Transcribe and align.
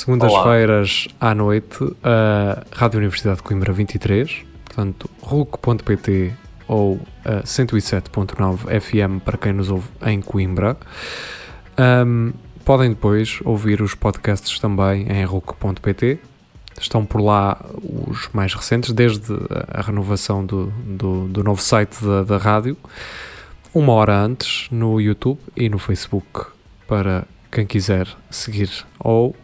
segundas-feiras 0.00 1.08
à 1.20 1.34
noite, 1.34 1.78
a 2.02 2.62
Rádio 2.72 2.98
Universidade 2.98 3.36
de 3.38 3.42
Coimbra 3.42 3.72
23, 3.72 4.44
portanto, 4.64 5.10
RUC.pt 5.22 6.32
ou 6.68 7.00
a 7.24 7.42
107.9 7.42 8.80
FM 8.80 9.22
para 9.24 9.36
quem 9.36 9.52
nos 9.52 9.70
ouve 9.70 9.88
em 10.06 10.20
Coimbra. 10.20 10.76
Um, 11.78 12.32
podem 12.64 12.90
depois 12.90 13.40
ouvir 13.44 13.82
os 13.82 13.94
podcasts 13.94 14.58
também 14.58 15.06
em 15.10 15.24
RUC.pt. 15.24 16.18
Estão 16.80 17.04
por 17.04 17.20
lá 17.20 17.60
os 17.82 18.28
mais 18.32 18.54
recentes, 18.54 18.92
desde 18.92 19.34
a 19.68 19.82
renovação 19.82 20.44
do, 20.44 20.66
do, 20.86 21.28
do 21.28 21.44
novo 21.44 21.60
site 21.60 22.02
da, 22.04 22.22
da 22.22 22.36
rádio 22.38 22.76
uma 23.72 23.92
hora 23.92 24.18
antes 24.18 24.68
no 24.70 25.00
YouTube 25.00 25.38
e 25.56 25.68
no 25.68 25.78
Facebook 25.78 26.46
para 26.88 27.24
quem 27.52 27.64
quiser 27.64 28.08
seguir 28.30 28.70
ou 28.98 29.34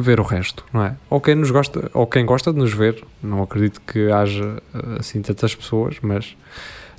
ver 0.00 0.20
o 0.20 0.22
resto, 0.22 0.64
não 0.72 0.84
é? 0.84 0.96
Ou 1.08 1.20
quem 1.20 1.34
nos 1.34 1.50
gosta, 1.50 1.90
ou 1.94 2.06
quem 2.06 2.26
gosta 2.26 2.52
de 2.52 2.58
nos 2.58 2.72
ver, 2.72 3.04
não 3.22 3.42
acredito 3.42 3.80
que 3.80 4.10
haja 4.10 4.62
assim 4.98 5.22
tantas 5.22 5.54
pessoas, 5.54 5.96
mas 6.02 6.36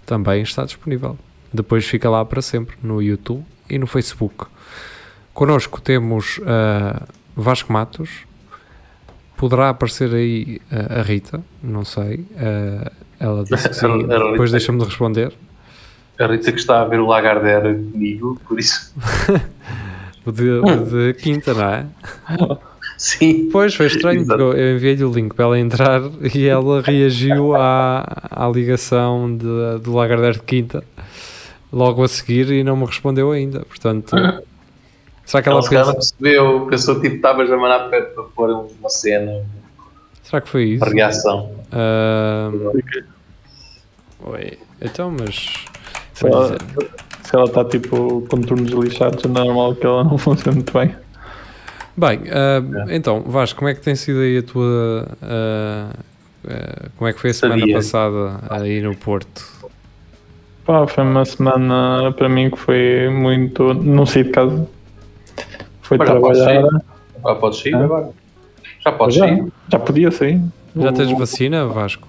também 0.06 0.42
está 0.42 0.64
disponível. 0.64 1.18
Depois 1.54 1.86
fica 1.86 2.10
lá 2.10 2.24
para 2.24 2.42
sempre 2.42 2.76
no 2.82 3.02
YouTube 3.02 3.44
e 3.70 3.78
no 3.78 3.88
Facebook. 3.88 4.46
Connosco 5.34 5.82
temos 5.82 6.38
uh, 6.40 7.06
Vasco 7.36 7.72
Matos, 7.72 8.26
poderá 9.36 9.70
aparecer 9.70 10.14
aí 10.14 10.62
uh, 10.72 11.00
a 11.00 11.02
Rita, 11.02 11.44
não 11.62 11.84
sei. 11.84 12.26
Uh, 12.32 12.92
ela 13.20 13.44
disse 13.50 13.70
que 13.70 13.76
sim, 13.76 14.08
depois 14.08 14.52
deixa-me 14.52 14.80
de 14.80 14.86
responder. 14.86 15.34
A 16.20 16.28
Rita 16.28 16.52
que 16.52 16.60
está 16.60 16.82
a 16.82 16.86
ver 16.86 17.00
o 17.00 17.08
Lagardère 17.08 17.76
comigo, 17.92 18.40
por 18.48 18.60
isso. 18.60 18.94
o, 20.26 20.32
de, 20.32 21.14
de 21.14 21.14
quinta, 21.22 21.54
não 21.54 21.70
é? 21.70 21.86
Sim. 22.98 23.50
Pois, 23.52 23.76
foi 23.76 23.88
estranho, 23.88 24.26
porque 24.26 24.42
eu 24.42 24.76
enviei-lhe 24.76 25.04
o 25.04 25.12
link 25.12 25.34
para 25.34 25.46
ela 25.46 25.60
entrar 25.60 26.02
e 26.34 26.48
ela 26.48 26.82
reagiu 26.82 27.56
à, 27.56 28.06
à 28.32 28.48
ligação 28.48 29.36
de, 29.36 29.80
do 29.82 29.94
Lagardère 29.94 30.36
de 30.36 30.44
quinta 30.44 30.84
logo 31.72 32.04
a 32.04 32.08
seguir 32.08 32.50
e 32.52 32.64
não 32.64 32.78
me 32.78 32.86
respondeu 32.86 33.32
ainda. 33.32 33.60
Portanto, 33.66 34.16
será 35.26 35.44
que 35.44 35.50
ela, 35.50 35.60
ela 35.60 35.70
pensa... 35.70 35.94
percebeu? 35.94 36.68
Pensou 36.70 37.02
tipo 37.02 37.16
estavas 37.16 37.52
a 37.52 37.58
mandar 37.58 37.90
para, 37.90 38.04
para 38.04 38.24
pôr 38.24 38.50
uma 38.52 38.90
cena. 38.90 39.44
Será 40.24 40.42
que 40.42 40.50
foi 40.50 40.64
isso? 40.64 40.84
Uma 40.86 40.94
reação. 40.94 41.52
Uh... 41.72 42.82
Oi. 44.28 44.58
Então, 44.82 45.12
mas 45.12 45.66
se 46.14 46.26
ela, 46.26 46.58
se 47.24 47.36
ela 47.36 47.46
está 47.46 47.66
tipo 47.66 48.26
com 48.30 48.42
turnos 48.42 48.72
lixados, 48.72 49.24
é 49.24 49.28
normal 49.28 49.76
que 49.76 49.86
ela 49.86 50.04
não 50.04 50.18
funcione 50.18 50.58
muito 50.58 50.74
bem. 50.74 50.96
Bem, 51.98 52.20
uh, 52.20 52.90
é. 52.90 52.96
então, 52.96 53.22
Vasco, 53.22 53.60
como 53.60 53.70
é 53.70 53.74
que 53.74 53.82
tem 53.82 53.96
sido 53.96 54.20
aí 54.20 54.38
a 54.40 54.44
tua. 54.44 55.08
Uh, 55.22 55.98
uh, 56.46 56.90
como 56.98 57.08
é 57.08 57.14
que 57.14 57.20
foi 57.20 57.30
a 57.30 57.34
semana 57.34 57.60
Sabia. 57.62 57.76
passada 57.76 58.40
aí 58.50 58.82
no 58.82 58.96
Porto? 58.96 59.56
Pá, 60.66 60.86
foi 60.88 61.04
uma 61.04 61.24
semana 61.24 62.12
para 62.12 62.28
mim 62.28 62.50
que 62.50 62.58
foi 62.58 63.10
muito. 63.10 63.74
Não 63.74 64.06
saí 64.06 64.24
de 64.24 64.32
casa. 64.32 64.68
Foi 65.82 65.98
Mas 65.98 66.10
já 66.10 66.20
podes 66.20 66.44
trabalhar. 66.44 66.82
Já 67.24 67.36
podes 67.36 67.60
sair 67.60 67.76
agora. 67.76 68.10
Já 68.84 68.92
podes 68.92 69.16
sair. 69.18 69.46
já 69.72 69.80
podia 69.80 70.12
sair. 70.12 70.42
Já 70.76 70.92
tens 70.92 71.12
vacina, 71.18 71.66
Vasco? 71.68 72.08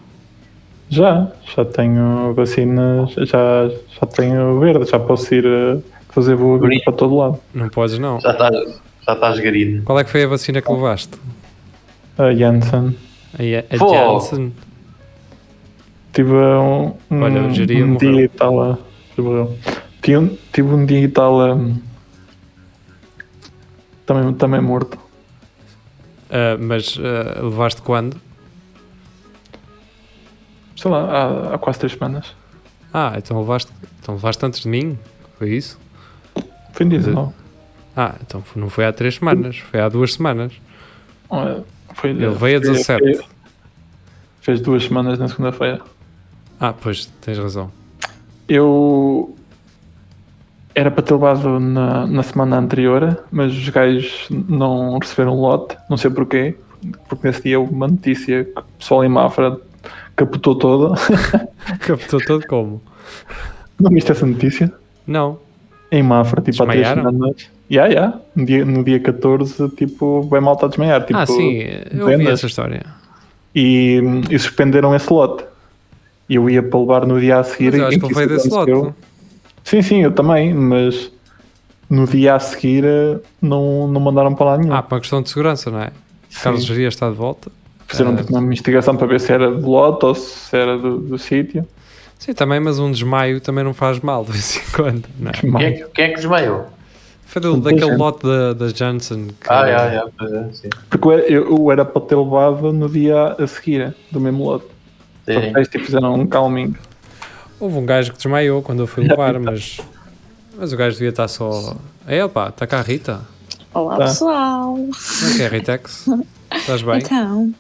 Já, 0.88 1.28
já 1.54 1.64
tenho 1.64 2.32
vacinas, 2.34 3.12
já, 3.12 3.68
já 3.68 4.06
tenho 4.06 4.58
verde, 4.60 4.88
já 4.88 4.98
posso 4.98 5.34
ir 5.34 5.44
uh, 5.44 5.82
fazer 6.10 6.36
voo 6.36 6.58
Bonito. 6.58 6.84
para 6.84 6.92
todo 6.92 7.16
lado. 7.16 7.40
Não 7.52 7.68
podes, 7.68 7.98
não. 7.98 8.20
Já 8.20 8.30
estás, 8.30 8.80
já 9.06 9.12
estás 9.14 9.38
garido. 9.40 9.82
Qual 9.84 9.98
é 9.98 10.04
que 10.04 10.10
foi 10.10 10.24
a 10.24 10.26
vacina 10.28 10.60
que 10.60 10.70
levaste? 10.72 11.18
A 12.18 12.34
Janssen. 12.34 12.96
A, 13.34 13.74
a. 13.74 13.76
Janssen? 13.76 14.52
Tive 16.12 16.32
um, 16.32 16.94
um, 17.10 17.22
Olha, 17.22 17.40
um 17.42 17.48
morreu. 17.48 17.96
dia 17.98 18.24
e 18.24 18.28
tal. 18.28 18.60
a-. 18.62 18.78
Tive, 20.02 20.16
um- 20.18 20.36
tive 20.52 20.68
um 20.68 20.86
dia 20.86 21.00
e 21.00 21.08
tal. 21.08 21.38
também, 24.06 24.32
também 24.34 24.60
morto. 24.60 24.98
Ah, 26.30 26.56
mas 26.58 26.98
ah, 26.98 27.42
levaste 27.42 27.82
quando? 27.82 28.20
Sei 30.76 30.90
lá, 30.90 31.04
há, 31.04 31.54
há 31.54 31.58
quase 31.58 31.78
três 31.78 31.92
semanas. 31.94 32.34
Ah, 32.92 33.14
então 33.16 33.38
levaste, 33.38 33.70
então 34.00 34.14
levaste 34.14 34.44
antes 34.44 34.60
de 34.60 34.68
mim? 34.68 34.98
Foi 35.38 35.50
isso? 35.50 35.78
Foi 36.72 36.86
dia 36.86 36.98
De- 36.98 37.06
19. 37.06 37.32
Ah, 37.96 38.14
então 38.20 38.42
não 38.54 38.68
foi 38.68 38.84
há 38.84 38.92
três 38.92 39.14
semanas, 39.16 39.56
foi 39.58 39.80
há 39.80 39.88
duas 39.88 40.12
semanas. 40.14 40.52
Foi, 41.94 42.10
Ele 42.10 42.28
veio 42.28 42.58
a 42.58 42.60
foi- 42.60 42.60
17. 42.60 43.14
foi- 43.16 43.24
Fez 44.42 44.60
duas 44.60 44.84
semanas 44.84 45.18
na 45.18 45.26
segunda-feira. 45.28 45.80
Ah, 46.60 46.72
pois, 46.72 47.06
tens 47.20 47.36
razão. 47.38 47.70
Eu 48.48 49.34
era 50.74 50.90
para 50.90 51.02
ter 51.02 51.14
levado 51.14 51.58
na, 51.58 52.06
na 52.06 52.22
semana 52.22 52.58
anterior, 52.58 53.24
mas 53.32 53.50
os 53.52 53.68
gajos 53.70 54.28
não 54.30 54.98
receberam 54.98 55.34
lote, 55.34 55.76
não 55.90 55.96
sei 55.96 56.10
porquê, 56.10 56.54
porque 57.08 57.26
nesse 57.26 57.42
dia 57.42 57.58
houve 57.58 57.72
uma 57.72 57.88
notícia 57.88 58.44
que 58.44 58.58
o 58.60 58.62
pessoal 58.78 59.04
em 59.04 59.08
Mafra 59.08 59.58
capotou 60.14 60.54
toda. 60.54 60.94
Captou 61.80 62.20
todo 62.24 62.46
como? 62.46 62.80
não 63.80 63.90
viste 63.90 64.12
essa 64.12 64.24
notícia? 64.26 64.72
Não. 65.06 65.38
Em 65.90 66.02
Mafra, 66.02 66.40
tipo 66.40 66.62
há 66.62 66.66
três 66.66 66.86
semanas. 66.86 67.50
Ya, 67.70 67.86
ya. 67.86 68.14
No 68.34 68.46
dia, 68.46 68.64
no 68.64 68.84
dia 68.84 69.00
14, 69.00 69.68
tipo, 69.70 70.22
vai 70.22 70.40
malta 70.40 70.66
a 70.66 70.68
desmaiar. 70.68 71.04
Tipo, 71.04 71.18
ah, 71.18 71.26
sim, 71.26 71.62
eu 71.90 72.02
ouvi 72.02 72.16
vendas. 72.16 72.34
essa 72.34 72.46
história. 72.46 72.86
E, 73.54 74.00
e 74.30 74.38
suspenderam 74.38 74.94
esse 74.94 75.12
lote. 75.12 75.44
E 76.28 76.36
eu 76.36 76.48
ia 76.48 76.62
para 76.62 76.78
levar 76.78 77.06
no 77.06 77.20
dia 77.20 77.38
a 77.38 77.44
seguir. 77.44 77.72
Mas 77.72 77.80
eu 77.80 77.86
acho 77.86 78.00
que 78.00 78.14
veio 78.14 78.28
desse 78.28 78.48
aconteceu. 78.48 78.82
lote. 78.82 78.94
Sim, 79.64 79.82
sim, 79.82 80.02
eu 80.02 80.12
também, 80.12 80.54
mas 80.54 81.10
no 81.90 82.06
dia 82.06 82.34
a 82.34 82.38
seguir 82.38 82.84
eh, 82.84 83.18
não, 83.40 83.88
não 83.88 84.00
mandaram 84.00 84.34
para 84.34 84.46
lá 84.46 84.58
nenhum. 84.58 84.72
Ah, 84.72 84.82
para 84.82 84.96
uma 84.96 85.00
questão 85.00 85.22
de 85.22 85.28
segurança, 85.28 85.70
não 85.70 85.80
é? 85.80 85.90
Carlos 86.42 86.62
Sim. 86.62 86.68
Geria 86.68 86.88
está 86.88 87.08
de 87.08 87.16
volta. 87.16 87.50
Fizeram 87.88 88.12
ah. 88.12 88.16
tipo, 88.16 88.32
uma 88.32 88.42
investigação 88.42 88.96
para 88.96 89.06
ver 89.06 89.20
se 89.20 89.32
era 89.32 89.50
do 89.50 89.68
lote 89.68 90.04
ou 90.04 90.14
se 90.14 90.56
era 90.56 90.76
do, 90.76 90.98
do 90.98 91.18
sítio. 91.18 91.66
Sim, 92.18 92.32
também, 92.32 92.60
mas 92.60 92.78
um 92.78 92.90
desmaio 92.90 93.40
também 93.40 93.62
não 93.64 93.74
faz 93.74 94.00
mal 94.00 94.24
de 94.24 94.32
vez 94.32 94.56
em 94.56 94.72
quando, 94.72 95.04
não 95.18 95.30
é? 95.30 95.34
Quem 95.34 95.64
é, 95.66 95.72
que- 95.72 95.84
quem 95.92 96.04
é 96.04 96.08
que 96.08 96.14
desmaiou? 96.16 96.66
Foi 97.26 97.42
do, 97.42 97.56
daquele 97.60 97.86
gente. 97.90 97.98
lote 97.98 98.22
da, 98.26 98.52
da 98.54 98.66
Johnson 98.68 99.26
que 99.26 99.46
Ah, 99.48 99.68
é, 99.68 100.52
sim. 100.52 100.70
Porque 100.88 101.06
eu, 101.06 101.12
era- 101.12 101.22
eu, 101.26 101.56
eu 101.56 101.70
era 101.72 101.84
para 101.84 102.00
ter 102.00 102.16
levado 102.16 102.72
no 102.72 102.88
dia 102.88 103.36
a 103.38 103.46
seguir, 103.46 103.94
do 104.10 104.18
mesmo 104.20 104.44
lote. 104.44 104.64
Só 105.26 105.32
que 105.32 105.40
Sim. 105.40 105.52
eles 105.56 105.68
tipo, 105.68 105.84
fizeram 105.84 106.14
um 106.14 106.26
calming. 106.26 106.74
houve 107.60 107.76
um 107.76 107.84
gajo 107.84 108.12
que 108.12 108.16
desmaiou 108.18 108.62
quando 108.62 108.80
eu 108.80 108.86
fui 108.86 109.06
levar, 109.06 109.38
mas, 109.40 109.78
mas 110.56 110.72
o 110.72 110.76
gajo 110.76 110.94
devia 110.94 111.08
estar 111.10 111.26
só. 111.28 111.76
É, 112.06 112.24
opa, 112.24 112.48
está 112.48 112.66
cá 112.66 112.78
a 112.78 112.82
Rita. 112.82 113.20
Olá 113.74 113.96
Tá. 113.98 114.04
pessoal! 114.06 114.74
Como 114.74 115.30
é 115.32 115.36
que 115.36 115.42
é, 115.42 115.48
Ritex? 115.48 116.06
Estás 116.66 116.82
bem? 116.82 116.98
Então, 116.98 117.54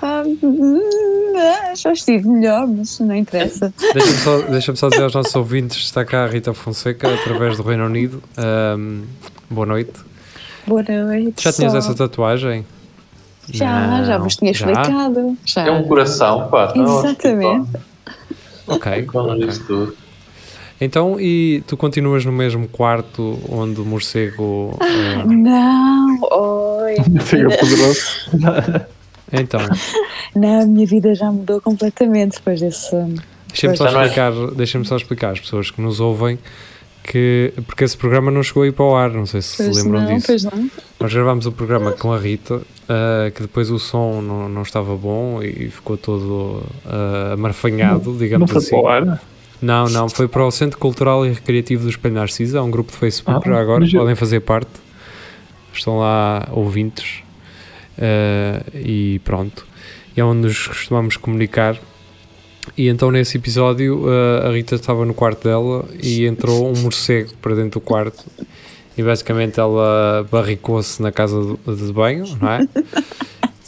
pá, 0.00 0.22
hum, 0.42 0.80
já 1.74 1.92
estive 1.92 2.28
melhor, 2.28 2.68
mas 2.68 3.00
não 3.00 3.14
interessa. 3.16 3.74
Deixa-me 3.92 4.18
só, 4.18 4.38
deixa 4.42 4.76
só 4.76 4.88
dizer 4.88 5.02
aos 5.02 5.14
nossos 5.14 5.34
ouvintes: 5.34 5.78
está 5.78 6.04
cá 6.04 6.22
a 6.24 6.26
Rita 6.28 6.54
Fonseca, 6.54 7.12
através 7.12 7.56
do 7.56 7.64
Reino 7.64 7.84
Unido. 7.86 8.22
Ahm, 8.36 9.02
boa 9.50 9.66
noite. 9.66 9.92
Boa 10.68 10.82
noite. 10.82 11.42
Já 11.42 11.52
tinhas 11.52 11.72
só. 11.72 11.78
essa 11.78 11.94
tatuagem? 11.94 12.64
Já, 13.50 14.04
já 14.04 14.18
Não. 14.18 14.24
vos 14.24 14.36
tinha 14.36 14.54
Já? 14.54 14.70
explicado. 14.70 15.36
Já. 15.44 15.66
É 15.66 15.70
um 15.72 15.82
coração, 15.82 16.48
pá. 16.48 16.72
Nossa, 16.76 17.08
Exatamente. 17.08 17.70
Ok. 18.68 19.06
Então, 20.80 21.20
e 21.20 21.62
tu 21.68 21.76
continuas 21.76 22.24
no 22.24 22.32
mesmo 22.32 22.66
quarto 22.66 23.38
onde 23.48 23.80
o 23.80 23.84
morcego. 23.84 24.76
ah, 24.80 25.24
Não, 25.24 26.18
oi. 26.84 26.96
Poderoso. 27.60 28.00
então, 29.32 29.60
Não, 30.34 30.62
a 30.62 30.66
minha 30.66 30.86
vida 30.86 31.14
já 31.14 31.30
mudou 31.30 31.60
completamente 31.60 32.36
depois 32.36 32.60
desse. 32.60 32.90
deixa-me 33.48 33.76
só, 33.76 33.90
não 33.90 34.02
explicar, 34.02 34.32
deixa 34.54 34.84
só 34.84 34.96
explicar 34.96 35.32
às 35.32 35.40
pessoas 35.40 35.70
que 35.70 35.80
nos 35.80 36.00
ouvem 36.00 36.38
que. 37.02 37.52
Porque 37.66 37.84
esse 37.84 37.96
programa 37.96 38.30
não 38.30 38.42
chegou 38.42 38.62
a 38.62 38.66
ir 38.66 38.72
para 38.72 38.84
o 38.84 38.96
ar, 38.96 39.10
não 39.10 39.26
sei 39.26 39.42
se 39.42 39.56
Pois 39.56 39.76
se 39.76 39.82
lembram 39.82 40.02
não, 40.02 40.14
disso. 40.14 40.26
pois 40.26 40.44
não. 40.44 40.70
Nós 41.00 41.12
gravámos 41.12 41.46
o 41.46 41.52
programa 41.52 41.92
com 41.92 42.12
a 42.12 42.18
Rita, 42.18 42.62
ah, 42.88 43.30
que 43.34 43.42
depois 43.42 43.70
o 43.70 43.78
som 43.78 44.20
não, 44.22 44.48
não 44.48 44.62
estava 44.62 44.96
bom 44.96 45.42
e 45.42 45.68
ficou 45.70 45.96
todo 45.96 46.62
ah, 46.86 47.32
amarfanhado, 47.34 48.10
Não 48.10 48.18
digamos 48.18 48.50
foi 48.50 48.58
assim. 48.58 48.70
para 48.70 48.80
o 48.80 48.88
ar. 48.88 49.22
Não, 49.62 49.86
não, 49.88 50.08
foi 50.10 50.28
para 50.28 50.44
o 50.44 50.50
Centro 50.50 50.78
Cultural 50.78 51.24
e 51.24 51.30
Recreativo 51.30 51.84
do 51.84 51.88
Espelho 51.90 52.14
Narciso, 52.16 52.56
é 52.56 52.60
um 52.60 52.70
grupo 52.70 52.92
de 52.92 52.98
Facebook 52.98 53.48
Ah, 53.48 53.52
já 53.52 53.60
agora, 53.60 53.86
podem 53.90 54.14
fazer 54.14 54.40
parte. 54.40 54.68
Estão 55.74 55.98
lá 55.98 56.48
ouvintes 56.52 57.22
eh, 57.98 58.62
e 58.74 59.20
pronto. 59.24 59.66
E 60.16 60.20
é 60.20 60.24
onde 60.24 60.42
nos 60.42 60.66
costumamos 60.66 61.16
comunicar. 61.16 61.76
E 62.76 62.88
então 62.88 63.10
nesse 63.10 63.36
episódio 63.36 64.04
eh, 64.08 64.46
a 64.46 64.50
Rita 64.50 64.74
estava 64.74 65.04
no 65.04 65.12
quarto 65.14 65.44
dela 65.44 65.84
e 66.02 66.26
entrou 66.26 66.68
um 66.68 66.80
morcego 66.82 67.30
para 67.42 67.54
dentro 67.54 67.80
do 67.80 67.84
quarto 67.84 68.24
e 68.96 69.02
basicamente 69.02 69.58
ela 69.60 70.26
barricou-se 70.30 71.02
na 71.02 71.10
casa 71.12 71.40
de, 71.66 71.76
de 71.76 71.92
banho, 71.92 72.24
não 72.40 72.48
é? 72.48 72.68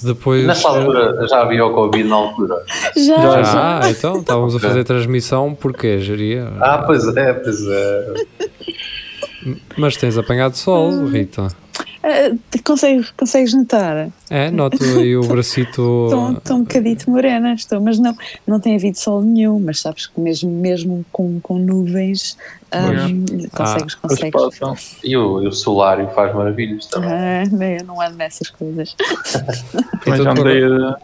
Depois. 0.02 0.46
Nessa 0.46 0.68
altura 0.68 1.26
já 1.26 1.42
havia 1.42 1.64
o 1.64 1.72
Covid 1.72 2.08
na 2.08 2.16
altura. 2.16 2.62
Já, 2.96 3.16
Já, 3.16 3.42
já. 3.42 3.80
Ah, 3.82 3.90
então 3.90 4.20
estávamos 4.20 4.54
a 4.54 4.60
fazer 4.60 4.84
transmissão 4.84 5.54
porque 5.58 5.98
geria. 6.00 6.52
Ah, 6.60 6.78
pois 6.86 7.06
é, 7.16 7.32
pois 7.32 7.66
é. 7.66 8.14
Mas 9.76 9.96
tens 9.96 10.18
apanhado 10.18 10.56
sol, 10.56 11.06
Rita. 11.06 11.48
Ah, 12.08 12.36
consegues, 12.64 13.10
consegues 13.16 13.52
notar? 13.52 14.10
É, 14.30 14.48
noto 14.48 14.78
aí 14.84 15.16
o 15.16 15.22
bracito. 15.22 16.04
Estou, 16.06 16.32
estou 16.32 16.56
um 16.58 16.60
bocadito 16.60 17.10
morena, 17.10 17.52
estou, 17.54 17.80
mas 17.80 17.98
não, 17.98 18.16
não 18.46 18.60
tem 18.60 18.76
havido 18.76 18.96
sol 18.96 19.22
nenhum, 19.22 19.58
mas 19.58 19.80
sabes 19.80 20.06
que 20.06 20.20
mesmo, 20.20 20.48
mesmo 20.50 21.04
com, 21.10 21.40
com 21.40 21.58
nuvens 21.58 22.38
ahm, 22.70 23.24
consegues, 23.52 23.96
Pois 23.96 24.20
consegues. 24.20 24.30
passam. 24.30 24.76
E 25.02 25.16
o, 25.16 25.42
e 25.42 25.48
o 25.48 25.52
solário 25.52 26.08
faz 26.14 26.32
maravilhas 26.32 26.86
também. 26.86 27.10
Ah, 27.10 27.42
não, 27.50 27.62
eu 27.64 27.84
não 27.84 28.00
ando 28.00 28.16
nessas 28.16 28.50
coisas. 28.50 28.94
Também 30.04 30.22
já 30.22 30.30
Então, 30.30 30.42
andei 30.44 30.62
a. 30.64 30.96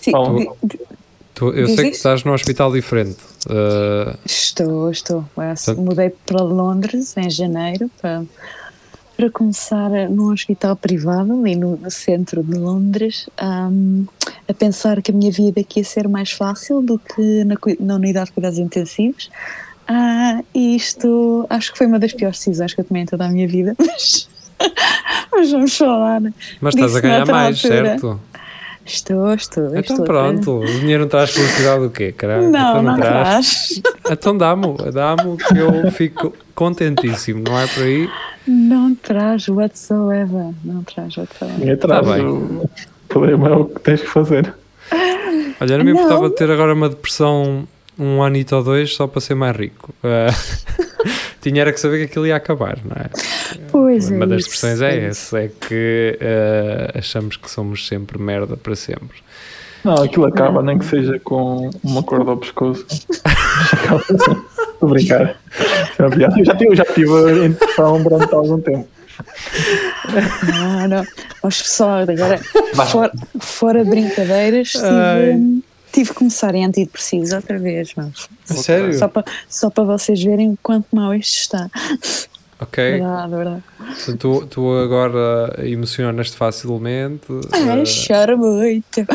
Sim, 0.00 0.12
Oh. 0.14 0.38
di- 0.38 0.50
di- 0.64 0.80
Tu- 1.34 1.50
eu 1.52 1.66
Diz 1.66 1.76
sei 1.76 1.84
que 1.84 1.90
isso? 1.90 1.96
estás 1.98 2.24
num 2.24 2.32
hospital 2.32 2.72
diferente. 2.72 3.18
Uh, 3.46 4.18
estou, 4.26 4.90
estou. 4.90 5.18
Eu 5.18 5.24
Portanto- 5.54 5.80
Mudei 5.80 6.10
para 6.26 6.42
Londres 6.42 7.16
em 7.16 7.30
janeiro 7.30 7.88
para, 8.02 8.24
para 9.18 9.28
começar 9.28 9.90
num 10.08 10.32
hospital 10.32 10.76
privado 10.76 11.32
ali 11.32 11.56
no, 11.56 11.76
no 11.76 11.90
centro 11.90 12.40
de 12.40 12.56
Londres 12.56 13.28
ahm, 13.36 14.04
a 14.48 14.54
pensar 14.54 15.02
que 15.02 15.10
a 15.10 15.14
minha 15.14 15.32
vida 15.32 15.60
aqui 15.60 15.80
ia 15.80 15.84
ser 15.84 16.06
mais 16.06 16.30
fácil 16.30 16.80
do 16.80 17.00
que 17.00 17.42
na, 17.42 17.56
na 17.80 17.96
unidade 17.96 18.26
de 18.26 18.32
cuidados 18.32 18.60
intensivos. 18.60 19.28
Ah, 19.88 20.40
e 20.54 20.76
isto 20.76 21.44
acho 21.50 21.72
que 21.72 21.78
foi 21.78 21.88
uma 21.88 21.98
das 21.98 22.12
piores 22.12 22.38
decisões 22.38 22.72
que 22.72 22.80
eu 22.80 22.84
tomei 22.84 23.02
em 23.02 23.06
toda 23.06 23.26
a 23.26 23.28
minha 23.28 23.48
vida, 23.48 23.74
mas, 23.84 24.28
mas 25.32 25.50
vamos 25.50 25.76
falar. 25.76 26.22
mas 26.60 26.74
estás 26.76 26.94
a 26.94 27.00
ganhar 27.00 27.26
mais, 27.26 27.56
altura. 27.56 27.84
certo? 27.84 28.20
Estou, 28.88 29.34
estou. 29.34 29.66
Então 29.66 29.80
estou. 29.80 30.04
pronto, 30.04 30.60
o 30.60 30.64
dinheiro 30.64 31.02
não 31.02 31.08
traz 31.08 31.30
felicidade 31.30 31.84
o 31.84 31.90
quê, 31.90 32.10
caralho? 32.10 32.50
Não, 32.50 32.70
então 32.70 32.82
não 32.82 32.96
traz. 32.96 33.82
Então 34.10 34.36
dá-me, 34.36 34.74
dá-me 34.92 35.36
que 35.36 35.58
eu 35.58 35.90
fico 35.92 36.34
contentíssimo, 36.54 37.44
não 37.46 37.58
é 37.58 37.66
por 37.66 37.82
aí? 37.82 38.08
Não 38.46 38.94
traz 38.94 39.46
whatsoever. 39.48 40.54
Não 40.64 40.82
traz 40.82 41.16
whatsoever. 41.18 41.68
E 41.68 41.70
atrás. 41.70 42.06
Tá 42.06 42.14
bem. 42.14 42.26
o 42.26 42.70
problema 43.06 43.48
é 43.48 43.52
o 43.52 43.66
que 43.66 43.80
tens 43.80 44.00
que 44.00 44.08
fazer. 44.08 44.54
Olha, 45.60 45.76
não 45.76 45.84
me 45.84 45.92
Não. 45.92 46.00
importava 46.00 46.30
de 46.30 46.34
ter 46.36 46.50
agora 46.50 46.72
uma 46.72 46.88
depressão 46.88 47.68
um 47.98 48.22
anito 48.22 48.54
ou 48.54 48.62
dois 48.62 48.94
só 48.94 49.06
para 49.06 49.20
ser 49.20 49.34
mais 49.34 49.56
rico. 49.56 49.92
Uh, 50.02 50.32
tinha 51.42 51.60
era 51.60 51.72
que 51.72 51.80
saber 51.80 51.98
que 51.98 52.04
aquilo 52.04 52.26
ia 52.26 52.36
acabar, 52.36 52.78
não 52.84 52.96
é? 52.96 53.10
Pois 53.88 54.10
é. 54.10 54.16
Uma 54.16 54.26
das 54.26 54.40
isso, 54.40 54.50
expressões 54.50 54.82
é 54.82 55.08
isso. 55.08 55.34
essa, 55.34 55.40
é 55.40 55.48
que 55.48 56.18
uh, 56.20 56.98
achamos 56.98 57.38
que 57.38 57.50
somos 57.50 57.88
sempre 57.88 58.18
merda 58.18 58.54
para 58.54 58.76
sempre. 58.76 59.16
Não, 59.82 59.94
aquilo 59.94 60.26
acaba, 60.26 60.62
nem 60.62 60.78
que 60.78 60.84
seja 60.84 61.18
com 61.20 61.70
uma 61.82 62.02
corda 62.02 62.32
ao 62.32 62.36
pescoço. 62.36 62.84
Estou 62.92 64.46
a 64.82 64.86
brincar. 64.86 65.22
É. 65.22 65.36
Eu 65.98 66.44
já 66.44 66.54
tive, 66.54 66.76
já 66.76 66.84
tive 66.84 67.46
em 67.46 67.50
depressão 67.52 68.02
durante 68.02 68.34
algum 68.34 68.60
tempo. 68.60 68.86
Não, 70.52 70.88
não. 70.88 71.06
Mas 71.42 71.62
pessoal, 71.62 72.00
agora, 72.00 72.38
fora, 72.90 73.12
fora 73.40 73.84
brincadeiras, 73.86 74.72
tive, 74.72 75.62
tive 75.92 76.10
que 76.10 76.14
começar 76.14 76.54
em 76.54 76.66
antidepressivos 76.66 77.32
outra 77.32 77.58
vez. 77.58 77.94
Mas, 77.96 78.28
Sério? 78.44 78.92
só 78.98 79.08
para 79.08 79.24
só 79.48 79.70
para 79.70 79.84
vocês 79.84 80.22
verem 80.22 80.50
o 80.50 80.58
quanto 80.62 80.94
mal 80.94 81.14
isto 81.14 81.38
está. 81.38 81.70
Ok? 82.60 82.82
Verdade, 82.92 83.34
verdade. 83.36 83.62
Tu, 84.18 84.46
tu 84.46 84.76
agora 84.78 85.54
emocionas-te 85.64 86.36
facilmente, 86.36 87.26
Ai, 87.52 87.82
uh, 87.82 87.86
choro 87.86 88.36
muito. 88.36 89.06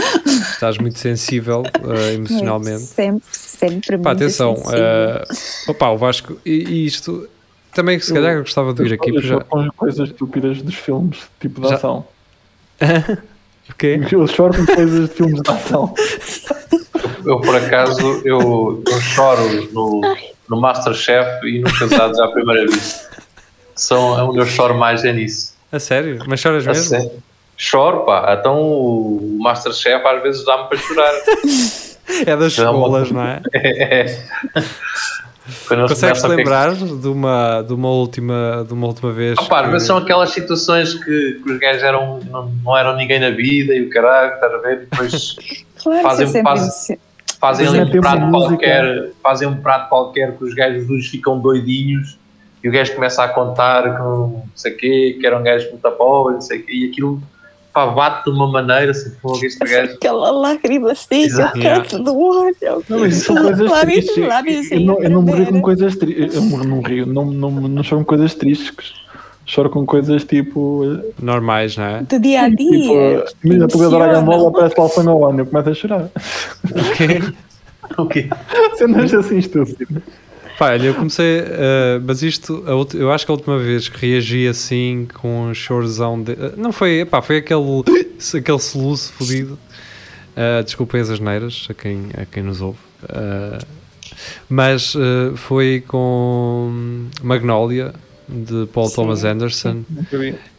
estás 0.54 0.78
muito 0.78 0.98
sensível 0.98 1.62
uh, 1.84 2.14
emocionalmente. 2.14 2.84
Sempre, 2.84 3.28
sempre. 3.32 3.98
Pá, 3.98 4.12
muito 4.12 4.24
atenção, 4.24 4.56
sensível. 4.56 4.80
uh, 5.68 5.72
opa, 5.72 5.90
o 5.90 5.98
Vasco, 5.98 6.38
e, 6.46 6.86
isto 6.86 7.28
também 7.74 8.00
se 8.00 8.14
calhar 8.14 8.34
eu 8.34 8.42
gostava 8.44 8.74
de 8.74 8.82
vir 8.84 8.94
aqui, 8.94 9.10
Eu 9.10 9.14
porque 9.16 9.28
só 9.28 9.34
já. 9.40 9.44
com 9.44 9.60
as 9.60 9.70
coisas 9.76 10.10
estúpidas 10.10 10.62
dos 10.62 10.76
filmes, 10.76 11.18
tipo 11.42 11.60
de 11.62 11.70
Já- 11.70 11.76
ação. 11.76 12.06
O 13.70 13.74
quê? 13.76 13.98
Eu 14.12 14.28
choro 14.28 14.54
com 14.58 14.66
coisas 14.76 15.08
de 15.10 15.16
filmes 15.16 15.42
de 15.42 15.50
ação. 15.50 15.94
Eu, 17.26 17.40
por 17.40 17.56
acaso, 17.56 18.22
eu, 18.26 18.84
eu 18.86 19.02
choro 19.02 19.72
no, 19.72 20.02
no 20.50 20.60
Masterchef 20.60 21.46
e 21.48 21.60
no 21.60 21.74
Casados 21.80 22.20
à 22.20 22.28
Primeira 22.28 22.66
Vista. 22.68 23.23
São, 23.84 24.18
é 24.20 24.24
onde 24.24 24.40
eu 24.40 24.46
choro 24.46 24.76
mais 24.78 25.04
é 25.04 25.12
nisso. 25.14 25.54
A 25.72 25.80
sério? 25.80 26.20
Mas 26.28 26.40
choras 26.40 26.66
A 26.68 26.72
mesmo? 26.72 26.90
sério. 26.90 27.12
Choro, 27.58 28.02
pá. 28.06 28.36
Então 28.40 28.62
o 28.62 29.38
Masterchef 29.40 30.06
às 30.06 30.22
vezes 30.24 30.46
dá-me 30.46 30.68
para 30.70 30.78
chorar. 30.78 31.12
É 32.28 32.36
das 32.36 32.58
Não, 32.58 32.66
escolas, 32.74 33.12
não 33.12 33.22
é? 33.24 33.42
É. 33.56 34.24
Consegues 35.88 36.22
lembrar 36.24 36.74
de 36.76 37.08
uma, 37.08 37.62
de, 37.62 37.74
uma 37.74 37.90
última, 37.90 38.64
de 38.68 38.74
uma 38.74 38.88
última 38.88 39.12
vez? 39.12 39.38
Ah, 39.40 39.44
pá, 39.46 39.64
que- 39.64 39.72
vezes 39.72 39.88
são 39.88 39.98
aquelas 39.98 40.30
situações 40.32 40.94
que, 40.94 41.40
que 41.44 41.52
os 41.52 41.60
gajos 41.60 41.84
eram, 41.84 42.20
não, 42.30 42.50
não 42.64 42.78
eram 42.78 42.96
ninguém 42.96 43.20
na 43.20 43.30
vida 43.30 43.74
e 43.74 43.86
o 43.86 43.90
caralho, 43.90 44.34
estás 44.36 44.54
a 44.54 44.58
ver? 44.58 44.88
Depois 44.90 45.36
Claro, 45.82 46.02
fazem- 46.04 46.40
é 46.40 46.44
fazem- 46.44 47.00
fazem 47.40 47.66
Mas 47.68 47.76
ali 47.76 47.98
um 47.98 48.02
prato 48.02 48.20
música. 48.22 48.48
qualquer, 48.50 49.12
fazem 49.22 49.48
um 49.48 49.56
prato 49.62 49.90
qualquer 49.90 50.38
que 50.38 50.44
os 50.44 50.54
gajos 50.54 50.88
dos 50.88 51.08
ficam 51.08 51.40
doidinhos 51.40 52.18
e 52.64 52.70
o 52.70 52.72
gajo 52.72 52.96
começa 52.96 53.24
a 53.24 53.28
contar 53.28 53.84
que 53.84 54.00
não 54.02 54.44
sei 54.56 54.74
o 54.74 54.78
quê, 54.78 55.18
que 55.20 55.28
era 55.28 55.38
um 55.38 55.44
gajo 55.44 55.70
muito 55.70 55.92
pobre, 55.92 56.36
não 56.36 56.42
sei 56.42 56.60
o 56.60 56.64
quê, 56.66 56.72
e 56.74 56.90
aquilo 56.90 57.22
pá, 57.74 57.88
bate 57.88 58.26
de 58.26 58.30
uma 58.30 58.48
maneira 58.50 58.92
assim, 58.92 59.12
pô, 59.22 59.38
este 59.44 59.60
gajo. 59.66 59.94
Aquela 59.96 60.32
lágrima 60.32 60.94
seca, 60.96 61.16
Exato. 61.26 61.58
o 61.60 61.62
canto 61.62 62.00
do 62.04 62.18
olho. 62.18 62.56
Não, 62.88 63.06
isso 63.06 63.26
são 63.26 63.36
coisas 63.36 63.70
Lábios, 63.70 64.06
tristes. 64.06 64.28
lábios 64.28 64.72
Eu 64.72 64.80
não, 64.82 65.02
eu 65.02 65.10
não 65.10 65.26
rio 65.26 65.48
com 65.48 65.62
coisas 65.62 65.96
tristes. 65.96 66.36
Eu 66.36 66.42
não 66.64 66.82
rio, 66.82 67.06
não, 67.06 67.26
não, 67.26 67.52
não 67.52 67.84
choro 67.84 68.02
com 68.02 68.06
coisas 68.10 68.34
tristes. 68.36 68.94
Choro 69.46 69.70
com 69.70 69.86
coisas 69.86 70.24
tipo. 70.24 70.84
Normais, 71.22 71.76
não 71.76 71.84
é? 71.84 72.02
Do 72.04 72.18
dia 72.18 72.44
a 72.44 72.50
Tipo, 72.50 72.64
dia. 72.64 73.26
imagina, 73.44 73.68
tu 73.68 73.78
vês 73.78 73.94
a 73.94 73.98
Dragon 73.98 74.48
aparece 74.48 74.76
lá 74.78 74.86
o 74.86 75.20
Gohan, 75.20 75.38
eu 75.38 75.46
começo 75.46 75.70
a 75.70 75.74
chorar. 75.74 76.10
O 77.98 78.06
quê? 78.08 78.30
Cenas 78.78 79.14
assim 79.14 79.40
estúpidas. 79.40 80.02
Pá, 80.64 80.70
olha, 80.70 80.86
eu 80.86 80.96
comecei, 80.96 81.42
uh, 81.42 82.02
mas 82.06 82.24
isto, 82.24 82.64
a 82.66 82.74
ulti- 82.74 82.96
eu 82.96 83.12
acho 83.12 83.26
que 83.26 83.32
a 83.34 83.36
última 83.36 83.60
vez 83.60 83.90
que 83.90 84.08
reagi 84.08 84.48
assim 84.48 85.06
com 85.14 85.48
um 85.48 85.54
chorzão 85.54 86.24
de. 86.24 86.32
uh, 86.32 86.54
não 86.56 86.72
foi, 86.72 87.04
pá, 87.04 87.22
foi 87.22 87.40
aquele, 87.40 87.84
aquele 88.38 88.60
soluço 88.60 89.12
fodido. 89.12 89.60
Uh, 90.38 90.64
desculpem 90.64 91.02
as 91.02 91.10
asneiras 91.10 91.68
a 91.70 91.74
quem, 91.74 92.12
a 92.18 92.26
quem 92.26 92.44
nos 92.44 92.62
ouve. 92.62 92.78
Uh, 93.04 93.62
mas 94.48 94.96
uh, 94.96 95.36
foi 95.36 95.84
com 95.86 97.08
Magnolia 97.22 97.94
de 98.30 98.66
Paul 98.68 98.88
Sim. 98.88 98.96
Thomas 98.96 99.26
Anderson, 99.26 99.84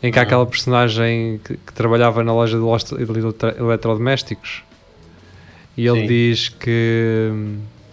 em 0.02 0.12
que 0.12 0.18
há 0.18 0.22
aquela 0.22 0.44
personagem 0.44 1.40
que, 1.42 1.56
que 1.56 1.72
trabalhava 1.72 2.22
na 2.22 2.34
loja 2.34 2.58
de 2.58 2.64
eletrodomésticos 3.58 4.62
e 5.78 5.86
ele 5.86 6.02
Sim. 6.02 6.06
diz 6.06 6.48
que 6.50 7.32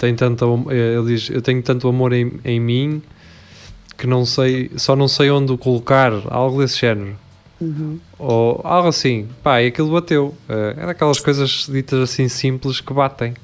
tem 0.02 0.16
tanto 0.16 0.66
eh, 0.72 0.96
ele 0.98 1.14
diz 1.14 1.30
eu 1.30 1.42
tenho 1.42 1.62
tanto 1.62 1.88
amor 1.88 2.12
em, 2.12 2.40
em 2.44 2.60
mim 2.60 3.04
que 3.96 4.08
não 4.08 4.26
sei 4.26 4.72
só 4.76 4.96
não 4.96 5.08
sei 5.08 5.30
onde 5.30 5.52
o 5.52 5.58
colocar 5.58 6.12
algo 6.30 6.60
desse 6.60 6.80
género. 6.80 7.16
Uhum. 7.62 8.00
ou 8.18 8.60
algo 8.64 8.88
assim. 8.88 9.28
Pá 9.44 9.62
e 9.62 9.68
aquilo 9.68 9.92
bateu. 9.92 10.34
Eh, 10.50 10.76
é 10.78 10.86
daquelas 10.88 11.20
coisas 11.20 11.68
ditas 11.70 12.00
assim 12.00 12.28
simples 12.28 12.82
que 12.82 12.92
batem. 12.92 13.36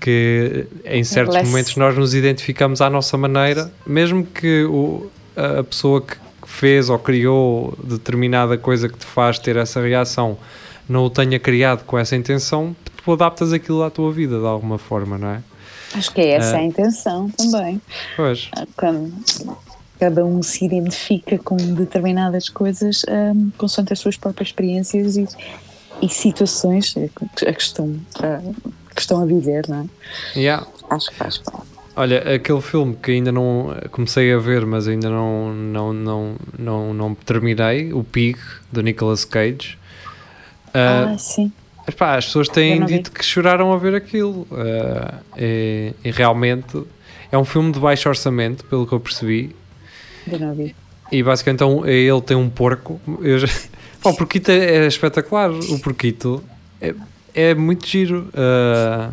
Que 0.00 0.66
em 0.84 1.04
certos 1.04 1.36
momentos 1.36 1.76
nós 1.76 1.96
nos 1.96 2.12
identificamos 2.12 2.80
à 2.80 2.90
nossa 2.90 3.16
maneira 3.16 3.72
mesmo 3.86 4.26
que 4.26 4.64
o, 4.64 5.08
a 5.36 5.60
a 5.60 5.64
pessoa 5.64 6.02
que 6.02 6.16
fez 6.44 6.90
ou 6.90 6.98
criou 6.98 7.78
determinada 7.82 8.58
coisa 8.58 8.88
que 8.88 8.98
te 8.98 9.06
faz 9.06 9.38
ter 9.38 9.56
essa 9.56 9.80
reação 9.80 10.36
não 10.88 11.04
o 11.04 11.10
tenha 11.10 11.38
criado 11.38 11.84
com 11.84 11.98
essa 11.98 12.14
intenção, 12.14 12.74
tu 13.04 13.12
adaptas 13.12 13.52
aquilo 13.52 13.82
à 13.82 13.90
tua 13.90 14.12
vida 14.12 14.38
de 14.38 14.46
alguma 14.46 14.78
forma, 14.78 15.18
não 15.18 15.28
é? 15.28 15.42
Acho 15.96 16.12
que 16.12 16.20
é 16.20 16.30
essa 16.32 16.56
Ah. 16.56 16.60
a 16.60 16.62
intenção 16.62 17.30
também. 17.30 17.80
Pois. 18.16 18.48
Ah, 18.56 18.66
Quando 18.76 19.12
cada 19.98 20.24
um 20.24 20.42
se 20.42 20.64
identifica 20.64 21.38
com 21.38 21.56
determinadas 21.56 22.48
coisas 22.50 23.02
um, 23.08 23.50
consoante 23.56 23.92
as 23.92 23.98
suas 23.98 24.16
próprias 24.16 24.48
experiências 24.48 25.16
e, 25.16 25.26
e 26.02 26.08
situações 26.08 26.94
a 26.96 27.52
que, 27.52 27.62
estão, 27.62 27.96
ah, 28.22 28.40
que 28.94 29.00
estão 29.00 29.22
a 29.22 29.26
viver, 29.26 29.64
não 29.68 29.88
é? 30.34 30.38
Yeah. 30.38 30.66
Acho 30.90 31.10
que 31.10 31.16
faz 31.16 31.38
parte. 31.38 31.66
Olha, 31.98 32.34
aquele 32.34 32.60
filme 32.60 32.94
que 32.94 33.12
ainda 33.12 33.32
não 33.32 33.74
comecei 33.90 34.30
a 34.30 34.38
ver, 34.38 34.66
mas 34.66 34.86
ainda 34.86 35.08
não, 35.08 35.50
não, 35.54 35.92
não, 35.94 36.36
não, 36.58 36.92
não 36.92 37.14
terminei, 37.14 37.90
o 37.94 38.04
Pig, 38.04 38.38
do 38.70 38.82
Nicolas 38.82 39.24
Cage. 39.24 39.78
Ah, 40.74 41.12
Ah, 41.14 41.18
sim. 41.18 41.50
Epá, 41.88 42.16
as 42.16 42.26
pessoas 42.26 42.48
Eu 42.48 42.54
têm 42.54 42.80
não 42.80 42.86
vi. 42.86 42.94
dito 42.94 43.10
que 43.12 43.24
choraram 43.24 43.72
a 43.72 43.76
ver 43.78 43.94
aquilo. 43.94 44.46
Ah, 44.52 45.14
e, 45.36 45.92
e 46.04 46.10
realmente 46.10 46.82
é 47.30 47.36
um 47.38 47.44
filme 47.44 47.72
de 47.72 47.78
baixo 47.80 48.08
orçamento, 48.08 48.64
pelo 48.64 48.86
que 48.86 48.92
eu 48.92 49.00
percebi. 49.00 49.54
Ainda 50.26 50.46
não 50.46 50.54
vi. 50.54 50.74
E 51.10 51.22
basicamente 51.22 51.56
então, 51.62 51.86
ele 51.86 52.20
tem 52.20 52.36
um 52.36 52.48
porco. 52.48 53.00
Eu 53.22 53.38
já... 53.38 53.46
Pá, 54.02 54.10
o 54.10 54.16
porquito 54.16 54.50
é, 54.50 54.84
é 54.84 54.86
espetacular. 54.86 55.50
O 55.50 55.78
porquito 55.80 56.42
é, 56.80 56.94
é 57.34 57.54
muito 57.54 57.86
giro. 57.86 58.28
Ah, 58.34 59.10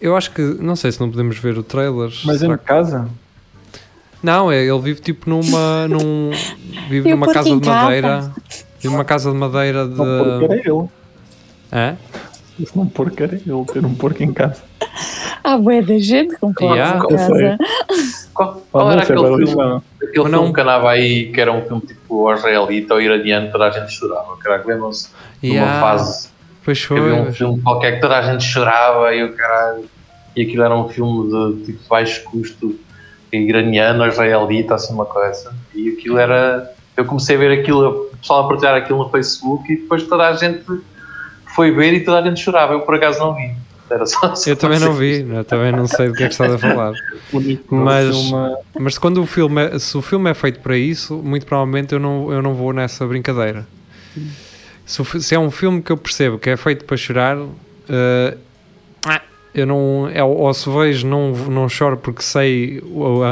eu 0.00 0.16
acho 0.16 0.32
que, 0.32 0.42
não 0.42 0.74
sei 0.74 0.90
se 0.90 1.00
não 1.00 1.08
podemos 1.10 1.38
ver 1.38 1.56
o 1.56 1.62
trailer. 1.62 2.10
Mas 2.24 2.40
Será 2.40 2.54
em 2.54 2.58
casa? 2.58 3.08
Não, 4.22 4.50
é, 4.52 4.64
ele 4.64 4.78
vive 4.80 5.00
tipo 5.00 5.28
numa. 5.28 5.86
Num, 5.90 6.30
vive 6.88 7.08
o 7.08 7.10
numa 7.16 7.32
casa 7.32 7.54
de 7.54 7.60
casa? 7.60 7.82
madeira. 7.82 8.32
Vive 8.80 8.92
numa 8.94 9.04
casa 9.04 9.30
de 9.32 9.36
madeira 9.36 9.86
de. 9.88 9.94
Porco 9.96 10.44
era 10.44 10.54
ele. 10.54 10.88
Hã? 11.72 11.96
Isso 12.58 12.76
não 12.76 12.86
porco 12.86 13.22
era 13.22 13.34
ele, 13.34 13.64
ter 13.72 13.84
um 13.84 13.94
porco 13.94 14.22
em 14.22 14.32
casa. 14.32 14.62
Há 15.42 15.56
bué 15.56 15.80
da 15.82 15.98
gente 15.98 16.36
com 16.36 16.52
porcos 16.52 16.76
Yeah. 16.76 16.98
em 16.98 17.02
Eu 17.02 17.08
casa. 17.08 17.58
Qual, 18.34 18.50
Ah, 18.50 18.60
qual 18.70 18.84
não 18.86 18.92
era 18.92 19.02
aquele 19.02 19.18
filme, 19.20 19.46
já- 19.46 19.82
aquele 20.02 20.28
não- 20.28 20.38
filme 20.40 20.54
que 20.54 20.60
andava 20.60 20.90
aí, 20.90 21.32
que 21.32 21.40
era 21.40 21.52
um 21.52 21.62
filme 21.62 21.82
tipo 21.82 22.32
israelita 22.32 22.94
ou 22.94 23.00
iraniano, 23.00 23.50
toda 23.50 23.66
a 23.66 23.70
gente 23.70 23.92
chorava. 23.92 24.36
Caralho, 24.38 24.64
lembram-se 24.66 25.08
de 25.42 25.50
uma 25.50 25.54
Yeah, 25.56 25.80
fase 25.80 26.28
Pois 26.64 26.86
que 26.86 26.92
havia 26.94 27.14
um 27.14 27.24
foi. 27.24 27.32
filme 27.32 27.62
qualquer 27.62 27.92
que 27.96 28.00
toda 28.00 28.18
a 28.18 28.22
gente 28.22 28.44
chorava 28.44 29.14
e 29.14 29.24
o 29.24 29.32
caralho. 29.34 29.84
E 30.36 30.42
aquilo 30.42 30.62
era 30.62 30.76
um 30.76 30.88
filme 30.88 31.28
de 31.56 31.64
tipo 31.66 31.80
baixo 31.88 32.22
custo 32.24 32.78
iraniano, 33.32 34.06
israelita, 34.06 34.74
assim 34.74 34.92
uma 34.94 35.06
coisa. 35.06 35.52
E 35.74 35.88
aquilo 35.90 36.18
era. 36.18 36.70
Eu 36.96 37.04
comecei 37.06 37.36
a 37.36 37.38
ver 37.38 37.60
aquilo, 37.60 37.88
o 38.12 38.16
pessoal 38.16 38.44
a 38.44 38.48
partilhar 38.48 38.74
aquilo 38.76 38.98
no 38.98 39.08
Facebook 39.10 39.72
e 39.72 39.76
depois 39.76 40.02
toda 40.04 40.28
a 40.28 40.34
gente 40.34 40.62
foi 41.54 41.70
ver 41.70 41.92
e 41.94 42.00
toda 42.04 42.18
a 42.18 42.22
gente 42.28 42.40
chorava. 42.42 42.72
Eu 42.74 42.80
por 42.80 42.94
acaso 42.94 43.18
não 43.18 43.34
vi. 43.34 43.50
Era 43.90 44.06
só 44.06 44.26
assim. 44.26 44.50
Eu 44.50 44.56
também 44.56 44.78
não 44.78 44.94
vi, 44.94 45.20
eu 45.28 45.44
também 45.44 45.70
não 45.72 45.86
sei 45.86 46.08
do 46.08 46.14
que 46.14 46.22
é 46.22 46.26
que 46.26 46.32
estás 46.32 46.52
a 46.54 46.58
falar. 46.58 46.92
Mas- 47.70 48.16
filme- 48.16 48.56
Mas 48.80 48.98
quando 48.98 49.22
o 49.22 49.26
filme 49.26 49.62
é, 49.66 49.78
se 49.78 49.96
o 49.98 50.00
filme 50.02 50.30
é 50.30 50.34
feito 50.34 50.60
para 50.60 50.76
isso, 50.78 51.14
muito 51.16 51.44
provavelmente 51.44 51.92
eu 51.92 52.00
não, 52.00 52.32
eu 52.32 52.40
não 52.40 52.54
vou 52.54 52.72
nessa 52.72 53.06
brincadeira. 53.06 53.66
Se, 54.86 55.04
se 55.22 55.34
é 55.34 55.38
um 55.38 55.50
filme 55.50 55.82
que 55.82 55.92
eu 55.92 55.96
percebo 55.96 56.38
que 56.38 56.48
é 56.50 56.56
feito 56.56 56.84
para 56.86 56.96
chorar, 56.96 57.36
ah, 57.88 59.20
eu 59.54 59.66
não. 59.66 60.08
É, 60.12 60.24
ou 60.24 60.52
se 60.54 60.70
vejo, 60.70 61.06
não, 61.06 61.32
não 61.32 61.68
choro 61.68 61.96
porque 61.98 62.22
sei 62.22 62.80
o- 62.84 63.22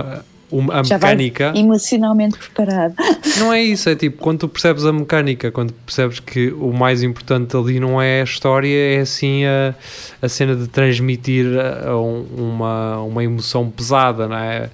a, 0.53 0.57
o- 0.57 0.73
a 0.73 0.83
Já 0.83 0.99
vais 0.99 1.17
mecânica. 1.17 1.53
emocionalmente 1.59 2.39
preparado. 2.39 2.95
Não 3.39 3.53
é 3.53 3.63
isso, 3.63 3.89
é 3.89 3.95
tipo 3.95 4.19
quando 4.23 4.41
tu 4.41 4.49
percebes 4.49 4.85
a 4.85 4.93
mecânica, 4.93 5.51
quando 5.51 5.73
percebes 5.73 6.21
que 6.21 6.51
o 6.53 6.73
mais 6.73 7.03
importante 7.03 7.57
ali 7.57 7.79
não 7.81 8.01
é 8.01 8.21
a 8.21 8.25
história, 8.25 8.69
é 8.97 9.01
assim 9.01 9.45
a, 9.47 9.75
a 10.21 10.29
cena 10.29 10.55
de 10.57 10.67
transmitir 10.69 11.47
a- 11.59 11.91
a 11.91 12.01
um- 12.01 12.27
uma, 12.37 12.99
uma 13.03 13.25
emoção 13.25 13.71
pesada, 13.71 14.27
não 14.29 14.37
é? 14.37 14.71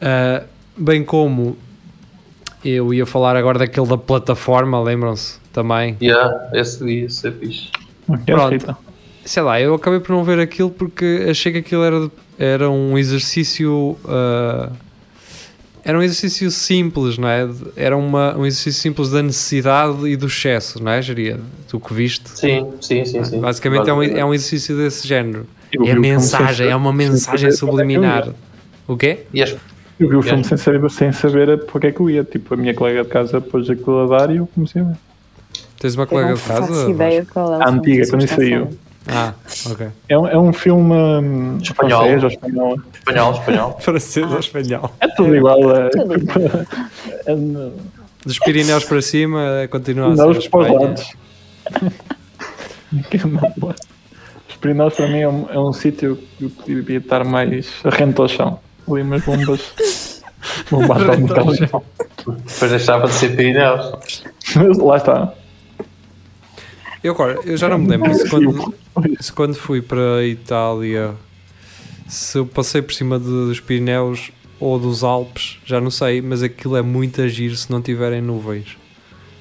Ah, 0.00 0.42
bem 0.76 1.04
como 1.04 1.56
eu 2.64 2.92
ia 2.94 3.04
falar 3.06 3.36
agora 3.36 3.58
daquele 3.58 3.86
da 3.86 3.98
plataforma, 3.98 4.80
lembram-se 4.82 5.38
também? 5.52 5.96
Yeah, 6.00 6.48
esse 6.54 6.84
dia, 6.84 7.04
esse 7.06 7.28
é 7.28 7.30
fixe. 7.30 7.68
Pronto. 8.26 8.76
Sei 9.24 9.42
lá, 9.42 9.60
eu 9.60 9.74
acabei 9.74 10.00
por 10.00 10.12
não 10.14 10.24
ver 10.24 10.38
aquilo 10.38 10.70
porque 10.70 11.26
achei 11.30 11.52
que 11.52 11.58
aquilo 11.58 11.82
era, 11.84 12.10
era 12.38 12.70
um 12.70 12.98
exercício. 12.98 13.96
ah, 14.06 14.70
era 15.84 15.98
um 15.98 16.02
exercício 16.02 16.50
simples, 16.50 17.18
não 17.18 17.28
é? 17.28 17.48
Era 17.76 17.96
uma, 17.96 18.36
um 18.36 18.46
exercício 18.46 18.80
simples 18.80 19.10
da 19.10 19.22
necessidade 19.22 20.06
e 20.08 20.16
do 20.16 20.26
excesso, 20.26 20.82
não 20.82 20.90
é, 20.92 21.02
Geria? 21.02 21.38
Tu 21.68 21.78
que 21.78 21.92
viste. 21.92 22.28
Sim, 22.30 22.72
sim, 22.80 23.04
sim. 23.04 23.24
sim. 23.24 23.40
Basicamente 23.40 23.88
é 23.90 23.92
um, 23.92 24.02
é 24.02 24.24
um 24.24 24.32
exercício 24.32 24.76
desse 24.76 25.06
género. 25.06 25.46
Eu 25.72 25.84
É 25.86 25.92
a 25.92 25.96
mensagem, 25.98 26.68
é 26.68 26.76
uma 26.76 26.92
mensagem 26.92 27.50
subliminar. 27.52 28.28
O 28.86 28.96
quê? 28.96 29.20
As- 29.42 29.56
Eu 29.98 30.08
vi 30.08 30.16
o 30.16 30.22
filme 30.22 30.38
Yeah. 30.42 30.48
sem 30.48 30.56
saber, 30.58 30.90
sem 30.90 31.12
saber 31.12 31.64
para 31.66 31.80
que 31.80 31.86
é 31.88 31.92
que 31.92 32.00
eu 32.00 32.10
ia. 32.10 32.24
Tipo, 32.24 32.54
a 32.54 32.56
minha 32.56 32.74
colega 32.74 33.02
de 33.04 33.08
casa 33.08 33.40
pôs 33.40 33.68
aquilo 33.70 34.00
a 34.12 34.18
dar 34.18 34.30
e 34.34 34.38
eu 34.38 34.46
comecei 34.54 34.82
a 34.82 34.84
ver. 34.86 34.96
Tens 35.78 35.94
uma 35.94 36.06
colega 36.06 36.34
de 36.34 36.40
casa? 36.42 36.66
faço 36.66 36.90
ideia 36.90 37.22
de 37.22 37.28
qual 37.28 37.60
é 37.60 37.64
A 37.64 37.68
antiga, 37.68 38.04
que 38.04 38.10
quando 38.10 38.26
saiu. 38.26 38.68
Ah, 39.06 39.34
ok. 39.70 39.88
É 40.08 40.18
um, 40.18 40.26
é 40.28 40.38
um 40.38 40.52
filme 40.52 40.94
hum, 40.94 41.58
Espanhol. 41.60 42.00
francês 42.00 42.22
ou 42.22 42.28
espanhol. 42.30 42.76
espanhol, 42.94 43.32
espanhol. 43.32 43.76
Francês 43.80 44.32
ou 44.32 44.38
espanhol? 44.38 44.90
É 45.00 45.08
tudo 45.08 45.36
igual. 45.36 45.58
É, 45.76 45.88
Tudo 45.90 46.14
é, 47.26 47.34
no- 47.34 47.72
Dos 48.24 48.38
Pirineus 48.38 48.84
para 48.84 49.02
cima, 49.02 49.68
continua 49.70 50.12
a 50.12 50.16
ser 50.16 50.22
não, 50.22 50.28
a 50.28 50.32
os 50.32 50.48
para 50.48 50.60
os 50.60 50.80
lados. 50.80 51.12
Os 54.48 54.56
Pirineus 54.60 54.94
para 54.94 55.08
mim 55.08 55.18
é 55.20 55.28
um, 55.28 55.46
é 55.50 55.58
um 55.58 55.72
sítio 55.72 56.16
que 56.38 56.44
eu 56.72 56.76
devia 56.76 56.98
estar 56.98 57.24
mais 57.24 57.66
rente 57.84 58.20
ao 58.20 58.28
chão. 58.28 58.60
Ali 58.90 59.02
umas 59.02 59.22
bombas. 59.24 60.22
Bombas 60.70 61.08
ao 61.08 61.18
metal. 61.18 61.84
Depois 62.26 62.70
deixava 62.70 63.06
de 63.08 63.14
ser 63.14 63.36
Pirineus. 63.36 64.22
Mas 64.54 64.78
Lá 64.78 64.96
está. 64.96 65.34
Eu 67.04 67.12
agora, 67.12 67.38
eu 67.44 67.56
já 67.56 67.68
não 67.68 67.78
me 67.78 67.86
lembro 67.88 68.12
se 68.14 68.28
quando, 68.28 68.74
se 69.20 69.32
quando 69.32 69.54
fui 69.54 69.82
para 69.82 70.16
a 70.16 70.24
Itália, 70.24 71.14
se 72.08 72.38
eu 72.38 72.46
passei 72.46 72.80
por 72.80 72.94
cima 72.94 73.18
de- 73.18 73.26
dos 73.26 73.60
Pirineus 73.60 74.30
ou 74.58 74.78
dos 74.78 75.04
Alpes, 75.04 75.58
já 75.66 75.80
não 75.80 75.90
sei, 75.90 76.22
mas 76.22 76.42
aquilo 76.42 76.76
é 76.76 76.82
muito 76.82 77.20
agir 77.20 77.54
se 77.56 77.70
não 77.70 77.82
tiverem 77.82 78.22
nuvens. 78.22 78.78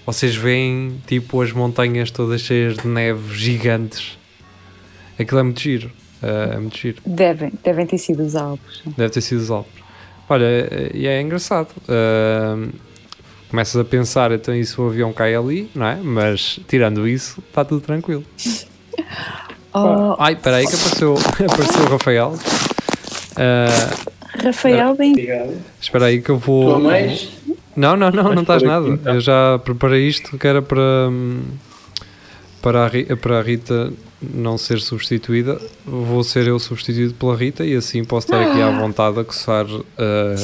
Vocês 0.06 0.36
veem 0.36 1.02
tipo 1.08 1.42
as 1.42 1.54
montanhas 1.54 2.12
todas 2.12 2.42
cheias 2.42 2.76
de 2.76 2.86
neve 2.88 3.34
gigantes. 3.34 4.18
Aquilo 5.18 5.40
é 5.40 5.44
muito 5.44 5.62
giro. 5.62 5.90
É, 6.22 6.56
é 6.56 6.60
muito 6.60 6.78
giro. 6.78 7.02
Devem, 7.06 7.54
devem 7.64 7.86
ter 7.86 7.98
sido 7.98 8.24
os 8.24 8.36
Alpes. 8.36 8.82
Deve 8.98 9.10
ter 9.14 9.22
sido 9.22 9.40
os 9.40 9.50
Alpes. 9.50 9.82
Olha, 10.28 10.44
é- 10.46 10.92
e 10.94 11.08
é 11.08 11.22
engraçado. 11.22 11.70
Ahm, 11.88 12.72
começas 13.54 13.80
a 13.80 13.86
pensar, 13.86 14.32
então 14.32 14.56
e 14.56 14.66
se 14.66 14.82
o 14.82 14.88
avião 14.88 15.14
cai 15.14 15.36
ali, 15.36 15.70
não 15.76 15.86
é? 15.86 15.96
Mas 16.02 16.60
tirando 16.68 17.08
isso, 17.08 17.40
está 17.48 17.64
tudo 17.64 17.82
tranquilo. 17.82 18.24
Oh, 19.76 20.16
Ai, 20.20 20.34
espera 20.34 20.58
aí 20.58 20.68
que 20.68 20.76
apareceu, 20.76 21.16
apareceu 21.52 21.82
o 21.82 21.90
Rafael. 21.90 22.36
Ah, 23.36 23.90
Rafael, 24.44 24.94
bem 24.94 25.14
Obrigado. 25.14 25.58
espera 25.82 26.06
aí 26.06 26.22
que 26.22 26.30
eu 26.30 26.38
vou. 26.38 26.80
Mais? 26.80 27.30
Não, 27.76 27.98
não, 27.98 28.12
não, 28.12 28.36
não 28.36 28.44
estás 28.44 28.62
por 28.62 28.68
nada. 28.70 28.86
aqui, 28.86 28.94
então. 28.94 29.16
Eu 29.16 29.20
já 29.20 29.60
preparei 29.66 30.08
isto 30.08 30.38
que 30.38 30.46
era 30.46 30.62
para, 30.62 31.10
para, 32.62 32.86
a, 32.86 33.18
para 33.18 33.40
a 33.40 33.42
Rita 33.42 33.92
não 34.22 34.60
ser 34.60 34.80
substituída. 34.80 35.60
Vou 35.84 36.24
ser 36.24 36.46
eu 36.46 36.60
substituído 36.60 37.16
pela 37.16 37.36
Rita 37.36 37.66
e 37.66 37.76
assim 37.76 38.04
posso 38.06 38.28
estar 38.28 38.44
aqui 38.44 38.62
à 38.62 38.70
vontade 38.70 39.20
a 39.20 39.24
coçar. 39.24 39.66
ah, 39.98 40.36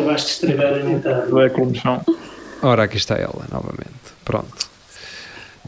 Acabaste 0.00 0.26
de 0.26 0.32
estragar 0.54 0.80
a 0.80 0.84
metade. 0.84 1.30
Não 1.30 1.40
é 1.40 1.48
como 1.48 1.74
chão. 1.74 2.00
Ora, 2.62 2.82
aqui 2.84 2.96
está 2.96 3.14
ela 3.16 3.44
novamente. 3.50 3.90
Pronto. 4.24 4.68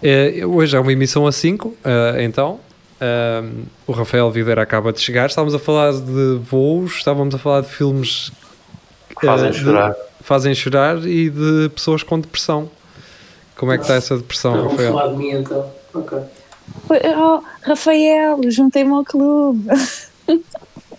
Eh, 0.03 0.45
hoje 0.47 0.77
é 0.77 0.81
uma 0.81 0.93
emissão 0.93 1.27
a 1.27 1.33
5, 1.33 1.75
então. 2.23 2.61
Ahm, 3.01 3.65
o 3.87 3.93
Rafael 3.93 4.31
Videira 4.31 4.63
acaba 4.63 4.93
de 4.93 5.01
chegar. 5.01 5.27
Estávamos 5.27 5.55
a 5.55 5.59
falar 5.59 5.93
de 5.93 6.39
voos, 6.43 6.97
estávamos 6.97 7.35
a 7.35 7.39
falar 7.39 7.61
de 7.63 7.69
filmes 7.69 8.33
que 9.21 9.27
Fazem 9.27 9.49
eh, 9.49 9.51
de- 9.53 9.59
chorar. 9.59 9.95
fazem 10.21 10.55
chorar 10.55 10.99
e 11.07 11.31
de 11.31 11.69
pessoas 11.75 12.03
com 12.03 12.19
depressão. 12.19 12.69
Como 13.57 13.73
é 13.73 13.77
que 13.77 13.83
está 13.85 13.95
essa 13.95 14.17
depressão, 14.17 14.57
Não, 14.57 14.69
Rafael? 14.69 14.93
falar 14.93 15.09
de 15.09 15.17
mim 15.17 15.31
então. 15.31 15.71
Ok. 15.95 16.19
Oh, 16.91 17.41
Rafael, 17.63 18.39
juntei-me 18.51 18.93
ao 18.93 19.05
clube. 19.05 19.65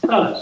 Ah, 0.09 0.41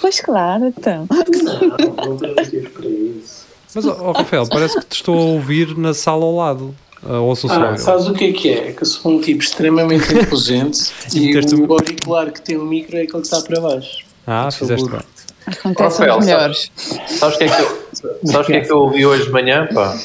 Pois 0.00 0.20
claro, 0.20 0.66
então. 0.66 1.06
não, 1.08 2.06
não 2.08 2.16
para 2.16 2.86
isso. 2.86 3.46
Mas, 3.74 3.86
ó, 3.86 3.96
ó, 4.00 4.12
Rafael, 4.12 4.46
parece 4.48 4.78
que 4.80 4.86
te 4.86 4.96
estou 4.96 5.16
a 5.16 5.22
ouvir 5.22 5.76
na 5.76 5.94
sala 5.94 6.24
ao 6.24 6.34
lado. 6.34 6.74
Uh, 7.02 7.14
ouço 7.22 7.46
o 7.46 7.50
som. 7.50 7.62
Ah, 7.62 7.76
sabes 7.78 8.06
o 8.08 8.12
que 8.12 8.24
é 8.26 8.32
que 8.32 8.50
é? 8.50 8.68
É 8.68 8.72
que 8.72 8.82
eu 8.82 8.86
sou 8.86 9.12
um 9.12 9.20
tipo 9.20 9.42
extremamente 9.42 10.12
imposente 10.12 10.92
e 11.14 11.34
o 11.36 11.72
auricular 11.72 12.30
que 12.30 12.42
tem 12.42 12.58
o 12.58 12.64
micro 12.64 12.96
é 12.96 13.02
aquele 13.02 13.22
que 13.22 13.28
está 13.28 13.40
para 13.40 13.60
baixo. 13.60 14.04
Ah, 14.26 14.50
fizeste 14.50 14.88
bem. 14.88 15.00
Acontece 15.46 16.00
Rafael, 16.00 16.20
melhores. 16.20 16.70
Sabes 17.06 17.36
o 17.36 17.38
que, 17.38 17.44
é 17.44 17.48
que 17.48 17.62
eu, 17.62 18.44
que 18.44 18.52
é 18.52 18.60
que 18.60 18.70
eu 18.72 18.78
ouvi 18.78 19.06
hoje 19.06 19.24
de 19.24 19.30
manhã? 19.30 19.66
Pá? 19.72 19.96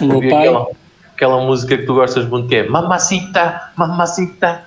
O 0.00 0.04
meu 0.04 0.16
Ouvi 0.16 0.30
pai, 0.30 0.46
aquela, 0.46 0.66
aquela 1.14 1.40
música 1.44 1.76
que 1.76 1.84
tu 1.84 1.94
gostas 1.94 2.28
muito 2.28 2.48
que 2.48 2.56
é 2.56 2.68
Mamacita, 2.68 3.72
Mamacita. 3.76 4.64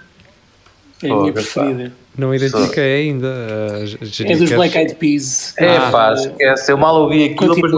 é 1.02 1.10
a 1.10 1.16
minha 1.16 1.30
Oh, 1.30 1.34
preferida. 1.34 1.94
Não 2.18 2.34
identifiquei 2.34 3.10
ainda. 3.10 3.28
Uh, 3.28 4.32
é 4.32 4.36
dos 4.36 4.52
Black 4.52 4.78
Eyed 4.78 4.96
Peas. 4.96 5.54
É, 5.58 5.78
ah, 5.78 5.90
pá, 5.92 6.14
esquece. 6.14 6.72
Eu 6.72 6.78
mal 6.78 7.02
ouvi 7.02 7.26
aquilo, 7.26 7.56
depois 7.56 7.74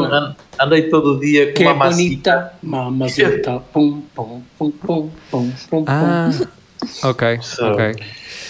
andei 0.60 0.84
todo 0.84 1.16
o 1.16 1.20
dia 1.20 1.48
com 1.48 1.54
que 1.54 1.64
uma 1.64 1.86
é 1.86 1.90
bonita, 1.90 2.54
mamacita, 2.62 3.62
pum, 3.74 4.02
pum, 4.16 4.42
pum, 4.58 4.72
pum, 4.72 5.10
pum, 5.32 5.52
pum, 5.70 5.86
ah, 5.88 6.30
ok, 7.04 7.40
ok. 7.60 7.96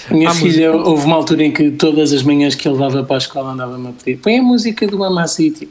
Minha 0.09 0.31
filha, 0.31 0.71
música... 0.71 0.89
houve 0.89 1.05
uma 1.05 1.15
altura 1.17 1.43
em 1.43 1.51
que 1.51 1.71
todas 1.71 2.13
as 2.13 2.23
manhãs 2.23 2.55
que 2.55 2.67
ele 2.67 2.77
dava 2.77 3.03
para 3.03 3.17
a 3.17 3.19
escola 3.19 3.51
andava-me 3.51 3.89
a 3.89 3.91
pedir 3.91 4.17
põe 4.17 4.39
a 4.39 4.43
música 4.43 4.87
do 4.87 4.97
Mamacity. 4.97 5.69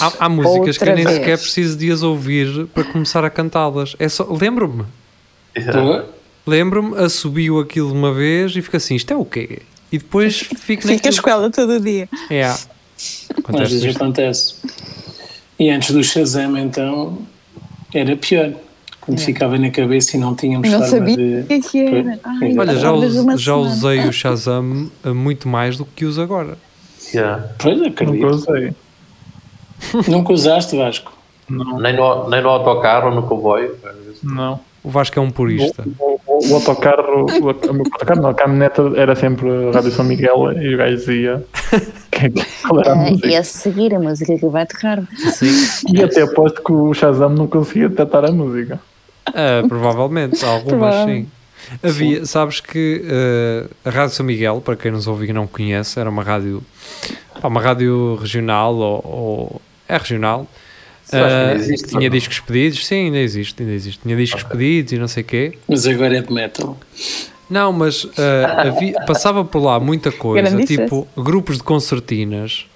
há, 0.00 0.12
há 0.18 0.28
músicas 0.28 0.58
Outra 0.58 0.72
que 0.72 0.90
eu 0.90 0.94
nem 0.96 1.04
vez. 1.04 1.16
sequer 1.16 1.38
preciso 1.38 1.78
de 1.78 1.92
as 1.92 2.02
ouvir 2.02 2.66
para 2.74 2.82
começar 2.84 3.24
a 3.24 3.30
cantá-las. 3.30 3.94
É 3.98 4.08
só, 4.08 4.26
lembro-me. 4.28 4.84
Yeah. 5.56 6.04
Lembro-me, 6.48 6.96
assobiu 6.96 7.60
aquilo 7.60 7.92
uma 7.92 8.10
vez 8.10 8.56
e 8.56 8.62
fica 8.62 8.78
assim, 8.78 8.94
isto 8.94 9.12
é 9.12 9.16
o 9.16 9.24
quê? 9.24 9.60
E 9.92 9.98
depois 9.98 10.38
fico 10.38 10.86
Fica 10.86 11.08
a 11.08 11.10
escola 11.10 11.50
todo 11.50 11.78
dia. 11.78 12.08
É. 12.30 12.44
Acontece 13.36 13.62
Às 13.62 13.70
vezes 13.70 13.96
acontece. 13.96 14.54
E 15.58 15.68
antes 15.68 15.90
do 15.90 16.02
Shazam, 16.02 16.56
então, 16.56 17.18
era 17.94 18.16
pior. 18.16 18.54
Quando 19.02 19.20
é. 19.20 19.24
ficava 19.24 19.58
na 19.58 19.70
cabeça 19.70 20.16
e 20.16 20.20
não 20.20 20.34
tínhamos 20.34 20.70
não 20.70 20.82
sabia 20.86 21.16
de... 21.16 21.40
o 21.40 21.46
que, 21.46 21.52
é 21.52 21.60
que 21.60 21.78
era. 21.80 22.20
Ai, 22.24 22.58
Olha, 22.58 22.76
já, 22.76 23.36
já 23.36 23.56
usei 23.56 24.00
o 24.00 24.12
Shazam 24.12 24.90
eh, 25.04 25.10
muito 25.10 25.48
mais 25.48 25.76
do 25.76 25.84
que 25.84 26.06
uso 26.06 26.22
agora. 26.22 26.56
Yeah. 27.14 27.46
Pois, 27.58 27.80
acredito. 27.82 28.22
Nunca 28.22 28.34
usei. 28.34 28.74
Nunca 30.08 30.32
usaste, 30.32 30.76
Vasco? 30.76 31.12
Não. 31.48 31.78
Nem 31.78 31.94
no, 31.94 32.28
nem 32.28 32.42
no 32.42 32.48
autocarro, 32.48 33.14
no 33.14 33.22
comboio? 33.22 33.76
Não. 34.22 34.60
O 34.82 34.90
Vasco 34.90 35.18
é 35.18 35.22
um 35.22 35.30
purista. 35.30 35.84
O, 35.98 36.17
o 36.50 36.54
autocarro, 36.54 37.26
o, 37.26 37.48
autocarro 37.48 38.22
não, 38.22 38.30
a 38.30 38.34
caminhoneta 38.34 38.82
era 38.96 39.14
sempre 39.14 39.48
a 39.68 39.70
Rádio 39.72 39.90
São 39.90 40.04
Miguel 40.04 40.52
e 40.60 40.74
o 40.74 40.78
gajo 40.78 40.96
dizia 40.96 41.44
qual 42.66 42.80
era 42.80 42.92
a 42.92 42.94
música. 42.94 43.28
E 43.28 43.36
a 43.36 43.44
seguir 43.44 43.94
a 43.94 44.00
música 44.00 44.38
que 44.38 44.46
vai 44.46 44.66
tocar. 44.66 45.02
Sim. 45.32 45.52
E 45.92 46.02
até 46.02 46.22
aposto 46.22 46.62
que 46.62 46.72
o 46.72 46.92
Shazam 46.94 47.30
não 47.30 47.46
conseguia 47.46 47.88
detectar 47.88 48.24
a 48.24 48.32
música. 48.32 48.80
Uh, 49.28 49.68
provavelmente, 49.68 50.44
algumas 50.44 51.04
sim. 51.04 51.26
Havia, 51.82 52.24
sabes 52.24 52.60
que 52.60 53.02
uh, 53.04 53.70
a 53.84 53.90
Rádio 53.90 54.14
São 54.14 54.24
Miguel, 54.24 54.60
para 54.60 54.76
quem 54.76 54.90
nos 54.90 55.06
ouve 55.06 55.28
e 55.28 55.32
não 55.32 55.46
conhece, 55.46 56.00
era 56.00 56.08
uma 56.08 56.22
rádio, 56.22 56.62
uma 57.42 57.60
rádio 57.60 58.16
regional 58.16 58.74
ou, 58.74 59.02
ou 59.04 59.62
é 59.86 59.96
regional 59.96 60.46
Uh, 61.12 61.56
existe, 61.56 61.88
tinha 61.88 62.10
discos 62.10 62.40
pedidos, 62.40 62.86
sim, 62.86 63.06
ainda 63.06 63.18
existe, 63.18 63.62
ainda 63.62 63.74
existe. 63.74 64.00
Tinha 64.02 64.16
discos 64.16 64.42
okay. 64.44 64.56
pedidos 64.56 64.92
e 64.92 64.98
não 64.98 65.08
sei 65.08 65.22
o 65.22 65.26
quê. 65.26 65.58
Mas 65.68 65.86
agora 65.86 66.18
é 66.18 66.22
de 66.22 66.32
metal. 66.32 66.76
Não, 67.48 67.72
mas 67.72 68.04
uh, 68.04 68.10
havia, 68.58 68.92
passava 69.06 69.44
por 69.44 69.60
lá 69.60 69.80
muita 69.80 70.12
coisa, 70.12 70.62
tipo 70.64 71.08
grupos 71.16 71.56
de 71.56 71.62
concertinas 71.62 72.66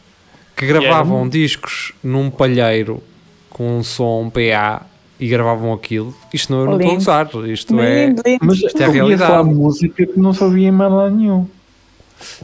que 0.57 0.67
gravavam 0.67 1.19
yeah. 1.19 1.31
discos 1.31 1.93
num 2.03 2.31
palheiro 2.31 3.03
com 3.51 3.79
um 3.79 3.83
som 3.83 4.31
PA 4.31 4.87
e 5.21 5.29
gravavam 5.29 5.73
aquilo. 5.73 6.15
Isto 6.33 6.53
não, 6.53 6.61
eu 6.61 6.67
não 6.67 6.77
estou 6.77 6.93
a 6.93 6.97
usar, 6.97 7.31
isto 7.47 7.81
é, 7.81 8.15
mas 8.41 8.59
isto 8.59 8.83
é 8.83 8.87
a 8.87 8.89
realidade. 8.89 9.49
música 9.49 10.07
que 10.07 10.19
não 10.19 10.33
sabia 10.33 10.69
em 10.69 10.73
mais 10.73 11.13
nenhum. 11.13 11.47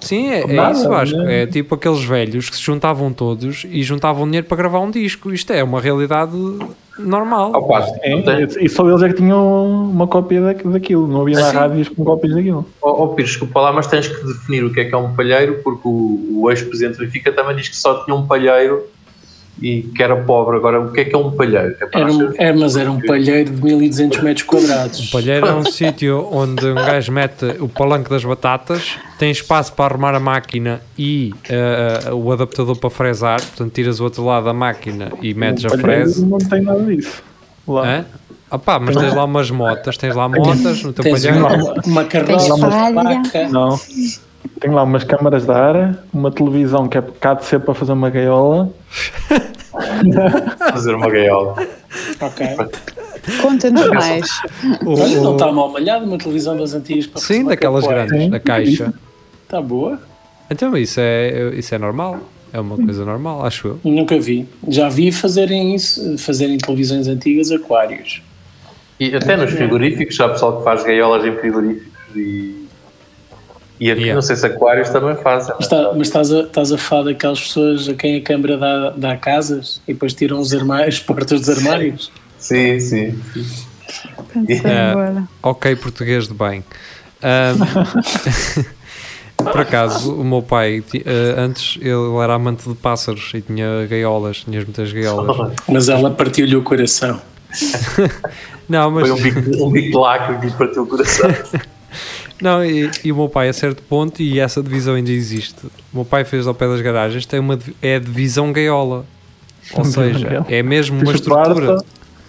Sim, 0.00 0.28
é, 0.30 0.42
é 0.42 0.70
isso, 0.72 0.88
Vasco. 0.88 1.16
Né? 1.18 1.42
É 1.42 1.46
tipo 1.46 1.74
aqueles 1.74 2.04
velhos 2.04 2.50
que 2.50 2.56
se 2.56 2.62
juntavam 2.62 3.12
todos 3.12 3.64
e 3.68 3.82
juntavam 3.82 4.24
dinheiro 4.24 4.46
para 4.46 4.56
gravar 4.56 4.80
um 4.80 4.90
disco. 4.90 5.32
Isto 5.32 5.52
é 5.52 5.62
uma 5.62 5.80
realidade 5.80 6.36
normal. 6.98 7.52
Oh, 7.54 7.62
pá, 7.62 7.86
é, 8.02 8.12
e 8.60 8.68
só 8.68 8.88
eles 8.88 9.02
é 9.02 9.08
que 9.08 9.14
tinham 9.14 9.90
uma 9.90 10.06
cópia 10.06 10.40
daquilo, 10.64 11.06
não 11.06 11.22
havia 11.22 11.38
lá 11.38 11.50
rádios 11.50 11.88
com 11.88 12.04
cópias 12.04 12.34
daquilo. 12.34 12.66
Oh, 12.82 13.04
oh 13.04 13.08
Pires, 13.08 13.30
desculpa 13.30 13.60
lá, 13.60 13.72
mas 13.72 13.86
tens 13.86 14.08
que 14.08 14.26
definir 14.26 14.64
o 14.64 14.72
que 14.72 14.80
é 14.80 14.84
que 14.84 14.94
é 14.94 14.98
um 14.98 15.14
palheiro, 15.14 15.60
porque 15.62 15.86
o, 15.86 16.42
o 16.42 16.50
ex-presidente 16.50 16.98
do 16.98 17.04
Benfica 17.04 17.32
também 17.32 17.56
diz 17.56 17.68
que 17.68 17.76
só 17.76 18.04
tinha 18.04 18.16
um 18.16 18.26
palheiro 18.26 18.84
e 19.60 19.82
que 19.82 20.02
era 20.02 20.16
pobre. 20.16 20.56
Agora, 20.56 20.80
o 20.80 20.92
que 20.92 21.00
é 21.00 21.04
que 21.04 21.14
é 21.14 21.18
um 21.18 21.30
palheiro? 21.30 21.74
É, 21.80 22.00
era 22.00 22.12
um, 22.12 22.32
é 22.36 22.52
mas 22.52 22.76
era 22.76 22.90
um 22.90 23.00
palheiro 23.00 23.50
de 23.50 23.62
1200 23.62 24.20
metros 24.20 24.46
quadrados. 24.46 25.00
Um 25.00 25.10
palheiro 25.10 25.46
é 25.46 25.54
um 25.54 25.64
sítio 25.70 26.28
onde 26.32 26.66
um 26.66 26.74
gajo 26.74 27.12
mete 27.12 27.44
o 27.60 27.68
palanque 27.68 28.08
das 28.10 28.24
batatas, 28.24 28.96
tem 29.18 29.30
espaço 29.30 29.72
para 29.72 29.94
arrumar 29.94 30.14
a 30.14 30.20
máquina 30.20 30.80
e 30.98 31.34
uh, 32.10 32.14
o 32.14 32.32
adaptador 32.32 32.76
para 32.76 32.90
fresar, 32.90 33.40
portanto 33.40 33.72
tiras 33.72 34.00
o 34.00 34.04
outro 34.04 34.24
lado 34.24 34.44
da 34.44 34.54
máquina 34.54 35.12
e 35.20 35.34
metes 35.34 35.64
um 35.64 35.68
a 35.68 35.78
fresa. 35.78 36.26
Não 36.26 36.38
tem 36.38 36.62
nada 36.62 36.82
disso. 36.84 37.22
Lá. 37.66 38.04
Ah 38.50 38.58
pá, 38.58 38.78
mas 38.78 38.96
tens 38.96 39.12
lá 39.12 39.24
umas 39.24 39.50
motas, 39.50 39.98
tens 39.98 40.14
lá 40.14 40.26
motas 40.26 40.82
no 40.82 40.92
teu 40.92 41.04
tens 41.04 41.22
palheiro. 41.22 41.46
Uma, 41.46 41.74
uma 41.84 42.04
carroça, 42.04 42.54
uma 42.54 42.68
vaca. 42.92 43.48
Não. 43.48 43.78
Tenho 44.60 44.74
lá 44.74 44.82
umas 44.82 45.04
câmaras 45.04 45.44
de 45.44 45.52
ar, 45.52 46.04
uma 46.12 46.30
televisão 46.30 46.88
que 46.88 46.98
é 46.98 47.02
cá 47.02 47.34
de 47.34 47.44
ser 47.44 47.60
para 47.60 47.74
fazer 47.74 47.92
uma 47.92 48.10
gaiola. 48.10 48.70
fazer 50.72 50.94
uma 50.94 51.08
gaiola. 51.10 51.54
Ok. 52.20 52.46
Conta-nos 53.42 53.88
mais. 53.90 54.26
Olha, 54.86 55.20
não 55.20 55.32
está 55.32 55.52
mal 55.52 55.70
malhado 55.70 56.06
uma 56.06 56.18
televisão 56.18 56.56
das 56.56 56.72
antigas 56.74 57.06
para 57.06 57.20
Sim, 57.20 57.44
daquelas 57.44 57.86
grandes, 57.86 58.30
da 58.30 58.40
caixa. 58.40 58.92
Está 59.44 59.60
boa. 59.60 60.00
Então 60.50 60.76
isso 60.76 60.98
é, 61.00 61.50
isso 61.54 61.74
é 61.74 61.78
normal. 61.78 62.18
É 62.52 62.58
uma 62.58 62.76
coisa 62.76 63.04
normal, 63.04 63.44
acho 63.44 63.68
eu. 63.68 63.80
Nunca 63.84 64.18
vi. 64.18 64.48
Já 64.66 64.88
vi 64.88 65.12
fazerem 65.12 65.74
isso, 65.74 66.16
fazerem 66.16 66.56
televisões 66.56 67.06
antigas 67.06 67.50
aquários. 67.50 68.22
E 68.98 69.14
até 69.14 69.36
nos 69.36 69.52
frigoríficos, 69.52 70.18
há 70.18 70.30
pessoal 70.30 70.58
que 70.58 70.64
faz 70.64 70.82
gaiolas 70.82 71.24
em 71.24 71.36
frigoríficos 71.36 72.16
e 72.16 72.67
e 73.80 73.90
aqui 73.90 74.00
yeah. 74.00 74.14
não 74.14 74.22
sei 74.22 74.34
se 74.36 74.46
aquários 74.46 74.88
também 74.90 75.16
fazem. 75.16 75.54
Mas, 75.58 75.68
tá, 75.68 75.92
mas 75.94 76.08
estás, 76.08 76.32
a, 76.32 76.40
estás 76.40 76.72
a 76.72 76.78
falar 76.78 77.04
daquelas 77.04 77.40
pessoas 77.40 77.88
a 77.88 77.94
quem 77.94 78.16
a 78.16 78.22
Câmara 78.22 78.56
dá, 78.56 78.90
dá 78.90 79.16
casas 79.16 79.80
e 79.86 79.92
depois 79.92 80.14
tiram 80.14 80.40
os 80.40 80.52
armários, 80.52 80.96
as 80.96 81.00
portas 81.04 81.40
dos 81.40 81.50
armários? 81.50 82.10
Sim, 82.38 82.80
sim. 82.80 83.20
Uh, 84.36 85.26
ok, 85.42 85.76
português 85.76 86.28
de 86.28 86.34
bem. 86.34 86.64
Um, 87.22 88.64
por 89.44 89.60
acaso, 89.60 90.14
o 90.14 90.24
meu 90.24 90.42
pai, 90.42 90.80
uh, 90.80 90.84
antes 91.38 91.78
ele 91.80 92.16
era 92.22 92.34
amante 92.34 92.68
de 92.68 92.74
pássaros 92.74 93.30
e 93.34 93.40
tinha 93.40 93.86
gaiolas, 93.86 94.38
tinha 94.38 94.60
muitas 94.60 94.92
gaiolas. 94.92 95.52
Mas 95.68 95.88
ela 95.88 96.10
partiu-lhe 96.10 96.56
o 96.56 96.62
coração. 96.62 97.20
Não, 98.68 98.90
mas... 98.90 99.08
Foi 99.08 99.18
um 99.18 99.22
bico, 99.22 99.64
um 99.64 99.70
bico 99.70 100.02
que 100.40 100.46
lhe 100.46 100.52
partiu 100.52 100.82
o 100.82 100.86
coração. 100.86 101.30
Não, 102.40 102.64
e, 102.64 102.90
e, 103.04 103.12
o 103.12 103.16
meu 103.16 103.28
pai, 103.28 103.48
a 103.48 103.52
certo 103.52 103.82
ponto, 103.82 104.22
e 104.22 104.38
essa 104.38 104.62
divisão 104.62 104.94
ainda 104.94 105.10
existe. 105.10 105.66
O 105.92 105.96
meu 105.96 106.04
pai 106.04 106.24
fez 106.24 106.46
ao 106.46 106.54
pé 106.54 106.68
das 106.68 106.80
garagens, 106.80 107.26
tem 107.26 107.40
uma, 107.40 107.58
é 107.82 107.96
a 107.96 107.98
divisão 107.98 108.52
gaiola. 108.52 109.04
Ou 109.74 109.84
seja, 109.84 110.46
é 110.48 110.62
mesmo 110.62 111.00
uma 111.00 111.12
estrutura. 111.12 111.78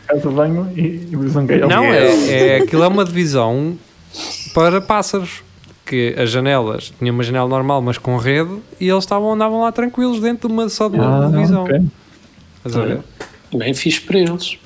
Casa 0.08 0.30
banho 0.30 0.72
e 0.76 0.98
divisão 0.98 1.46
gaiola. 1.46 1.74
Não, 1.74 1.84
é, 1.86 2.30
é, 2.30 2.58
aquilo 2.58 2.84
é 2.84 2.88
uma 2.88 3.06
divisão 3.06 3.78
para 4.54 4.82
pássaros. 4.82 5.44
Que 5.86 6.14
as 6.20 6.30
janelas, 6.30 6.94
tinha 7.00 7.12
uma 7.12 7.24
janela 7.24 7.50
normal, 7.50 7.82
mas 7.82 7.98
com 7.98 8.16
rede, 8.16 8.60
e 8.80 8.88
eles 8.88 9.04
estavam, 9.04 9.34
andavam 9.34 9.62
lá 9.62 9.72
tranquilos 9.72 10.20
dentro 10.20 10.48
de 10.48 10.54
uma, 10.54 10.70
só 10.70 10.88
de 10.88 10.98
uma 10.98 11.26
ah, 11.26 11.30
divisão. 11.32 11.64
Okay. 11.64 11.82
Estás 12.58 12.78
a 12.78 12.86
ver? 12.86 13.00
Bem 13.52 13.74
fixe 13.74 14.00
para 14.00 14.20
eles. 14.20 14.60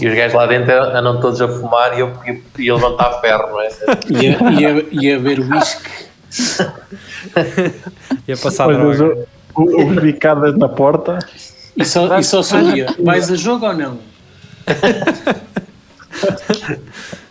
E 0.00 0.08
os 0.08 0.14
gajos 0.14 0.34
lá 0.34 0.46
dentro 0.46 0.72
andam 0.72 1.20
todos 1.20 1.40
a 1.40 1.48
fumar 1.48 1.96
e, 1.96 2.00
eu, 2.00 2.12
e, 2.26 2.42
e 2.64 2.70
a 2.70 2.74
levantar 2.74 3.20
ferro, 3.20 3.48
não 3.50 3.60
é? 3.60 3.68
E 4.10 4.28
a, 4.28 4.50
e 4.52 4.66
a, 4.66 4.84
e 4.90 5.12
a 5.12 5.18
beber 5.18 5.40
whisky. 5.40 6.10
e 8.28 8.32
a 8.32 8.36
passar 8.36 8.68
droga. 8.68 9.26
Os 9.54 9.96
bicadas 10.02 10.56
na 10.56 10.68
porta. 10.68 11.18
E 11.76 11.84
só, 11.84 12.18
e 12.18 12.24
só 12.24 12.42
sabia, 12.42 12.94
vais 12.98 13.30
a 13.30 13.36
jogo 13.36 13.66
ou 13.66 13.74
não? 13.74 13.98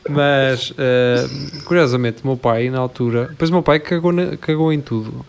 Mas, 0.10 0.72
uh, 0.72 1.66
curiosamente, 1.66 2.24
o 2.24 2.28
meu 2.28 2.38
pai, 2.38 2.70
na 2.70 2.80
altura... 2.80 3.28
Depois 3.28 3.52
o 3.52 3.54
meu 3.54 3.62
pai 3.62 3.80
cagou, 3.80 4.12
na, 4.12 4.36
cagou 4.38 4.74
em 4.74 4.82
tudo. 4.82 5.24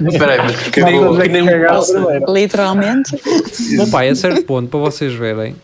Espera 0.00 0.34
aí, 0.34 0.38
mas 0.38 0.68
cagou... 0.68 1.18
Que 1.18 1.28
nem 1.28 1.42
um 1.42 2.32
Literalmente. 2.32 3.16
O 3.16 3.76
meu 3.76 3.90
pai, 3.90 4.08
a 4.08 4.14
certo 4.14 4.44
ponto, 4.44 4.68
para 4.68 4.78
vocês 4.78 5.12
verem, 5.12 5.56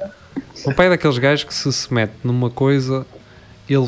o 0.64 0.75
pai 0.75 0.87
é 0.87 0.90
daqueles 0.90 1.18
gajos 1.18 1.44
que 1.44 1.55
se, 1.55 1.72
se 1.72 1.92
mete 1.92 2.12
numa 2.22 2.51
coisa, 2.51 3.07
ele, 3.68 3.87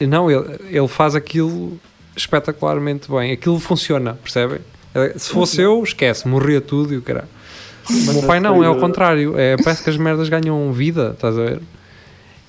ele 0.00 0.10
não, 0.10 0.30
ele, 0.30 0.58
ele 0.70 0.88
faz 0.88 1.14
aquilo 1.14 1.78
espetacularmente 2.16 3.10
bem. 3.10 3.32
Aquilo 3.32 3.58
funciona, 3.58 4.14
percebem? 4.14 4.60
Eh, 4.94 5.14
se 5.16 5.30
fosse 5.30 5.60
eu, 5.60 5.82
esquece, 5.82 6.26
morria 6.26 6.60
tudo 6.60 6.94
e 6.94 6.96
o 6.96 7.02
caralho. 7.02 7.28
Mas 7.88 8.08
o 8.08 8.12
meu 8.14 8.22
pai 8.24 8.40
não, 8.40 8.64
é 8.64 8.66
ao 8.66 8.76
contrário. 8.76 9.38
É, 9.38 9.56
parece 9.56 9.82
que 9.82 9.90
as 9.90 9.96
merdas 9.96 10.28
ganham 10.28 10.72
vida, 10.72 11.12
estás 11.14 11.38
a 11.38 11.42
ver? 11.42 11.60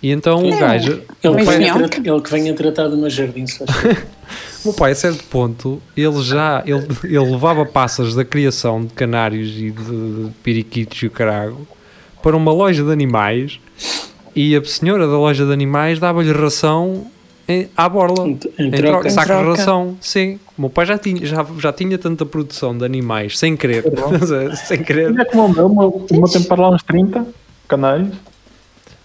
E 0.02 0.12
então 0.12 0.48
o 0.48 0.58
gajo. 0.58 1.02
Ele, 1.24 1.44
pai, 1.44 1.64
ele 1.64 2.22
que 2.22 2.30
venha 2.30 2.54
tratar 2.54 2.88
de 2.88 2.96
uma 2.96 3.10
jardim, 3.10 3.46
O 4.64 4.70
meu 4.70 4.74
pai, 4.74 4.92
a 4.92 4.96
certo 4.96 5.24
ponto, 5.26 5.82
ele 5.96 6.22
já 6.22 6.64
ele, 6.66 6.86
ele 7.04 7.32
levava 7.32 7.66
passas 7.66 8.14
da 8.14 8.26
criação 8.26 8.84
de 8.84 8.94
canários 8.94 9.50
e 9.50 9.72
de, 9.72 9.72
de 9.72 10.32
periquitos 10.44 11.02
e 11.02 11.08
o 11.08 11.12
caralho 11.12 11.68
para 12.28 12.36
uma 12.36 12.52
loja 12.52 12.84
de 12.84 12.92
animais 12.92 13.58
e 14.36 14.54
a 14.54 14.62
senhora 14.66 15.08
da 15.08 15.18
loja 15.18 15.46
de 15.46 15.54
animais 15.54 15.98
dava-lhe 15.98 16.30
ração 16.34 17.08
em, 17.48 17.70
à 17.78 17.88
borla. 17.88 18.28
Em, 18.28 18.38
em 18.60 18.68
Em 18.68 18.72
troca. 18.72 19.10
saco 19.10 19.28
de 19.34 19.44
ração, 19.50 19.98
sim. 20.02 20.38
O 20.58 20.64
meu 20.64 20.70
pai 20.70 20.86
já 20.86 20.98
tinha, 20.98 21.26
já, 21.26 21.46
já 21.58 21.72
tinha 21.72 21.98
tanta 21.98 22.26
produção 22.26 22.78
de 22.78 22.84
animais, 22.84 23.40
sem 23.40 23.56
querer. 23.56 23.86
sem 24.68 24.84
querer. 24.84 25.08
Olha 25.14 25.24
como 25.24 25.46
o 25.46 25.54
meu, 25.54 25.66
o 25.68 25.70
meu, 25.78 26.06
o 26.12 26.16
meu 26.18 26.28
tem 26.28 26.44
para 26.44 26.62
lá 26.64 26.70
uns 26.72 26.84
30 26.84 27.26
canários. 27.66 28.10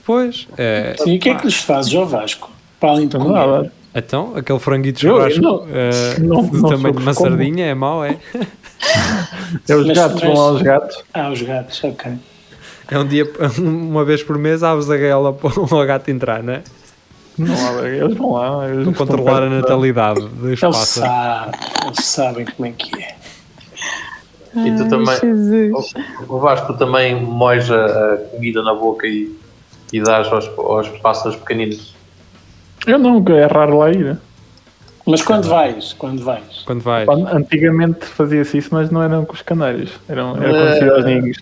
Pois, 0.04 0.48
é, 0.58 0.96
E 1.06 1.16
o 1.16 1.20
que 1.20 1.28
é 1.28 1.34
que 1.36 1.44
lhes 1.46 1.54
fazes 1.58 1.94
ao 1.94 2.04
Vasco? 2.08 2.50
Para 2.80 2.90
além 2.90 3.06
de 3.06 3.16
Não 3.16 3.26
comer? 3.26 3.38
nada. 3.38 3.72
então, 3.94 4.32
aquele 4.34 4.58
franguito 4.58 4.98
de 4.98 5.06
Eu- 5.06 5.14
churrasco 5.14 5.40
não- 5.40 5.66
eh, 5.70 6.18
não- 6.18 6.44
do 6.44 6.58
não 6.60 6.70
tamanho 6.70 6.94
de 6.96 7.02
uma 7.02 7.14
como. 7.14 7.28
sardinha 7.30 7.66
é 7.66 7.74
mau, 7.74 8.04
é? 8.04 8.16
É 9.68 9.76
os 9.76 9.86
Mas- 9.86 9.96
gatos, 9.96 10.20
vão 10.20 10.30
mas- 10.30 10.38
lá 10.40 10.50
os 10.50 10.62
gatos. 10.62 11.04
Ah, 11.14 11.30
os 11.30 11.40
gatos, 11.42 11.84
ok. 11.84 12.12
É 12.90 12.98
um 12.98 13.06
dia, 13.06 13.30
uma 13.58 14.04
vez 14.04 14.22
por 14.22 14.38
mês, 14.38 14.62
abres 14.62 14.90
a 14.90 14.96
gaiola 14.96 15.32
para 15.34 15.60
o 15.60 15.86
gato 15.86 16.10
entrar, 16.10 16.42
não 16.42 16.54
é? 16.54 16.62
Não 17.38 17.78
há, 17.78 17.88
eles 17.88 18.16
vão 18.16 18.32
lá. 18.32 18.68
Eles 18.68 18.88
estão 18.88 19.06
controlar 19.06 19.42
a 19.42 19.48
natalidade 19.48 20.20
dos 20.20 20.44
Eles 20.44 20.60
pássaros. 20.60 21.10
sabem, 21.10 21.60
eles 21.86 22.04
sabem 22.04 22.44
como 22.44 22.68
é 22.68 22.72
que 22.72 23.02
é. 23.02 23.16
E 24.54 24.76
tu 24.76 24.86
também, 24.88 25.18
Jesus. 25.18 25.94
o 26.28 26.38
Vasco 26.38 26.74
também 26.74 27.18
moes 27.18 27.70
a, 27.70 28.18
comida 28.30 28.62
na 28.62 28.74
boca 28.74 29.06
e, 29.06 29.34
e 29.90 30.00
dás 30.02 30.30
aos, 30.30 30.46
aos 30.58 30.88
pássaros 30.98 31.36
pequeninos. 31.36 31.94
Eu 32.86 32.98
não, 32.98 33.24
é 33.28 33.46
raro 33.46 33.78
lá 33.78 33.90
ir. 33.90 34.18
Mas 35.06 35.22
quando 35.22 35.48
vais? 35.48 35.94
Quando 35.94 36.22
vais? 36.22 36.62
Quando 36.64 36.82
vais. 36.82 37.08
Antigamente 37.08 38.04
fazia-se 38.04 38.58
isso, 38.58 38.68
mas 38.72 38.90
não 38.90 39.02
eram 39.02 39.24
com 39.24 39.32
os 39.32 39.42
canários. 39.42 39.90
Eram, 40.08 40.36
era 40.36 40.76
Eh, 40.76 40.84
ia 40.84 40.92
aos 40.92 41.04
ninhos. 41.04 41.38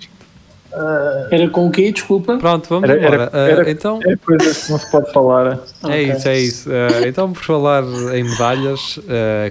Era 1.31 1.49
com 1.51 1.67
o 1.67 1.71
quê? 1.71 1.91
Desculpa. 1.93 2.37
Pronto, 2.39 2.69
vamos 2.69 2.89
Era, 2.89 2.99
embora. 3.01 3.31
era, 3.33 3.49
Eh, 3.49 3.51
era, 3.53 3.71
então, 3.71 3.99
é 4.05 4.17
coisas 4.17 4.65
que 4.67 4.71
não 4.73 4.79
se 4.79 4.91
pode 4.91 5.13
falar. 5.13 5.47
é 5.47 5.59
Ok. 5.87 6.13
isso, 6.13 6.29
é 6.29 6.39
isso. 6.39 6.71
Eh, 6.73 7.09
então, 7.09 7.33
por 7.33 7.43
falar 7.43 7.83
em 8.15 8.23
medalhas, 8.25 8.99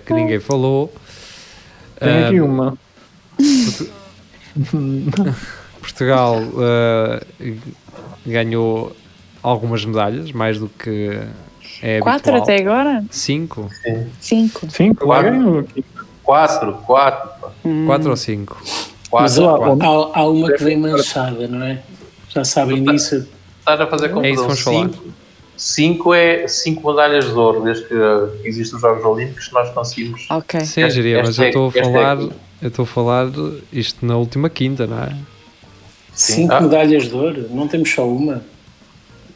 que 0.06 0.14
ninguém 0.14 0.40
falou. 0.40 0.94
Tem 2.00 2.26
aqui 2.26 2.40
uma. 2.42 2.78
Portugal 5.82 6.36
ganhou 8.26 8.96
algumas 9.42 9.84
medalhas, 9.86 10.32
mais 10.32 10.60
do 10.60 10.68
que 10.70 11.20
é 11.82 12.00
Quatro 12.00 12.36
habitual. 12.36 12.44
até 12.44 12.58
agora? 12.62 13.04
Cinco? 13.10 13.70
Cinco. 14.20 14.68
Cinco, 14.70 15.06
lá 15.08 15.24
Quatro. 15.24 15.68
Quatro, 16.24 16.74
quatro, 16.86 17.30
pá. 17.42 17.50
Quatro 17.86 18.10
ou 18.12 18.18
cinco? 18.18 18.62
Mas 19.12 19.38
quatro. 19.38 19.64
há, 19.82 19.86
há, 19.86 20.20
há 20.20 20.30
uma 20.30 20.52
que 20.54 20.64
vem 20.64 20.78
manchada, 20.78 21.48
não 21.48 21.64
é? 21.66 21.82
Já 22.30 22.44
sabem 22.44 22.84
disso. 22.84 23.28
Estás 23.60 23.82
a 23.82 23.88
fazer 23.88 24.10
confusão. 24.10 24.26
É 24.26 24.30
isso 24.32 24.42
que 24.42 24.48
vamos 24.48 24.62
falar. 24.62 24.90
Cinco, 24.90 25.04
cinco 25.58 26.14
é 26.14 26.48
cinco 26.48 26.90
medalhas 26.90 27.26
de 27.26 27.32
ouro, 27.34 27.64
desde 27.64 27.86
que 27.86 27.96
existem 28.48 28.76
os 28.76 28.82
Jogos 28.82 29.04
Olímpicos, 29.06 29.52
nós 29.52 29.70
conseguimos. 29.72 30.26
Ok. 30.30 30.60
Sim, 30.62 30.82
Esta- 30.84 30.96
Jeria, 30.96 31.18
mas 31.20 31.30
esta 31.30 31.42
eu 31.42 31.46
é- 31.46 31.50
estou 31.50 31.66
a 31.74 31.80
é 31.80 31.84
falar. 31.84 32.14
aqui. 32.18 32.32
Eu 32.62 32.68
estou 32.68 32.84
a 32.84 32.86
falar 32.86 33.28
isto 33.72 34.06
na 34.06 34.18
última 34.18 34.50
quinta, 34.50 34.86
não 34.86 35.02
é? 35.02 35.16
Cinco 36.14 36.54
Ah. 36.54 36.62
medalhas 36.62 37.08
de 37.08 37.16
ouro? 37.16 37.48
Não 37.50 37.68
temos 37.68 37.90
só 37.90 38.06
uma? 38.08 38.44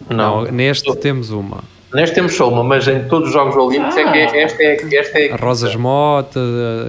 Não, 0.09 0.43
neste 0.51 0.93
temos 0.97 1.29
uma. 1.29 1.63
Neste 1.93 2.15
temos 2.15 2.36
só 2.36 2.49
uma, 2.49 2.63
mas 2.63 2.88
em 2.88 3.03
todos 3.08 3.27
os 3.29 3.34
Jogos 3.34 3.56
Olímpicos 3.56 3.95
é 3.97 4.12
que 4.12 4.17
é- 4.17 4.43
esta 4.43 4.63
é, 4.63 4.95
esta 4.95 5.19
é 5.19 5.32
A 5.32 5.36
Rosas 5.36 5.75
Mota 5.75 6.39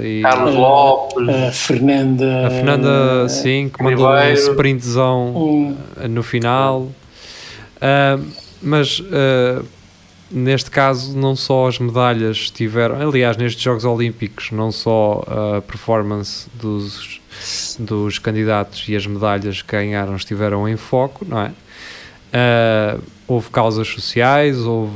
e 0.02 0.22
Carlos 0.22 0.54
Ah, 0.54 0.58
Lopes, 0.58 1.28
A 1.28 1.52
Fernanda. 1.52 2.46
a 2.46 2.50
Fernanda, 2.50 3.28
sim, 3.28 3.70
que 3.74 3.82
mandou 3.82 4.08
um 4.10 4.32
sprintzão 4.32 5.36
Um, 5.36 5.76
no 6.08 6.22
final. 6.22 6.88
Ah, 7.80 8.18
mas 8.62 9.02
ah, 9.12 9.62
neste 10.30 10.70
caso, 10.70 11.16
não 11.16 11.36
só 11.36 11.68
as 11.68 11.78
medalhas 11.78 12.50
tiveram, 12.50 12.96
aliás, 13.08 13.36
nestes 13.36 13.62
Jogos 13.62 13.84
Olímpicos, 13.84 14.50
não 14.52 14.72
só 14.72 15.22
a 15.56 15.60
performance 15.62 16.48
dos, 16.54 17.20
dos 17.78 18.18
candidatos 18.18 18.84
e 18.88 18.96
as 18.96 19.06
medalhas 19.06 19.60
que 19.62 19.70
ganharam 19.72 20.16
estiveram 20.16 20.68
em 20.68 20.76
foco, 20.76 21.24
não 21.28 21.40
é? 21.42 21.50
Ah, 22.32 22.96
houve 23.26 23.48
causas 23.50 23.88
sociais, 23.88 24.58
houve 24.58 24.92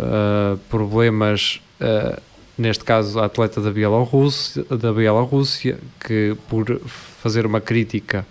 ah, 0.00 0.56
problemas. 0.68 1.60
ah, 1.80 2.18
neste 2.58 2.84
caso, 2.84 3.18
a 3.18 3.24
atleta 3.24 3.60
da 3.60 3.70
Bielorrússia, 3.70 4.64
da 4.70 4.92
Bielorrússia 4.92 5.78
que 6.06 6.36
por 6.48 6.80
fazer 7.22 7.46
uma 7.46 7.60
crítica 7.60 8.26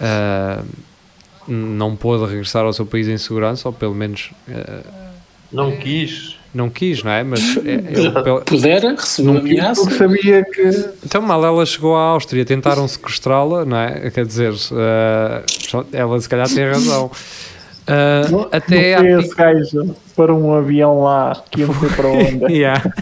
ah, 0.00 0.62
não 1.46 1.96
pôde 1.96 2.24
regressar 2.30 2.64
ao 2.64 2.72
seu 2.72 2.84
país 2.84 3.08
em 3.08 3.16
segurança, 3.16 3.68
ou 3.68 3.72
pelo 3.72 3.94
menos 3.94 4.30
não 5.50 5.74
quis. 5.74 6.36
não 6.54 6.68
quis, 6.68 7.02
não 7.02 7.10
é? 7.10 7.24
Mas 7.24 7.40
é- 7.64 8.06
eu, 8.06 8.22
pel- 8.22 8.42
Pudera, 8.42 8.94
recebeu 8.94 9.32
Não 9.32 9.40
ameaça. 9.40 9.80
porque 9.80 9.96
sabia 9.96 10.44
que. 10.44 10.90
então 11.06 11.22
mal 11.22 11.42
ela 11.42 11.64
chegou 11.64 11.96
à 11.96 12.00
Áustria, 12.02 12.44
tentaram 12.44 12.86
sequestrá-la, 12.86 13.64
não 13.64 13.78
é? 13.78 14.10
Quer 14.10 14.26
dizer, 14.26 14.52
ela 15.92 16.20
se 16.20 16.28
calhar 16.28 16.48
tem 16.48 16.66
razão. 16.66 17.10
Ah, 17.88 18.28
Não, 18.30 18.48
até 18.52 18.96
não 18.96 19.00
foi 19.00 19.12
à 19.12 19.20
esse 19.20 19.34
gajo 19.34 19.96
para 20.14 20.34
um 20.34 20.52
avião 20.54 21.02
lá 21.02 21.42
que 21.50 21.62
eu 21.62 21.68
não 21.68 21.74
sei 21.80 21.88
para 21.90 22.08
onde. 22.08 22.52
Yeah. 22.52 22.92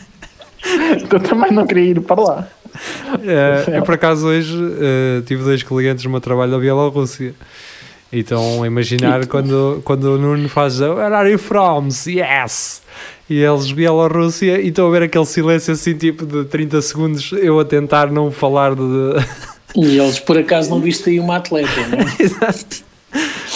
eu 1.12 1.20
também 1.20 1.52
não 1.52 1.66
queria 1.66 1.90
ir 1.90 2.00
para 2.00 2.20
lá. 2.20 2.48
Eh, 3.22 3.78
eu 3.78 3.82
por 3.82 3.94
acaso 3.94 4.26
hoje 4.26 4.56
eh, 4.80 5.22
tive 5.24 5.42
dois 5.42 5.62
clientes 5.62 6.04
no 6.04 6.10
meu 6.10 6.20
trabalho 6.20 6.52
da 6.52 6.58
Bielorrússia. 6.58 7.34
E 8.12 8.20
estão 8.20 8.62
a 8.62 8.66
imaginar 8.66 9.26
quando, 9.26 9.80
quando 9.84 10.04
o 10.14 10.18
Nuno 10.18 10.48
faz 10.48 10.80
a, 10.80 10.92
Where 10.92 11.14
are 11.14 11.30
you 11.30 11.38
from? 11.38 11.88
Yes! 12.06 12.82
E 13.28 13.40
eles 13.40 13.72
Bielorrússia 13.72 14.60
e 14.60 14.68
estão 14.68 14.86
a 14.86 14.90
ver 14.90 15.02
aquele 15.02 15.26
silêncio 15.26 15.72
assim 15.72 15.94
tipo 15.94 16.24
de 16.24 16.44
30 16.44 16.80
segundos 16.82 17.32
eu 17.32 17.58
a 17.58 17.64
tentar 17.64 18.10
não 18.10 18.30
falar 18.30 18.74
de. 18.74 18.82
E 19.74 19.98
eles, 19.98 20.20
por 20.20 20.38
acaso, 20.38 20.70
não 20.70 20.80
viste 20.80 21.10
aí 21.10 21.18
uma 21.18 21.36
atleta, 21.36 21.86
não 21.88 21.98
é? 21.98 22.06
Exato. 22.22 22.84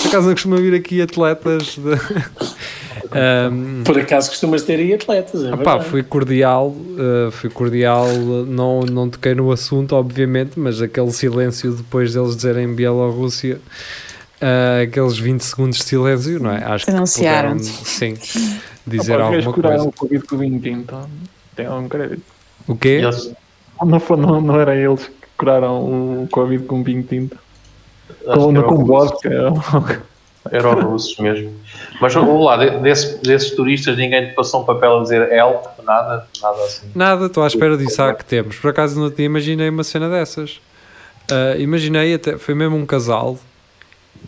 Por 0.03 0.09
acaso 0.09 0.27
não 0.27 0.35
costuma 0.35 0.57
vir 0.57 0.75
aqui 0.75 1.01
atletas 1.03 1.77
de. 1.77 1.91
Ahm, 3.13 3.83
Por 3.85 3.99
acaso 3.99 4.29
costumas 4.31 4.63
ter 4.63 4.79
aí 4.79 4.95
atletas, 4.95 5.43
é 5.45 5.51
Pá, 5.51 5.57
verdade. 5.57 5.85
fui 5.87 6.03
cordial, 6.03 6.69
uh, 6.69 7.31
fui 7.33 7.51
cordial, 7.51 8.07
não, 8.47 8.81
não 8.83 9.11
toquei 9.11 9.35
no 9.35 9.51
assunto, 9.51 9.97
obviamente, 9.97 10.59
mas 10.61 10.81
aquele 10.81 11.11
silêncio 11.11 11.73
depois 11.73 12.15
deles 12.15 12.37
dizerem 12.37 12.73
Bielorrússia, 12.73 13.61
uh, 14.41 14.83
aqueles 14.85 15.19
20 15.19 15.41
segundos 15.41 15.79
de 15.79 15.85
silêncio, 15.85 16.41
não 16.41 16.53
é? 16.53 16.63
Acho 16.63 16.87
que 16.87 16.93
puderam, 16.93 17.59
sim, 17.59 18.15
dizer 18.87 19.15
Opa, 19.17 19.25
alguma 19.25 19.53
curaram 19.53 19.77
coisa. 19.77 19.89
o 19.89 19.93
Covid 19.93 20.27
com 20.27 20.35
o 20.37 20.39
vinho 20.39 20.61
então 20.65 21.11
Tem 21.57 21.67
algum 21.67 21.89
crédito. 21.89 22.23
O 22.69 22.77
quê? 22.77 23.01
Eles, 23.03 23.33
Não, 23.83 24.17
não, 24.17 24.41
não 24.41 24.61
era 24.61 24.77
eles 24.77 25.07
que 25.07 25.13
curaram 25.37 26.23
o 26.23 26.29
Covid 26.31 26.65
com 26.65 26.85
vinho 26.85 27.03
tinto. 27.03 27.37
Acho 28.27 28.41
Com, 28.41 28.47
que 28.49 28.53
não 28.53 28.61
eram 28.63 28.77
russos. 28.77 29.11
vodka. 29.73 30.03
Eram 30.51 30.81
russos 30.91 31.19
mesmo. 31.19 31.53
Mas 32.01 32.15
vamos 32.15 32.45
lá, 32.45 32.57
de- 32.57 32.79
desse- 32.79 33.19
desses 33.23 33.51
turistas 33.51 33.97
ninguém 33.97 34.29
te 34.29 34.35
passou 34.35 34.63
um 34.63 34.65
papel 34.65 34.99
a 34.99 35.03
dizer 35.03 35.31
help, 35.33 35.65
nada, 35.85 36.27
nada 36.41 36.65
assim. 36.65 36.87
Nada, 36.95 37.27
estou 37.27 37.43
à 37.43 37.47
espera 37.47 37.77
disso 37.77 38.03
há 38.03 38.15
que 38.15 38.25
temos. 38.25 38.57
Por 38.57 38.71
acaso 38.71 38.99
não 38.99 39.11
te 39.11 39.23
imaginei 39.23 39.69
uma 39.69 39.85
cena 39.85 40.09
dessas. 40.09 40.61
Uh, 41.31 41.61
imaginei, 41.61 42.15
até, 42.15 42.39
foi 42.39 42.55
mesmo 42.55 42.77
um 42.77 42.87
casal 42.87 43.39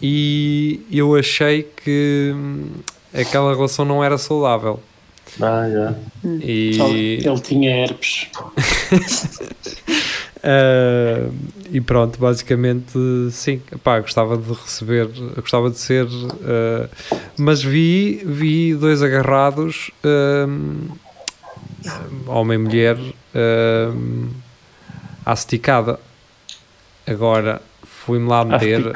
e 0.00 0.80
eu 0.92 1.16
achei 1.16 1.62
que 1.62 2.32
hum, 2.34 2.66
aquela 3.14 3.54
relação 3.54 3.84
não 3.84 4.04
era 4.04 4.18
saudável. 4.18 4.78
Ah, 5.40 5.66
já. 5.72 5.94
E, 6.42 7.20
Ele 7.24 7.40
tinha 7.40 7.70
herpes. 7.84 8.28
Uh, 10.42 11.32
e 11.70 11.80
pronto, 11.80 12.18
basicamente 12.18 12.98
sim, 13.30 13.62
pá, 13.84 14.00
gostava 14.00 14.36
de 14.36 14.52
receber, 14.52 15.08
gostava 15.36 15.70
de 15.70 15.78
ser, 15.78 16.04
uh, 16.04 16.88
mas 17.38 17.62
vi, 17.62 18.22
vi 18.26 18.74
dois 18.74 19.02
agarrados, 19.02 19.92
um, 20.04 20.88
homem 22.26 22.58
e 22.58 22.62
mulher, 22.62 22.98
um, 22.98 24.30
à 25.24 25.32
esticada. 25.32 26.00
Agora 27.06 27.62
fui-me 27.84 28.28
lá 28.28 28.44
meter. 28.44 28.92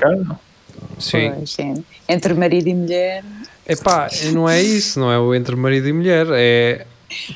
Sim, 0.98 1.32
Pois, 1.32 1.50
sim. 1.50 1.84
Entre 2.08 2.34
marido 2.34 2.68
e 2.68 2.74
mulher. 2.74 3.24
Epá, 3.68 4.08
não 4.32 4.48
é 4.48 4.60
isso, 4.60 4.98
não 4.98 5.12
é 5.12 5.18
o 5.18 5.32
entre 5.32 5.54
marido 5.54 5.88
e 5.88 5.92
mulher, 5.92 6.26
é 6.32 6.86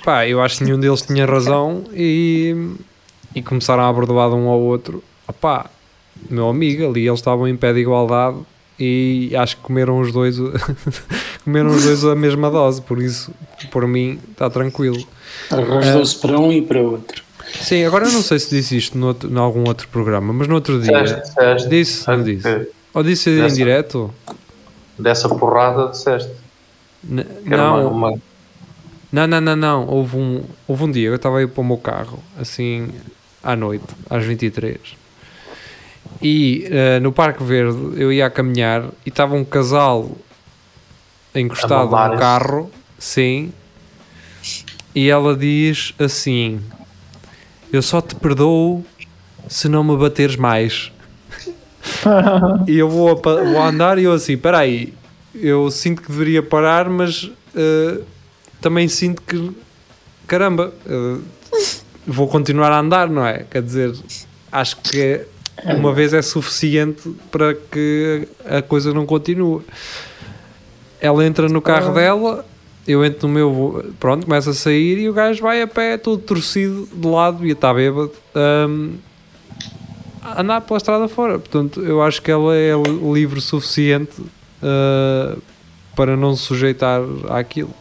pá, 0.04 0.26
eu 0.26 0.40
acho 0.40 0.58
que 0.58 0.64
nenhum 0.64 0.80
deles 0.80 1.02
tinha 1.02 1.24
razão 1.26 1.84
e, 1.92 2.74
e 3.34 3.42
começaram 3.42 3.82
a 3.84 3.88
abordar 3.88 4.28
de 4.30 4.36
um 4.36 4.48
ao 4.48 4.60
outro. 4.60 5.02
Opá, 5.28 5.66
meu 6.28 6.48
amigo, 6.48 6.88
ali 6.88 7.06
eles 7.06 7.20
estavam 7.20 7.46
em 7.48 7.56
pé 7.56 7.72
de 7.72 7.80
igualdade 7.80 8.36
e 8.78 9.32
acho 9.36 9.56
que 9.56 9.62
comeram 9.62 10.00
os 10.00 10.12
dois 10.12 10.36
comeram 11.44 11.70
os 11.70 11.84
dois 11.84 12.04
a 12.04 12.14
mesma 12.14 12.50
dose, 12.50 12.80
por 12.82 13.00
isso, 13.00 13.32
por 13.70 13.86
mim, 13.86 14.18
está 14.30 14.48
tranquilo. 14.50 15.02
Arrasou-se 15.50 16.16
para 16.18 16.38
um 16.38 16.52
e 16.52 16.62
para 16.62 16.80
outro. 16.80 17.22
Sim, 17.60 17.84
agora 17.84 18.06
eu 18.06 18.12
não 18.12 18.22
sei 18.22 18.38
se 18.38 18.50
disse 18.50 18.76
isto 18.76 18.96
no 18.96 19.08
outro, 19.08 19.30
em 19.30 19.36
algum 19.36 19.66
outro 19.66 19.88
programa, 19.88 20.32
mas 20.32 20.46
no 20.46 20.54
outro 20.54 20.80
dia 20.80 21.02
Disseste, 21.02 21.28
disseste. 21.28 21.68
disse, 21.68 22.08
não 22.08 22.22
disse? 22.22 22.42
que 22.42 22.68
Ou 22.94 23.02
disse 23.02 23.30
em 23.30 23.36
Dessa- 23.42 23.54
direto? 23.56 24.14
Dessa 24.98 25.28
porrada 25.28 25.88
disseste. 25.88 26.30
N- 27.02 27.26
Não, 27.44 27.88
uma, 27.92 28.08
uma- 28.10 28.18
Não, 29.10 29.26
não, 29.26 29.40
não, 29.40 29.56
não. 29.56 29.86
Houve 29.88 30.16
um, 30.16 30.42
houve 30.68 30.84
um 30.84 30.90
dia, 30.90 31.08
eu 31.08 31.16
estava 31.16 31.38
aí 31.38 31.46
para 31.46 31.60
o 31.60 31.64
meu 31.64 31.78
carro, 31.78 32.18
assim, 32.38 32.88
à 33.42 33.56
noite, 33.56 33.86
às 34.08 34.24
23. 34.24 34.78
E 36.22 36.68
uh, 36.68 37.00
no 37.00 37.12
Parque 37.12 37.42
Verde 37.42 38.00
eu 38.00 38.12
ia 38.12 38.26
a 38.26 38.30
caminhar 38.30 38.84
e 39.04 39.08
estava 39.08 39.34
um 39.34 39.44
casal 39.44 40.10
encostado 41.34 41.90
no 41.90 42.18
carro, 42.18 42.70
sim. 42.98 43.52
E 44.94 45.08
ela 45.08 45.36
diz 45.36 45.94
assim: 45.98 46.60
Eu 47.72 47.80
só 47.80 48.00
te 48.00 48.14
perdoo 48.14 48.84
se 49.48 49.68
não 49.68 49.82
me 49.84 49.96
bateres 49.96 50.36
mais. 50.36 50.92
e 52.66 52.78
eu 52.78 52.88
vou, 52.88 53.14
vou 53.16 53.62
andar 53.62 53.98
e 53.98 54.04
eu 54.04 54.12
assim, 54.12 54.36
peraí, 54.36 54.92
eu 55.34 55.70
sinto 55.70 56.02
que 56.02 56.10
deveria 56.10 56.42
parar, 56.42 56.88
mas 56.88 57.24
uh, 57.24 58.04
também 58.60 58.88
sinto 58.88 59.22
que, 59.22 59.50
caramba, 60.26 60.72
uh, 60.86 61.22
vou 62.06 62.28
continuar 62.28 62.72
a 62.72 62.80
andar, 62.80 63.08
não 63.08 63.26
é? 63.26 63.44
Quer 63.50 63.62
dizer, 63.62 63.94
acho 64.50 64.76
que 64.76 65.26
uma 65.64 65.92
vez 65.92 66.12
é 66.12 66.22
suficiente 66.22 67.10
para 67.30 67.54
que 67.54 68.26
a 68.44 68.62
coisa 68.62 68.92
não 68.92 69.06
continue. 69.06 69.62
Ela 71.00 71.24
entra 71.24 71.48
no 71.48 71.62
carro 71.62 71.94
dela, 71.94 72.44
eu 72.86 73.04
entro 73.04 73.28
no 73.28 73.34
meu, 73.34 73.92
pronto, 73.98 74.26
começa 74.26 74.50
a 74.50 74.54
sair 74.54 74.98
e 74.98 75.08
o 75.08 75.12
gajo 75.12 75.42
vai 75.42 75.62
a 75.62 75.66
pé, 75.66 75.96
todo 75.96 76.18
torcido 76.18 76.88
de 76.92 77.06
lado 77.06 77.46
e 77.46 77.50
está 77.50 77.72
bêbado. 77.72 78.12
Um, 78.34 78.94
andar 80.36 80.60
pela 80.60 80.76
estrada 80.76 81.08
fora. 81.08 81.38
Portanto, 81.38 81.80
eu 81.80 82.02
acho 82.02 82.20
que 82.20 82.30
ela 82.30 82.54
é 82.54 82.72
livre 83.12 83.40
suficiente 83.40 84.20
uh, 84.20 85.40
para 85.94 86.16
não 86.16 86.34
se 86.34 86.42
sujeitar 86.42 87.00
àquilo. 87.28 87.74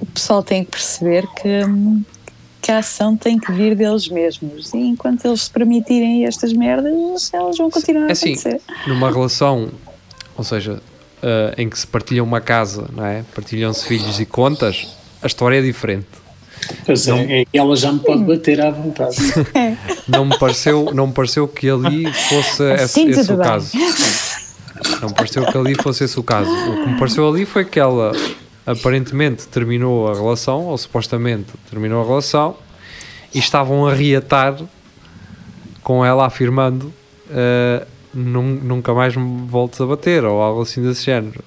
O 0.00 0.06
pessoal 0.06 0.42
tem 0.42 0.64
que 0.64 0.72
perceber 0.72 1.26
que, 1.40 1.48
que 2.72 2.76
a 2.76 2.78
ação 2.78 3.16
tem 3.16 3.38
que 3.38 3.52
vir 3.52 3.74
deles 3.74 4.08
mesmos. 4.08 4.72
E 4.72 4.78
enquanto 4.78 5.24
eles 5.26 5.42
se 5.42 5.50
permitirem 5.50 6.26
estas 6.26 6.52
merdas, 6.52 7.30
elas 7.32 7.58
vão 7.58 7.70
continuar 7.70 8.06
é 8.06 8.08
a 8.08 8.12
assim, 8.12 8.32
acontecer. 8.32 8.60
Numa 8.86 9.10
relação, 9.10 9.68
ou 10.36 10.44
seja, 10.44 10.74
uh, 10.74 11.60
em 11.60 11.68
que 11.68 11.78
se 11.78 11.86
partilham 11.86 12.24
uma 12.24 12.40
casa, 12.40 12.88
não 12.94 13.04
é? 13.04 13.24
partilham-se 13.34 13.86
filhos 13.86 14.18
e 14.18 14.24
contas, 14.24 14.96
a 15.22 15.26
história 15.26 15.58
é 15.58 15.62
diferente 15.62 16.22
Pois 16.86 17.06
não, 17.06 17.18
é, 17.18 17.44
ela 17.52 17.74
já 17.74 17.92
me 17.92 17.98
pode 17.98 18.22
bater 18.22 18.60
à 18.60 18.70
vontade. 18.70 19.16
não, 20.06 20.24
me 20.24 20.38
pareceu, 20.38 20.90
não 20.94 21.08
me 21.08 21.12
pareceu 21.12 21.48
que 21.48 21.68
ali 21.68 22.12
fosse 22.12 22.62
assim 22.74 23.08
esse, 23.08 23.20
esse 23.20 23.32
o 23.32 23.38
caso. 23.38 23.72
Não 25.00 25.08
me 25.08 25.14
pareceu 25.14 25.44
que 25.44 25.58
ali 25.58 25.74
fosse 25.74 26.04
esse 26.04 26.18
o 26.20 26.22
caso. 26.22 26.50
O 26.50 26.84
que 26.84 26.90
me 26.90 26.98
pareceu 26.98 27.28
ali 27.28 27.44
foi 27.44 27.64
que 27.64 27.80
ela 27.80 28.12
aparentemente 28.64 29.46
terminou 29.48 30.08
a 30.08 30.14
relação, 30.14 30.66
ou 30.66 30.78
supostamente 30.78 31.52
terminou 31.68 32.02
a 32.02 32.06
relação, 32.06 32.56
e 33.34 33.38
estavam 33.38 33.86
a 33.86 33.94
reatar 33.94 34.56
com 35.82 36.04
ela 36.04 36.26
afirmando 36.26 36.92
uh, 37.30 37.86
nunca 38.14 38.94
mais 38.94 39.16
me 39.16 39.46
voltes 39.46 39.80
a 39.80 39.86
bater, 39.86 40.24
ou 40.24 40.40
algo 40.40 40.62
assim 40.62 40.82
desse 40.82 41.04
género 41.04 41.42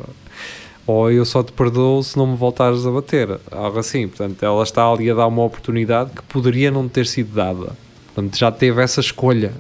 ou 0.88 1.12
eu 1.12 1.26
só 1.26 1.42
te 1.42 1.52
perdoo 1.52 2.04
se 2.04 2.18
não 2.18 2.28
me 2.28 2.36
voltares 2.36 2.86
a 2.86 2.92
bater, 2.92 3.40
algo 3.52 3.80
assim. 3.80 4.08
Portanto, 4.08 4.44
ela 4.44 4.64
está 4.64 4.88
ali 4.88 5.10
a 5.10 5.16
dar 5.16 5.28
uma 5.28 5.44
oportunidade 5.44 6.12
que 6.12 6.22
poderia 6.24 6.70
não 6.70 6.88
ter 6.88 7.08
sido 7.08 7.34
dada. 7.34 7.72
Portanto, 8.14 8.38
já 8.38 8.52
teve 8.52 8.82
essa 8.82 9.00
escolha. 9.00 9.52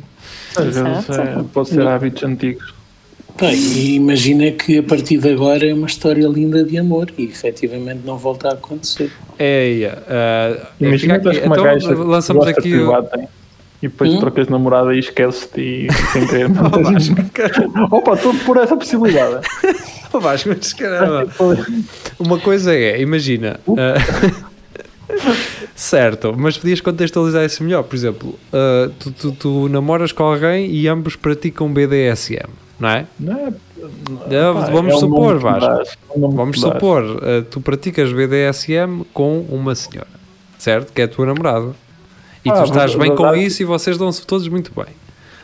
Às 0.56 0.66
vezes 0.66 1.10
é, 1.10 1.44
pode 1.52 1.70
ser 1.70 1.88
hábitos 1.88 2.24
antigos. 2.24 2.75
Bem, 3.40 3.96
imagina 3.96 4.52
que 4.52 4.78
a 4.78 4.84
partir 4.84 5.18
de 5.18 5.30
agora 5.30 5.66
é 5.66 5.74
uma 5.74 5.88
história 5.88 6.26
linda 6.28 6.64
de 6.64 6.78
amor 6.78 7.12
e 7.18 7.26
efetivamente 7.26 8.02
não 8.06 8.18
volta 8.18 8.50
a 8.50 8.54
acontecer. 8.54 9.12
É, 9.38 9.82
é. 9.82 10.62
Uh, 10.80 10.86
imagina 10.86 11.20
que 11.20 11.28
uma 11.28 11.56
então, 11.56 11.64
gaja 11.64 11.94
lançamos 11.96 12.48
aqui. 12.48 12.72
Privado, 12.72 13.10
e 13.82 13.88
depois 13.88 14.14
hum? 14.14 14.20
trocas 14.20 14.46
de 14.46 14.52
namorada 14.52 14.96
e 14.96 15.00
esqueces-te 15.00 15.62
e 15.62 15.88
sem 16.12 16.28
querer. 16.28 16.48
Opa, 17.92 18.14
estou 18.14 18.34
por 18.46 18.58
essa 18.58 18.76
possibilidade. 18.76 19.46
Oh, 20.14 20.20
Vasco, 20.22 20.48
mas 20.48 20.72
caramba. 20.72 21.28
Uma 22.18 22.40
coisa 22.40 22.74
é, 22.74 23.02
imagina. 23.02 23.60
Uh, 23.68 23.76
certo, 25.76 26.34
mas 26.38 26.58
podias 26.58 26.80
contextualizar 26.80 27.44
isso 27.44 27.62
melhor. 27.62 27.84
Por 27.84 27.98
exemplo, 27.98 28.30
uh, 28.30 28.90
tu, 28.98 29.12
tu, 29.12 29.32
tu, 29.34 29.68
namoras 29.68 30.14
com 30.14 30.24
alguém 30.24 30.72
e 30.72 30.88
ambos 30.88 31.18
praticam 31.18 31.68
BDSM, 31.68 32.48
não 32.80 32.90
é? 32.90 33.06
Não 33.20 33.38
é. 33.38 33.54
Não, 34.30 34.54
pá, 34.54 34.70
vamos 34.70 34.94
é 34.94 34.98
supor, 34.98 35.40
Vasco. 35.40 35.98
vamos 36.16 36.60
supor, 36.60 37.04
uh, 37.04 37.44
tu 37.50 37.62
praticas 37.62 38.12
BDSM 38.12 39.04
com 39.14 39.40
uma 39.50 39.76
senhora, 39.76 40.08
certo? 40.58 40.92
Que 40.92 41.02
é 41.02 41.06
a 41.06 41.08
tua 41.08 41.26
namorada. 41.26 41.74
E 42.44 42.50
ah, 42.50 42.54
tu 42.54 42.64
estás 42.66 42.94
bem 42.96 43.16
com 43.16 43.34
isso 43.36 43.62
e 43.62 43.66
vocês 43.66 43.98
dão-se 43.98 44.26
todos 44.26 44.48
muito 44.48 44.72
bem. 44.76 44.94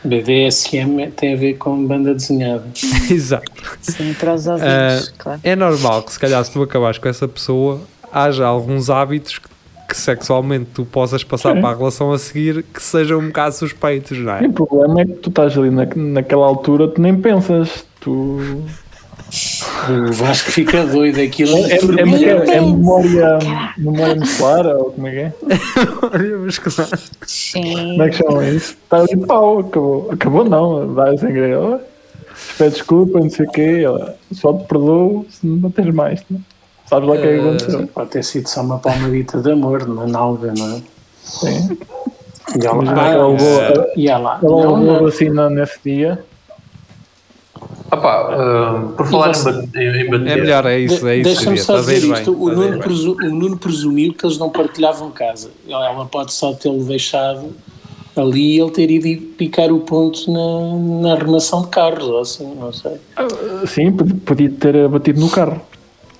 BDSM 0.04 1.10
tem 1.16 1.34
a 1.34 1.36
ver 1.36 1.54
com 1.54 1.86
banda 1.86 2.14
desenhada. 2.14 2.64
Exato. 3.10 3.50
Sim, 3.80 4.14
para 4.14 4.34
os 4.34 4.46
ouvintes, 4.46 5.08
uh, 5.08 5.14
claro. 5.16 5.40
É 5.42 5.56
normal 5.56 6.02
que 6.02 6.12
se 6.12 6.18
calhar 6.18 6.44
se 6.44 6.52
tu 6.52 6.62
acabares 6.62 6.98
com 6.98 7.08
essa 7.08 7.26
pessoa, 7.26 7.80
haja 8.12 8.44
alguns 8.44 8.90
hábitos 8.90 9.38
que, 9.38 9.48
que 9.92 9.96
sexualmente 9.98 10.70
tu 10.72 10.86
possas 10.86 11.22
passar 11.22 11.60
para 11.60 11.68
a 11.68 11.76
relação 11.76 12.12
a 12.12 12.18
seguir 12.18 12.62
que 12.62 12.82
sejam 12.82 13.18
um 13.18 13.26
bocado 13.26 13.54
suspeitos, 13.54 14.16
não 14.18 14.32
é? 14.32 14.44
E 14.44 14.46
o 14.46 14.52
problema 14.52 15.02
é 15.02 15.04
que 15.04 15.12
tu 15.12 15.28
estás 15.28 15.56
ali 15.58 15.68
na, 15.68 15.86
naquela 15.94 16.46
altura, 16.46 16.88
tu 16.88 16.98
nem 16.98 17.14
pensas, 17.14 17.84
tu 18.00 18.40
o 19.88 20.12
Vasco 20.12 20.50
fica 20.50 20.86
doido 20.86 21.20
aquilo. 21.20 21.54
É, 21.56 21.72
é, 21.72 21.76
é, 21.76 22.56
é 22.56 22.60
memória, 22.60 23.38
memória 23.76 24.14
muscular 24.16 24.66
ou 24.66 24.92
como 24.92 25.06
é 25.06 25.10
que 25.10 25.18
é? 25.18 25.32
memória 25.84 26.38
muscular. 26.38 26.98
Sim. 27.26 27.72
Como 27.72 28.02
é 28.02 28.08
que 28.08 28.16
chama 28.16 28.48
isso? 28.48 28.76
Está 28.84 28.98
ali 28.98 29.26
pau, 29.26 29.58
acabou. 29.58 30.10
Acabou 30.10 30.44
não, 30.44 30.94
vai 30.94 31.18
sem 31.18 31.28
querer. 31.28 31.58
Pede 32.56 32.74
desculpa, 32.74 33.20
não 33.20 33.28
sei 33.28 33.46
o 33.46 33.50
quê. 33.50 33.82
Só 34.32 34.54
te 34.54 34.66
perdoo 34.66 35.26
se 35.28 35.46
não 35.46 35.70
tens 35.70 35.94
mais. 35.94 36.22
Não? 36.30 36.40
Sabes 36.92 37.08
lá 37.08 37.14
o 37.14 37.18
que 37.18 37.26
é 37.26 37.32
que 37.32 37.40
aconteceu? 37.40 37.86
Pode 37.86 38.10
ter 38.10 38.22
sido 38.22 38.48
só 38.50 38.60
uma 38.60 38.78
palmadita 38.78 39.38
de 39.40 39.50
amor 39.50 39.88
na 39.88 40.06
nalga, 40.06 40.52
não 40.54 40.76
é? 40.76 40.82
Sim. 41.24 41.78
E 42.54 42.66
ela, 42.66 42.84
ah, 42.86 43.08
ela 43.08 43.28
levou, 43.28 43.86
e 43.96 44.08
ela, 44.10 44.38
ela 44.42 44.78
levou 44.78 44.96
a 44.96 45.02
vacina 45.04 45.48
nesse 45.48 45.78
dia 45.82 46.22
uh, 47.92 48.92
por 48.92 49.06
falar 49.06 49.32
em, 49.74 50.10
bater. 50.10 50.26
É 50.26 50.36
melhor, 50.36 50.66
é 50.66 50.80
isso. 50.80 51.08
É 51.08 51.16
isso 51.16 51.30
Deixa-me 51.30 51.56
só 51.56 51.78
dizer 51.78 52.04
isto: 52.04 52.32
o 52.38 52.50
Nuno, 52.50 52.78
presu, 52.78 53.12
o 53.12 53.30
Nuno 53.30 53.56
presumiu 53.56 54.12
que 54.12 54.26
eles 54.26 54.36
não 54.36 54.50
partilhavam 54.50 55.10
casa. 55.10 55.48
Ela 55.66 56.04
pode 56.04 56.34
só 56.34 56.52
tê-lo 56.52 56.84
deixado 56.84 57.54
ali 58.14 58.56
e 58.56 58.60
ele 58.60 58.70
ter 58.70 58.90
ido 58.90 59.22
picar 59.36 59.72
o 59.72 59.80
ponto 59.80 60.30
na, 60.30 61.08
na 61.08 61.14
arrumação 61.14 61.62
de 61.62 61.68
carros, 61.68 62.04
ou 62.04 62.20
assim, 62.20 62.54
não 62.54 62.70
sei. 62.70 63.00
Uh, 63.18 63.66
sim, 63.66 63.90
podia 63.92 64.50
ter 64.50 64.86
batido 64.88 65.18
no 65.18 65.30
carro. 65.30 65.71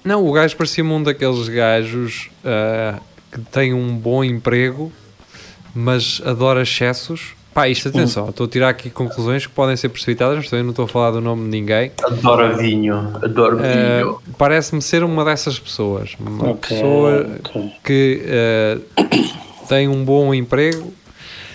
Não, 0.05 0.27
o 0.27 0.33
gajo 0.33 0.57
parecia-me 0.57 0.91
um 0.91 1.03
daqueles 1.03 1.49
gajos 1.49 2.31
uh, 2.45 3.01
que 3.31 3.41
tem 3.41 3.73
um 3.73 3.97
bom 3.97 4.25
emprego, 4.25 4.93
mas 5.75 6.21
adora 6.25 6.63
excessos 6.63 7.35
Pá, 7.55 7.69
isto 7.69 7.89
atenção, 7.89 8.27
hum. 8.27 8.31
estou 8.31 8.47
a 8.47 8.49
tirar 8.49 8.69
aqui 8.71 8.89
conclusões 8.89 9.47
que 9.47 9.53
podem 9.53 9.77
ser 9.77 9.91
precipitadas, 9.91 10.39
mas 10.39 10.49
também 10.49 10.63
não 10.63 10.71
estou 10.71 10.87
a 10.87 10.89
falar 10.89 11.11
do 11.11 11.21
nome 11.21 11.45
de 11.45 11.51
ninguém. 11.51 11.93
Adoro 12.03 12.57
vinho, 12.57 13.13
adoro 13.23 13.59
uh, 13.59 13.61
vinho. 13.61 14.21
Parece-me 14.39 14.81
ser 14.81 15.05
uma 15.05 15.23
dessas 15.23 15.59
pessoas. 15.59 16.17
Uma 16.19 16.53
okay, 16.53 16.77
pessoa 16.77 17.27
okay. 17.45 17.73
que 17.85 18.23
uh, 18.25 19.69
tem 19.69 19.87
um 19.87 20.03
bom 20.03 20.33
emprego. 20.33 20.95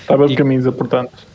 Estava 0.02 0.28
de 0.28 0.34
e... 0.34 0.36
camisa, 0.36 0.72
portanto. 0.72 1.27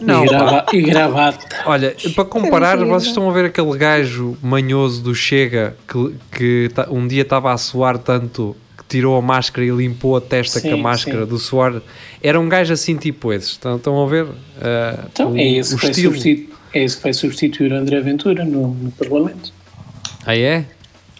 Não, 0.00 0.24
e, 0.24 0.28
grava 0.28 0.66
e 0.72 0.82
gravata. 0.82 1.46
Olha, 1.66 1.94
para 2.14 2.24
comparar, 2.24 2.78
vocês 2.78 3.06
estão 3.06 3.28
a 3.28 3.32
ver 3.32 3.46
aquele 3.46 3.76
gajo 3.76 4.36
manhoso 4.42 5.02
do 5.02 5.14
Chega 5.14 5.76
que, 5.86 6.14
que 6.32 6.70
um 6.90 7.06
dia 7.06 7.22
estava 7.22 7.52
a 7.52 7.58
suar 7.58 7.98
tanto 7.98 8.56
tirou 8.90 9.16
a 9.16 9.22
máscara 9.22 9.64
e 9.64 9.70
limpou 9.70 10.16
a 10.16 10.20
testa 10.20 10.58
sim, 10.58 10.68
com 10.68 10.74
a 10.74 10.78
máscara 10.78 11.22
sim. 11.22 11.28
do 11.28 11.38
suor. 11.38 11.80
Era 12.20 12.40
um 12.40 12.48
gajo 12.48 12.72
assim 12.72 12.96
tipo 12.96 13.32
esses. 13.32 13.50
Estão, 13.50 13.76
estão 13.76 14.02
a 14.02 14.06
ver? 14.08 14.24
Uh, 14.24 14.34
então, 15.12 15.32
o, 15.32 15.38
é, 15.38 15.46
esse 15.46 15.76
o 15.76 15.78
que 15.78 15.86
estilo. 15.86 16.48
é 16.74 16.82
esse 16.82 16.96
que 16.96 17.02
vai 17.04 17.12
substituir 17.12 17.72
André 17.72 18.00
Ventura 18.00 18.44
no, 18.44 18.74
no 18.74 18.90
Parlamento. 18.90 19.52
Ah, 20.26 20.36
é? 20.36 20.64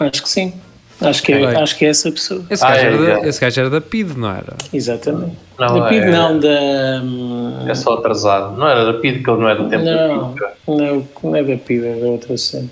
Acho 0.00 0.22
que 0.22 0.28
sim. 0.28 0.52
Acho 1.00 1.22
que, 1.22 1.32
é, 1.32 1.56
acho 1.56 1.78
que 1.78 1.86
é 1.86 1.88
essa 1.88 2.12
pessoa. 2.12 2.44
Esse 2.50 2.62
gajo, 2.62 2.74
ah, 2.74 2.78
era, 2.78 2.94
é, 2.94 3.20
da, 3.22 3.28
esse 3.28 3.40
gajo 3.40 3.60
era 3.60 3.70
da 3.70 3.80
PID, 3.80 4.18
não 4.18 4.30
era? 4.30 4.54
Exatamente. 4.70 5.36
Não, 5.58 5.80
da 5.80 5.88
PID, 5.88 6.02
é, 6.02 6.10
não, 6.10 6.38
da. 6.38 7.02
Hum, 7.02 7.64
é 7.66 7.74
só 7.74 7.94
atrasado. 7.94 8.56
Não 8.58 8.68
era 8.68 8.84
da 8.84 8.94
PID, 8.94 9.22
que 9.22 9.30
ele 9.30 9.40
não 9.40 9.48
é 9.48 9.54
do 9.54 9.68
tempo 9.68 9.84
não, 9.84 10.34
da 10.34 10.48
PID. 10.48 10.58
Não, 10.68 11.08
não 11.22 11.36
é 11.36 11.42
da 11.42 11.56
PID, 11.56 11.86
é 11.86 11.94
da 11.94 12.06
outra 12.06 12.36
cena. 12.36 12.68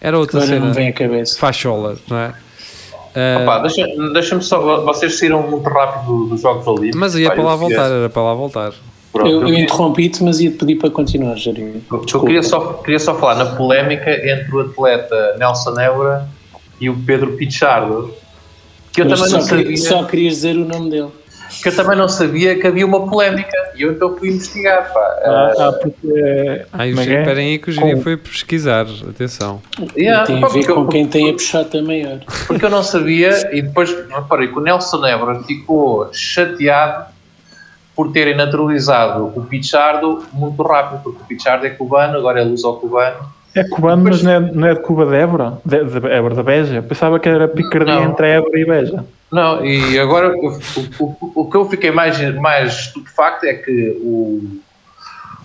Era 0.00 0.18
outra 0.18 0.38
Agora 0.38 0.54
cena. 0.54 0.66
não 0.66 0.74
vem 0.74 0.88
a 0.88 0.92
cabeça. 0.92 1.38
Fachola, 1.38 1.96
não 2.08 2.16
é? 2.18 2.28
Uh, 2.28 3.42
Opa, 3.42 3.58
deixa-me 3.60 4.12
deixa 4.12 4.40
só. 4.40 4.84
Vocês 4.84 5.18
saíram 5.18 5.42
muito 5.42 5.68
rápido 5.68 6.26
dos 6.26 6.42
Jogos 6.42 6.66
Olímpicos. 6.66 7.00
Mas 7.00 7.14
ia 7.14 7.30
para 7.30 7.42
lá 7.42 7.56
voltar, 7.56 7.90
era 7.90 8.08
para 8.08 8.22
lá 8.22 8.34
voltar. 8.34 8.72
Pronto, 9.12 9.28
eu, 9.28 9.48
eu 9.48 9.54
interrompi-te, 9.54 10.22
mas 10.22 10.40
ia-te 10.40 10.56
pedir 10.56 10.76
para 10.76 10.90
continuar, 10.90 11.36
Jair. 11.36 11.80
Eu 11.90 12.20
queria 12.20 12.42
só, 12.42 12.74
queria 12.74 12.98
só 12.98 13.14
falar 13.14 13.34
na 13.34 13.56
polémica 13.56 14.10
entre 14.10 14.54
o 14.54 14.60
atleta 14.60 15.36
Nelson 15.38 15.80
Évora 15.80 16.28
e 16.80 16.88
o 16.88 16.96
Pedro 16.96 17.32
Pichardo, 17.36 18.12
que 18.92 19.00
eu 19.02 19.08
Mas 19.08 19.18
também 19.20 19.30
só, 19.30 19.38
não 19.38 19.44
sabia, 19.44 19.76
só 19.76 20.04
querias 20.04 20.34
dizer 20.34 20.56
o 20.56 20.64
nome 20.64 20.90
dele. 20.90 21.08
que 21.62 21.68
eu 21.68 21.76
também 21.76 21.96
não 21.96 22.08
sabia 22.08 22.58
que 22.58 22.66
havia 22.66 22.86
uma 22.86 23.06
polémica. 23.08 23.50
E 23.76 23.82
eu 23.82 23.92
então 23.92 24.16
fui 24.16 24.28
investigar, 24.28 24.92
pá. 24.92 25.00
Ah, 25.24 25.52
ah, 25.58 25.72
porque. 25.72 26.64
Ai, 26.72 26.90
como 26.90 27.00
é 27.00 27.06
que 27.06 27.12
é? 27.14 27.18
esperem 27.20 27.48
aí 27.50 27.58
que 27.58 27.70
o 27.70 27.72
Giri 27.72 27.94
Com- 27.94 28.02
foi 28.02 28.16
pesquisar. 28.16 28.86
Atenção. 29.08 29.60
Yeah, 29.96 30.24
tem 30.26 30.40
pá, 30.40 30.46
a 30.46 30.50
ver 30.50 30.58
porque 30.60 30.70
eu- 30.72 30.74
com 30.76 30.86
quem 30.88 31.06
tem 31.06 31.30
a 31.30 31.32
puxata 31.32 31.80
maior. 31.82 32.20
Porque 32.46 32.64
eu 32.64 32.70
não 32.70 32.82
sabia, 32.82 33.30
e 33.56 33.62
depois 33.62 33.90
reparei 34.08 34.48
que 34.48 34.58
o 34.58 34.60
Nelson 34.60 35.04
Évora 35.06 35.42
ficou 35.44 36.08
chateado 36.12 37.06
por 37.96 38.12
terem 38.12 38.34
naturalizado 38.36 39.32
o 39.36 39.44
Pichardo 39.44 40.24
muito 40.32 40.62
rápido, 40.62 41.02
porque 41.02 41.22
o 41.22 41.26
Pichardo 41.26 41.66
é 41.66 41.70
cubano, 41.70 42.16
agora 42.18 42.40
é 42.40 42.44
luso-cubano. 42.44 43.18
É 43.54 43.64
cubano, 43.64 44.04
mas 44.04 44.22
não 44.22 44.30
é, 44.32 44.40
não 44.40 44.68
é 44.68 44.74
de 44.74 44.80
Cuba 44.80 45.06
de 45.06 45.14
Évora? 45.16 45.58
De, 45.64 45.84
de 45.84 46.06
Évora 46.08 46.34
da 46.36 46.42
Beja? 46.42 46.82
Pensava 46.82 47.18
que 47.18 47.28
era 47.28 47.48
picardia 47.48 47.94
Não. 47.96 48.04
entre 48.10 48.28
Évora 48.28 48.58
e 48.58 48.64
Beja. 48.64 49.04
Não, 49.32 49.64
e 49.64 49.98
agora 49.98 50.32
o, 50.36 50.48
o, 51.00 51.04
o, 51.20 51.32
o 51.42 51.50
que 51.50 51.56
eu 51.56 51.68
fiquei 51.68 51.90
mais, 51.90 52.18
mais 52.36 52.72
estupefacto 52.72 53.46
é 53.46 53.54
que 53.54 53.96
o, 54.02 54.60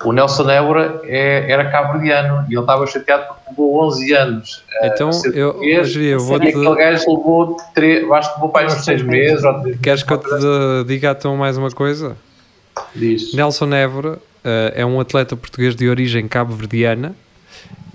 o 0.03 0.11
Nelson 0.11 0.49
Évora 0.49 1.01
é, 1.03 1.51
era 1.51 1.69
cabo-verdiano 1.71 2.45
e 2.49 2.53
ele 2.53 2.61
estava 2.61 2.85
chateado 2.87 3.25
porque 3.27 3.41
levou 3.49 3.83
11 3.85 4.13
anos. 4.13 4.63
a- 4.81 4.87
Então, 4.87 5.09
eu, 5.33 5.83
Giri, 5.83 6.07
eu 6.07 6.19
e 6.19 6.21
vou-te. 6.21 6.47
aquele 6.49 6.75
gajo 6.75 7.05
levou, 7.17 7.57
três, 7.73 8.11
acho 8.11 8.29
que 8.29 8.35
levou 8.35 8.49
para 8.49 8.67
uns 8.67 8.73
6 8.85 9.01
meses 9.03 9.43
ou 9.43 9.61
três 9.61 9.79
Queres 9.79 10.03
que 10.03 10.13
eu 10.13 10.17
te 10.17 10.87
diga 10.87 11.11
então 11.11 11.35
mais 11.37 11.57
uma 11.57 11.71
coisa? 11.71 12.15
Diz. 12.95 13.33
Nelson 13.33 13.73
Évora 13.73 14.19
eh, 14.43 14.73
é 14.77 14.85
um 14.85 14.99
atleta 14.99 15.35
português 15.35 15.75
de 15.75 15.87
origem 15.89 16.27
cabo-verdiana, 16.27 17.15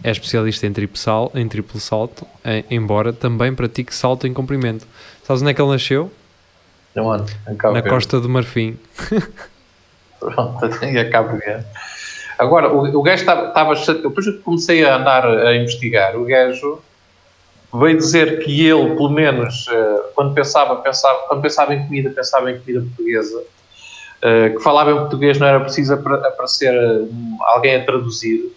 é 0.02 0.10
especialista 0.10 0.66
em 0.66 0.72
triplo, 0.72 0.96
sal, 0.96 1.30
em 1.34 1.46
triplo 1.48 1.78
salto, 1.80 2.26
em- 2.44 2.64
embora 2.70 3.12
também 3.12 3.54
pratique 3.54 3.94
salto 3.94 4.26
em 4.26 4.32
comprimento. 4.32 4.86
Sabes 5.24 5.42
onde 5.42 5.50
é 5.50 5.54
que 5.54 5.60
ele 5.62 5.70
nasceu? 5.70 6.10
Na. 7.72 7.82
Costa 7.90 8.20
do 8.20 8.28
Marfim. 8.28 8.76
Pronto, 10.18 10.66
e 10.84 10.98
é 10.98 11.04
Cabo 11.08 11.36
Verde. 11.38 11.64
Agora, 12.38 12.72
o, 12.72 12.98
o 12.98 13.02
gajo 13.02 13.22
estava. 13.22 13.74
Depois 14.02 14.26
eu 14.26 14.40
comecei 14.40 14.84
a 14.84 14.96
andar 14.96 15.26
a 15.26 15.54
investigar. 15.56 16.16
O 16.16 16.24
gajo 16.24 16.80
veio 17.72 17.96
dizer 17.98 18.42
que 18.42 18.66
ele, 18.66 18.94
pelo 18.96 19.10
menos, 19.10 19.66
eh, 19.70 20.02
quando 20.14 20.34
pensava, 20.34 20.76
pensava, 20.76 21.18
quando 21.28 21.40
pensava 21.42 21.74
em 21.74 21.84
comida, 21.86 22.10
pensava 22.10 22.50
em 22.50 22.58
comida 22.58 22.80
portuguesa. 22.80 23.42
eh, 24.22 24.50
que 24.50 24.60
falava 24.60 24.90
em 24.90 24.96
português 24.96 25.38
não 25.38 25.46
era 25.46 25.60
preciso 25.60 25.94
apar- 25.94 26.24
aparecer 26.26 26.74
eh, 26.74 27.04
alguém 27.40 27.76
a 27.76 27.84
traduzir. 27.84 28.52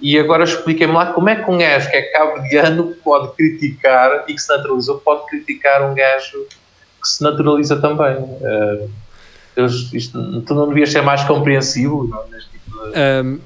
E 0.00 0.18
agora 0.18 0.44
expliquem-me 0.44 0.94
lá 0.94 1.12
como 1.12 1.28
é 1.28 1.36
que 1.36 1.50
um 1.50 1.58
gajo 1.58 1.90
que 1.90 1.96
é 1.96 2.02
cabo-verdiano 2.02 2.94
pode 3.04 3.34
criticar 3.36 4.24
e 4.28 4.34
que 4.34 4.38
se 4.40 4.48
naturalizou 4.48 4.98
pode 4.98 5.26
criticar 5.26 5.90
um 5.90 5.94
gajo 5.94 6.46
que 7.02 7.08
se 7.08 7.22
naturaliza 7.22 7.76
também. 7.80 8.16
Eh, 8.42 8.86
eles- 9.56 9.92
isto- 9.92 10.40
tu 10.42 10.54
não 10.54 10.68
devias 10.68 10.90
ser 10.90 11.02
mais 11.02 11.22
compreensivo 11.24 12.06
não, 12.08 12.26
neste 12.28 12.50
tipo 12.50 12.70
de- 12.78 12.98
Ahm, 12.98 13.38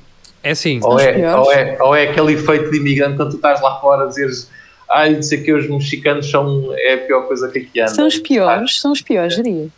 é 0.43 0.51
assim, 0.51 0.79
ou, 0.83 1.01
é, 1.01 1.37
ou, 1.37 1.53
é, 1.53 1.77
ou 1.81 1.95
é 1.97 2.03
aquele 2.09 2.33
efeito 2.35 2.71
de 2.71 2.77
imigrante 2.77 3.17
quando 3.17 3.31
tu 3.31 3.37
estás 3.37 3.61
lá 3.61 3.81
fora 3.81 4.05
a 4.05 4.07
dizeres 4.07 4.49
ai, 4.91 5.11
não 5.15 5.23
sei 5.23 5.43
que 5.43 5.53
os 5.53 5.69
mexicanos 5.69 6.31
são 6.31 6.73
é 6.77 6.95
a 6.95 6.99
pior 6.99 7.23
coisa 7.27 7.49
que 7.49 7.59
aqui 7.61 7.81
anda. 7.81 7.89
São 7.89 8.07
os 8.07 8.19
piores, 8.19 8.81
são 8.81 8.93
os 8.93 9.01
piores, 9.01 9.35
diria. 9.37 9.69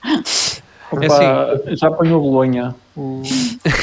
Opa, 0.90 1.05
assim. 1.07 1.77
Já 1.77 1.90
ponho 1.90 2.16
o 2.16 2.20
Bolonha. 2.20 2.75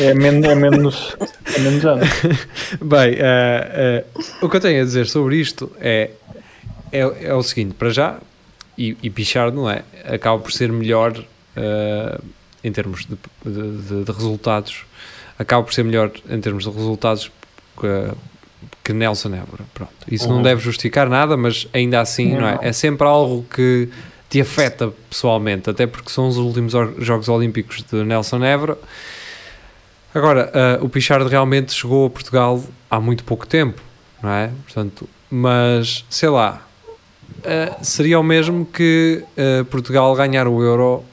É, 0.00 0.14
men 0.14 0.44
é 0.44 0.54
menos, 0.54 1.16
é 1.54 1.58
menos 1.60 1.84
anos. 1.84 2.08
Bem, 2.80 3.14
eh, 3.18 4.04
eh, 4.08 4.20
o 4.42 4.48
que 4.48 4.56
eu 4.56 4.60
tenho 4.60 4.80
a 4.82 4.84
dizer 4.84 5.06
sobre 5.06 5.36
isto 5.36 5.70
é, 5.80 6.10
é, 6.92 7.00
é 7.28 7.34
o 7.34 7.42
seguinte: 7.42 7.74
para 7.74 7.90
já, 7.90 8.18
e, 8.76 8.96
e 9.02 9.10
Pichard 9.10 9.54
não 9.56 9.68
é, 9.68 9.82
acaba 10.04 10.38
por 10.38 10.52
ser 10.52 10.70
melhor 10.72 11.12
eh, 11.56 12.18
em 12.62 12.72
termos 12.72 13.06
de, 13.06 13.16
de- 13.44 13.78
de- 13.82 14.04
de 14.04 14.12
resultados, 14.12 14.84
acaba 15.38 15.62
por 15.62 15.72
ser 15.72 15.84
melhor 15.84 16.10
em 16.28 16.40
termos 16.40 16.64
de 16.64 16.70
resultados 16.70 17.30
que, 17.80 18.10
que 18.84 18.92
Nelson 18.92 19.28
Évora. 19.34 19.64
Pronto. 19.74 19.92
Isso 20.10 20.28
não 20.28 20.36
Uhum. 20.36 20.42
deve 20.42 20.60
justificar 20.60 21.08
nada, 21.08 21.36
mas 21.36 21.66
ainda 21.72 22.00
assim, 22.00 22.34
não 22.36 22.46
é? 22.48 22.58
É 22.62 22.72
sempre 22.72 23.06
algo 23.06 23.44
que 23.54 23.88
te 24.28 24.40
afeta 24.40 24.92
pessoalmente, 25.08 25.70
até 25.70 25.86
porque 25.86 26.10
são 26.10 26.28
os 26.28 26.36
últimos 26.36 26.72
Jogos 26.98 27.28
Olímpicos 27.28 27.82
de 27.82 28.02
Nelson 28.02 28.42
Évora. 28.44 28.76
Agora, 30.14 30.50
ah, 30.54 30.78
o 30.82 30.88
Pichard 30.88 31.28
realmente 31.28 31.72
chegou 31.72 32.06
a 32.06 32.10
Portugal 32.10 32.62
há 32.90 33.00
muito 33.00 33.22
pouco 33.22 33.46
tempo, 33.46 33.80
não 34.22 34.30
é? 34.30 34.50
Portanto, 34.64 35.08
mas 35.30 36.04
sei 36.08 36.28
lá, 36.28 36.62
ah, 37.44 37.76
seria 37.82 38.18
o 38.18 38.22
mesmo 38.22 38.64
que 38.64 39.22
ah, 39.36 39.64
Portugal 39.70 40.14
ganhar 40.14 40.48
o 40.48 40.62
Euro 40.62 41.04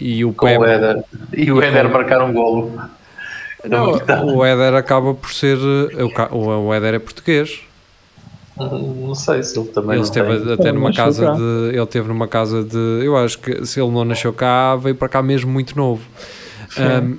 e 0.00 0.24
o 0.24 0.32
com 0.32 0.46
Pep. 0.46 0.58
o 0.58 0.64
Éder. 0.64 1.04
E 1.36 1.52
o 1.52 1.62
Éder 1.62 1.88
marcar 1.88 2.22
um 2.22 2.32
golo. 2.32 2.80
Não, 3.62 3.92
o 4.34 4.44
Éder 4.44 4.74
acaba 4.74 5.12
por 5.12 5.30
ser. 5.30 5.58
O 6.30 6.66
o 6.66 6.74
Éder 6.74 6.94
é 6.94 6.98
português. 6.98 7.60
Não 8.56 9.14
sei 9.14 9.42
se 9.42 9.58
ele 9.58 9.68
também 9.68 9.92
Ele 9.96 10.02
esteve 10.02 10.38
tem. 10.40 10.52
até 10.52 10.62
Ele 10.68 10.72
numa 10.72 10.88
nasceu 10.88 11.04
casa 11.04 11.26
cá. 11.26 11.32
de. 11.32 11.42
Ele 11.76 11.86
teve 11.86 12.08
numa 12.08 12.28
casa 12.28 12.62
de. 12.64 13.04
Eu 13.04 13.16
acho 13.16 13.38
que 13.38 13.64
se 13.66 13.80
ele 13.80 13.90
não 13.90 14.04
nasceu 14.04 14.32
cá, 14.32 14.76
veio 14.76 14.94
para 14.94 15.08
cá 15.08 15.22
mesmo 15.22 15.50
muito 15.50 15.76
novo. 15.76 16.02
Ahm, 16.78 17.16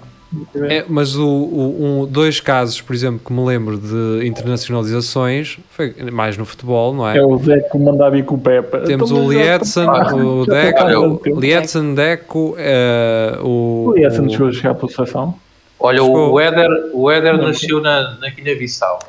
é, 0.70 0.86
mas 0.88 1.16
o, 1.16 1.28
o- 1.28 2.04
um- 2.04 2.06
dois 2.06 2.40
casos, 2.40 2.80
por 2.80 2.94
exemplo, 2.94 3.20
que 3.26 3.34
me 3.34 3.44
lembro 3.44 3.78
de 3.78 4.26
internacionalizações, 4.26 5.58
foi 5.72 5.94
mais 6.12 6.38
no 6.38 6.46
futebol, 6.46 6.94
não 6.94 7.08
é? 7.10 7.18
É 7.18 7.22
o 7.24 7.38
que 7.40 7.78
mandava 7.78 8.18
ir 8.18 8.24
com 8.24 8.36
o 8.36 8.40
Pepe. 8.40 8.78
Temos 8.86 9.12
Então, 9.12 9.26
o 9.26 9.32
Lietzen, 9.32 9.88
o 9.90 10.46
Deco. 10.46 11.40
Lietzen, 11.40 11.96
Deco, 11.96 12.56
eh, 12.58 13.38
o. 13.42 13.88
O 13.90 13.94
Lietzen 13.96 14.30
chegou 14.30 14.48
a 14.48 14.52
chegar 14.54 14.76
pela 14.76 14.92
seleção 14.92 15.36
Olha, 15.80 15.98
Chegou. 16.04 16.34
o 16.34 16.40
Éder, 16.40 16.70
o 16.94 17.10
Éder 17.10 17.38
nasceu 17.42 17.82
na, 17.82 18.16
na 18.22 18.30
Guiné-Bissau. 18.30 19.00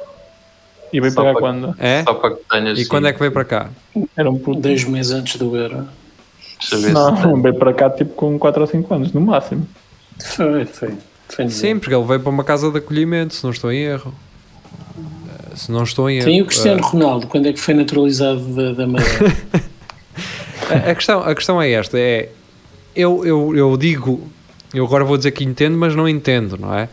E 0.93 1.01
veio 1.01 1.13
Só 1.13 1.23
para 1.23 1.35
cá 1.35 1.41
quando? 1.41 1.75
É? 1.79 2.03
Só 2.05 2.15
para 2.15 2.35
que 2.35 2.43
tenhas. 2.51 2.79
E 2.79 2.87
quando 2.87 3.09
é 3.09 3.13
que 3.13 3.19
veio 3.19 3.33
para 3.33 3.45
cá? 3.45 3.71
Era 4.17 4.31
um 4.31 4.39
puto. 4.39 4.61
Dois 4.61 4.85
meses 4.85 5.13
antes 5.13 5.37
do 5.37 5.57
Euro. 5.57 5.87
Não, 6.93 7.41
veio 7.43 7.55
para 7.55 7.73
cá 7.73 7.91
tipo 7.91 8.15
com 8.15 8.39
4 8.39 8.61
ou 8.61 8.67
5 8.67 8.95
anos, 8.95 9.13
no 9.13 9.21
máximo. 9.21 9.67
Foi, 10.21 10.65
foi. 10.67 10.95
foi 11.29 11.49
Sim, 11.49 11.79
porque 11.79 11.95
ele 11.95 12.05
veio 12.05 12.21
para 12.21 12.31
uma 12.31 12.45
casa 12.45 12.71
de 12.71 12.79
acolhimento, 12.79 13.35
se 13.35 13.43
não 13.43 13.51
estou 13.51 13.73
em 13.73 13.81
erro. 13.81 14.15
Eh, 14.97 15.57
Se 15.57 15.73
não 15.73 15.83
estou 15.83 16.09
em 16.09 16.17
erro. 16.19 16.27
Tem 16.27 16.41
o 16.41 16.47
Cristiano 16.47 16.81
Eh, 16.81 16.85
Ronaldo, 16.85 17.27
quando 17.27 17.47
é 17.47 17.53
que 17.53 17.59
foi 17.61 17.75
naturalizado 17.75 18.41
da, 18.55 18.73
da 18.73 18.87
Madeira? 18.87 19.37
A, 20.71 20.91
a 20.91 20.95
questão, 20.95 21.21
a 21.21 21.35
questão 21.35 21.61
é 21.61 21.71
esta: 21.73 21.99
é 21.99 22.29
eu, 22.95 23.27
eu, 23.27 23.57
eu 23.57 23.77
digo, 23.77 24.23
eu 24.73 24.85
agora 24.85 25.05
vou 25.05 25.17
dizer 25.17 25.33
que 25.33 25.45
entendo, 25.45 25.77
mas 25.77 25.95
não 25.95 26.09
entendo, 26.09 26.57
não 26.59 26.73
é? 26.75 26.89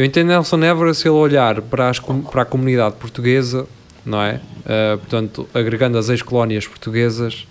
Eu 0.00 0.06
entendo 0.06 0.28
Nelson 0.28 0.62
Évora 0.64 0.94
se 0.94 1.06
ele 1.06 1.10
olhar 1.10 1.60
para, 1.60 1.90
as, 1.90 1.98
para 1.98 2.40
a 2.40 2.44
comunidade 2.46 2.94
portuguesa, 2.94 3.66
não 4.02 4.22
é? 4.22 4.40
Ah, 4.64 4.96
portanto, 4.96 5.46
agregando 5.52 5.98
as 5.98 6.08
ex-colónias 6.08 6.66
portuguesas 6.66 7.46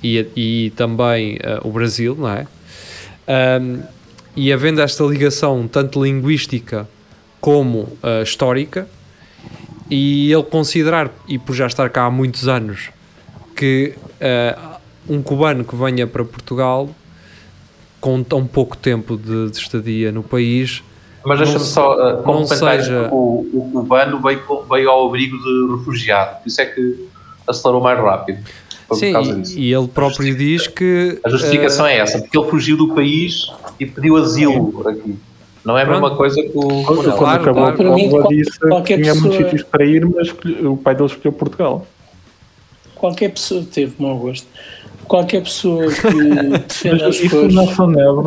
e, 0.00 0.24
e 0.36 0.70
também 0.76 1.36
ah, 1.42 1.58
o 1.64 1.72
Brasil, 1.72 2.14
não 2.14 2.28
é? 2.28 2.46
Ahm, 3.26 3.82
e 4.36 4.52
havendo 4.52 4.80
esta 4.80 5.02
ligação 5.02 5.66
tanto 5.66 6.00
linguística 6.04 6.88
como 7.40 7.88
ah, 8.04 8.22
histórica, 8.22 8.86
e 9.90 10.32
ele 10.32 10.44
considerar, 10.44 11.10
e 11.26 11.40
por 11.40 11.56
já 11.56 11.66
estar 11.66 11.90
cá 11.90 12.04
há 12.04 12.10
muitos 12.12 12.46
anos, 12.46 12.90
que 13.56 13.94
um 15.08 15.20
cubano 15.20 15.64
que 15.64 15.74
venha 15.74 16.06
para 16.06 16.24
Portugal 16.24 16.88
com 18.00 18.22
tão 18.22 18.46
pouco 18.46 18.76
tempo 18.76 19.16
de, 19.16 19.50
de 19.50 19.58
estadia 19.58 20.12
no 20.12 20.22
país 20.22 20.84
Mas 21.24 21.38
deixa-me 21.38 21.64
só 21.64 21.94
uh, 21.94 21.98
não 21.98 22.22
complementar 22.22 22.78
seja- 22.78 23.08
que 23.08 23.14
o, 23.14 23.50
o 23.52 23.70
cubano 23.72 24.20
veio, 24.20 24.40
veio 24.70 24.90
ao 24.90 25.08
abrigo 25.08 25.36
de 25.36 25.76
refugiado, 25.76 26.40
por 26.40 26.48
isso 26.48 26.60
é 26.60 26.66
que 26.66 27.08
acelerou 27.46 27.82
mais 27.82 27.98
rápido. 27.98 28.38
Sim, 28.92 29.12
por 29.12 29.58
e, 29.58 29.72
ele 29.72 29.86
próprio 29.86 30.34
diz 30.34 30.66
que 30.66 31.20
A 31.22 31.28
justificação 31.28 31.86
é 31.86 31.98
essa, 31.98 32.18
porque 32.18 32.36
ele 32.36 32.48
fugiu 32.48 32.76
do 32.76 32.92
país 32.94 33.50
e 33.78 33.86
pediu 33.86 34.16
asilo 34.16 34.88
aqui. 34.88 35.16
Não 35.64 35.76
é 35.78 35.82
a 35.82 35.86
mesma 35.86 36.16
coisa 36.16 36.42
que 36.42 36.50
o 36.54 36.84
Quando. 36.84 37.16
Claro, 37.16 37.42
acabou 37.42 37.62
claro. 37.62 37.74
a 37.74 38.06
prova 38.06 38.28
disse 38.28 38.58
qualquer 38.58 38.96
que 38.96 39.02
tinha 39.02 39.14
muitos 39.14 39.36
sítios 39.36 39.62
para 39.62 39.84
ir, 39.84 40.04
mas 40.06 40.34
o 40.64 40.76
pai 40.76 40.94
dele 40.94 41.06
escolheu 41.06 41.32
Portugal. 41.32 41.86
Qualquer 42.94 43.30
pessoa 43.30 43.64
teve 43.70 43.94
mau 43.98 44.16
gosto. 44.16 44.46
Qualquer 45.10 45.42
pessoa 45.42 45.86
que 45.88 46.06
defenda 46.68 47.08
as 47.08 47.18
cores, 47.18 47.54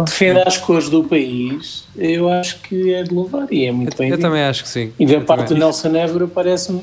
defenda 0.06 0.44
as 0.46 0.58
cores 0.58 0.90
do 0.90 1.02
país, 1.06 1.86
eu 1.98 2.28
acho 2.28 2.60
que 2.60 2.94
é 2.94 3.04
de 3.04 3.14
louvar 3.14 3.48
e 3.50 3.66
é 3.66 3.72
muito 3.72 3.96
bem. 3.98 4.10
eu 4.10 4.20
também 4.20 4.44
acho 4.44 4.64
que 4.64 4.68
sim. 4.70 4.92
E 5.00 5.06
da 5.06 5.14
Eu 5.14 5.22
parte 5.22 5.44
do 5.46 5.48
também. 5.50 5.64
Nelson 5.64 5.96
Évora 5.96 6.28
parece-me 6.28 6.82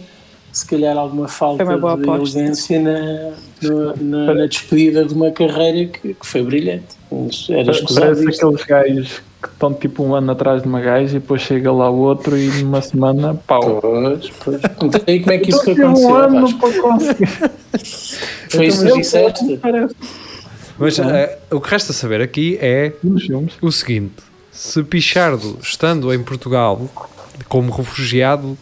se 0.51 0.67
calhar 0.67 0.97
alguma 0.97 1.29
falta 1.29 1.63
boa 1.77 1.99
de 1.99 2.09
elegância 2.09 2.81
na, 2.81 3.33
no- 3.61 3.95
na, 3.99 4.35
na 4.37 4.47
despedida 4.47 5.05
de 5.05 5.13
uma 5.13 5.31
carreira 5.31 5.91
que, 5.91 6.15
que 6.15 6.27
foi 6.27 6.43
brilhante. 6.43 6.97
Era 7.51 7.71
escusado 7.71 8.17
Parece 8.17 8.43
aqueles 8.43 8.65
gajos 8.65 9.23
que 9.41 9.49
estão 9.49 9.73
tipo 9.73 10.03
um 10.03 10.15
ano 10.15 10.33
atrás 10.33 10.63
de 10.63 10.69
uma 10.69 10.81
gaja 10.81 11.17
e 11.17 11.21
depois 11.21 11.41
chega 11.41 11.73
lá 11.73 11.89
outro 11.89 12.37
e 12.37 12.49
numa 12.63 12.83
semana, 12.83 13.35
pau. 13.47 13.81
Pois, 13.81 14.31
pois. 14.45 14.61
Então, 14.83 15.01
e 15.07 15.21
como 15.21 15.33
é 15.33 15.39
que 15.39 15.51
isso 15.51 15.65
tive 15.65 15.83
aconteceu? 15.83 16.09
um 16.11 16.15
ano 16.15 16.59
para 16.59 16.83
conseguir. 16.83 17.51
Foi 18.51 18.67
isso 18.67 18.85
que 18.85 18.93
disseste? 18.93 19.61
Mas 20.79 20.99
eh, 20.99 21.39
o 21.51 21.61
que 21.61 21.71
resta 21.71 21.93
saber 21.93 22.21
aqui 22.21 22.59
é 22.61 22.93
o 23.63 23.73
seguinte: 23.73 24.23
se 24.51 24.83
Pichardo, 24.83 25.59
estando 25.63 26.13
em 26.13 26.23
Portugal 26.23 26.89
como 27.49 27.73
refugiado, 27.73 28.59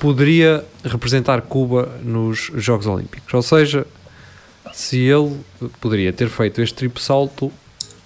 poderia 0.00 0.64
representar 0.84 1.42
Cuba 1.42 1.88
nos 2.02 2.50
Jogos 2.54 2.86
Olímpicos. 2.86 3.32
Ou 3.34 3.42
seja, 3.42 3.86
se 4.72 4.98
ele 4.98 5.36
poderia 5.80 6.12
ter 6.12 6.28
feito 6.28 6.62
este 6.62 6.74
triplo 6.74 7.00
salto 7.00 7.50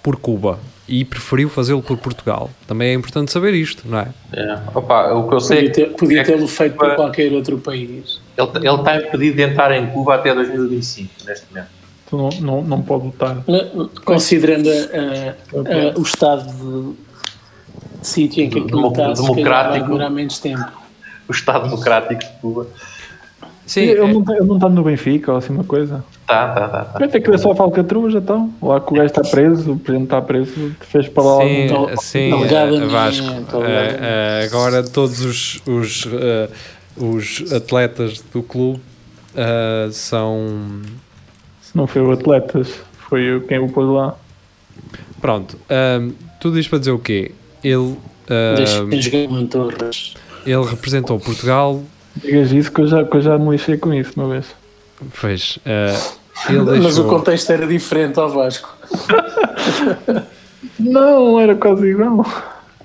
por 0.02 0.16
Cuba 0.16 0.58
e 0.94 1.04
preferiu 1.06 1.48
fazê-lo 1.48 1.82
por 1.82 1.96
Portugal. 1.96 2.50
Também 2.66 2.90
é 2.90 2.92
importante 2.92 3.32
saber 3.32 3.54
isto, 3.54 3.82
não 3.88 3.98
é? 4.00 4.08
É. 4.32 4.58
Opa, 4.74 5.12
o 5.14 5.26
que 5.26 5.34
eu 5.34 5.40
sei 5.40 5.56
Podia 5.56 5.70
é 5.70 5.72
ter- 5.72 5.88
que 5.88 5.96
Podia 5.98 6.20
é 6.20 6.24
tê-lo 6.24 6.46
feito 6.46 6.72
por 6.76 6.80
Cuba- 6.84 6.96
qualquer 6.96 7.32
outro 7.32 7.56
país. 7.56 8.20
ele, 8.36 8.48
ele 8.56 8.76
está 8.76 8.96
impedido 8.96 9.36
de 9.36 9.42
entrar 9.42 9.72
em 9.72 9.86
Cuba 9.86 10.16
até 10.16 10.34
2025, 10.34 11.10
neste 11.26 11.46
momento. 11.50 11.68
Tu 12.10 12.16
não, 12.18 12.28
não, 12.42 12.62
não 12.62 12.82
pode 12.82 13.06
lutar. 13.06 13.38
Considerando 14.04 14.68
a- 14.68 14.72
a- 14.72 15.92
a- 15.94 15.98
o 15.98 16.02
estado 16.02 16.44
de, 16.52 18.00
de 18.00 18.06
sítio 18.06 18.42
em 18.44 18.50
que 18.50 18.58
aquilo 18.58 18.76
Demo- 18.76 18.88
está, 18.88 19.16
se 19.16 19.22
calhar 19.22 19.34
vai 19.34 19.34
democrático. 19.44 19.84
demorar 19.86 20.10
menos 20.10 20.38
tempo. 20.38 20.82
O 21.28 21.32
Estado 21.32 21.64
Democrático 21.70 22.20
de 22.20 22.28
Cuba. 22.42 22.66
Sim, 23.66 23.82
ele, 23.82 24.00
é- 24.00 24.12
não 24.12 24.20
está, 24.20 24.32
ele 24.36 24.44
não 24.46 24.56
está 24.56 24.68
no 24.68 24.82
Benfica 24.82 25.32
ou 25.32 25.38
assim 25.38 25.52
uma 25.52 25.64
coisa. 25.64 26.04
Tá, 26.26 26.48
tá, 26.48 26.68
tá. 26.68 26.84
tá. 26.84 27.08
Ter 27.08 27.20
que 27.20 27.30
ver 27.30 27.38
só 27.38 27.52
a 27.52 27.54
falcatrua, 27.54 28.10
já 28.10 28.18
estão. 28.18 28.52
Lá 28.60 28.80
que 28.80 28.92
o 28.92 28.96
gajo 28.96 29.06
está 29.06 29.22
preso, 29.22 29.72
o 29.72 29.78
presidente 29.78 30.04
está 30.06 30.20
preso, 30.22 30.72
fez 30.80 31.08
para 31.08 31.22
lá. 31.22 31.42
Sim, 31.42 31.68
Al- 31.74 31.96
sim, 31.98 32.32
alegadamente, 32.32 32.82
eh, 32.82 32.86
Vasco. 32.86 33.62
Eh, 33.62 33.98
eh, 34.00 34.44
agora 34.50 34.82
todos 34.82 35.20
os, 35.24 35.62
os, 35.66 36.08
eh, 36.12 36.48
os 36.96 37.52
atletas 37.52 38.20
do 38.32 38.42
clube 38.42 38.80
eh, 39.34 39.88
são. 39.92 40.80
Se 41.60 41.76
não 41.76 41.86
foi 41.86 42.02
o 42.02 42.10
Atletas, 42.12 42.68
foi 43.08 43.40
quem 43.48 43.58
o 43.58 43.68
pôs 43.68 43.88
lá. 43.88 44.14
Pronto, 45.20 45.56
ehm, 45.70 46.10
tudo 46.40 46.58
isto 46.58 46.68
para 46.70 46.78
dizer 46.80 46.90
o 46.90 46.98
quê? 46.98 47.30
Ele, 47.62 47.96
ehm, 48.28 48.54
Deixem 48.56 49.00
jogar 49.00 49.46
Torres. 49.48 50.14
ele 50.44 50.64
representou 50.64 51.18
Portugal, 51.20 51.82
Digas 52.16 52.52
isso 52.52 52.70
que 52.72 52.80
eu 52.82 52.86
já, 52.86 53.04
que 53.04 53.16
eu 53.16 53.20
já 53.20 53.38
me 53.38 53.50
lixei 53.50 53.76
com 53.78 53.92
isso 53.94 54.12
uma 54.16 54.28
vez. 54.28 54.46
fez. 55.12 55.58
eh, 55.64 55.96
ele 56.48 56.58
Mas 56.58 56.68
o 56.68 56.80
deixou, 56.80 57.08
contexto 57.08 57.50
era 57.50 57.66
diferente 57.66 58.18
ao 58.18 58.28
Vasco. 58.28 58.68
Não, 60.78 61.40
era 61.40 61.54
quase 61.54 61.86
igual. 61.88 62.24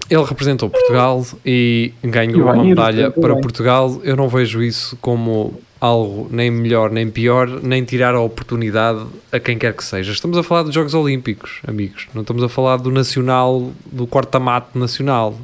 ele 0.09 0.23
representou 0.23 0.69
Portugal 0.69 1.25
e 1.45 1.93
ganhou 2.03 2.39
E 2.39 2.41
uma 2.41 2.63
medalha 2.63 3.11
para 3.11 3.33
bem. 3.33 3.41
Portugal. 3.41 3.99
Eu 4.03 4.15
não 4.15 4.27
vejo 4.29 4.61
isso 4.61 4.97
como 5.01 5.59
algo 5.79 6.27
nem 6.31 6.49
melhor 6.49 6.89
nem 6.89 7.09
pior, 7.09 7.47
nem 7.61 7.83
tirar 7.83 8.15
a 8.15 8.19
oportunidade 8.21 9.05
a 9.31 9.39
quem 9.39 9.57
quer 9.57 9.73
que 9.73 9.83
seja. 9.83 10.11
Estamos 10.11 10.37
a 10.37 10.43
falar 10.43 10.63
dos 10.63 10.73
Jogos 10.73 10.93
Olímpicos, 10.93 11.59
amigos. 11.67 12.07
Não 12.13 12.21
estamos 12.21 12.41
a 12.43 12.49
falar 12.49 12.77
do 12.77 12.91
nacional, 12.91 13.71
do 13.85 14.07
quarta-mato 14.07 14.77
nacional. 14.77 15.35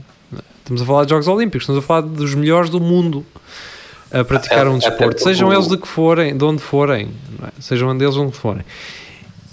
Estamos 0.60 0.82
a 0.82 0.86
falar 0.86 1.04
de 1.06 1.10
Jogos 1.12 1.28
Olímpicos, 1.28 1.64
estamos 1.64 1.84
a 1.84 1.86
falar 1.86 2.02
dos 2.02 2.34
melhores 2.34 2.70
do 2.70 2.80
mundo 2.80 3.26
a 4.14 4.24
praticar 4.24 4.68
um 4.68 4.76
Até- 4.78 4.88
até 4.88 4.90
desporto, 4.90 5.04
porque 5.16 5.24
sejam 5.24 5.52
eles 5.52 5.68
de 5.68 5.78
que 5.78 5.88
forem, 5.88 6.38
de 6.38 6.44
onde 6.46 6.62
forem, 6.62 7.10
é? 7.44 7.62
sejam 7.62 7.98
deles 7.98 8.16
onde 8.16 8.34
forem. 8.34 8.64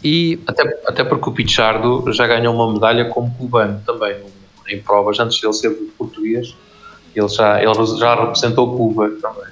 E 0.05 0.39
Até, 0.47 0.63
até 0.87 1.05
porque 1.05 1.29
o 1.29 1.33
Pichardo 1.33 2.11
já 2.13 2.27
ganhou 2.27 2.55
uma 2.55 2.73
medalha 2.73 3.07
como 3.07 3.35
cubano 3.35 3.83
também, 3.85 4.17
em 4.69 4.81
provas, 4.81 5.19
antes 5.19 5.39
de 5.39 5.47
ele 5.47 5.53
ser 5.53 5.71
português. 5.99 6.55
Ele 7.15 7.29
já, 7.29 7.61
ele 7.63 7.75
já 7.99 8.15
representou 8.15 8.77
Cuba 8.77 9.11
também. 9.21 9.50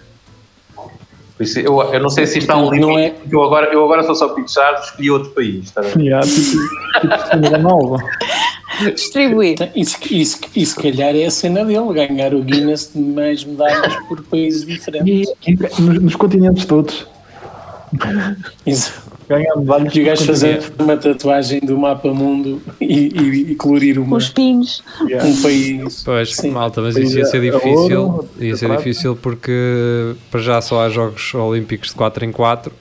Por 1.38 1.44
isso, 1.44 1.60
eu, 1.60 1.80
eu 1.94 2.00
não 2.00 2.10
sei 2.10 2.26
se 2.26 2.40
isto 2.40 2.50
há 2.50 2.56
um 2.56 2.64
Não 2.64 2.72
limite. 2.72 3.00
é- 3.00 3.10
porque 3.10 3.34
Eu, 3.34 3.42
agora, 3.44 3.72
eu 3.72 3.84
agora 3.84 4.02
sou 4.02 4.14
só 4.14 4.28
Pichardo, 4.30 4.80
escolhi 4.84 5.10
outro 5.10 5.30
país. 5.30 5.70
Ver? 5.70 5.96
Yeah, 6.02 6.26
tipo, 6.26 6.40
tipo 6.42 7.08
Cristiano 7.08 7.48
Ronaldo. 7.50 8.04
Distribuir. 8.94 9.52
Então, 9.52 9.68
E 9.74 9.84
se, 9.84 9.96
e, 10.56 10.66
se, 10.66 10.76
calhar 10.76 11.14
é 11.14 11.24
a 11.26 11.30
cena 11.30 11.64
dele, 11.64 11.92
ganhar 11.94 12.34
o 12.34 12.42
Guinness 12.42 12.90
de 12.92 13.00
mais 13.00 13.44
medalhas 13.44 13.94
por 14.08 14.20
países 14.24 14.66
diferentes. 14.66 15.32
E 15.46 15.54
nos, 15.80 16.02
nos 16.02 16.16
continentes 16.16 16.64
todos. 16.66 17.06
Isso. 18.66 19.07
Ganhar 19.28 19.56
medalhas. 19.56 19.94
E 19.94 20.00
o 20.00 20.04
gajo 20.04 20.24
fazer 20.24 20.72
uma 20.78 20.96
tatuagem 20.96 21.60
do 21.60 21.76
mapa 21.76 22.08
mundo 22.14 22.62
e, 22.80 23.08
e, 23.08 23.52
e 23.52 23.54
colorir 23.54 23.98
uma, 23.98 24.16
Os 24.16 24.28
pinos. 24.30 24.82
Yeah. 25.02 25.28
um 25.28 25.42
país. 25.42 26.02
Pois, 26.02 26.34
Sim. 26.34 26.50
malta, 26.50 26.80
mas 26.80 26.96
isso 26.96 27.18
ia 27.18 27.26
ser 27.26 27.36
a- 27.36 27.40
a 27.40 27.58
difícil. 27.58 28.00
ouro, 28.02 28.28
ia 28.40 28.56
ser 28.56 28.66
prata. 28.66 28.82
difícil 28.82 29.16
porque 29.16 30.14
para 30.30 30.40
já 30.40 30.60
só 30.62 30.80
há 30.84 30.88
Jogos 30.88 31.34
Olímpicos 31.34 31.90
de 31.90 31.94
4 31.94 32.24
em 32.24 32.32
4 32.32 32.72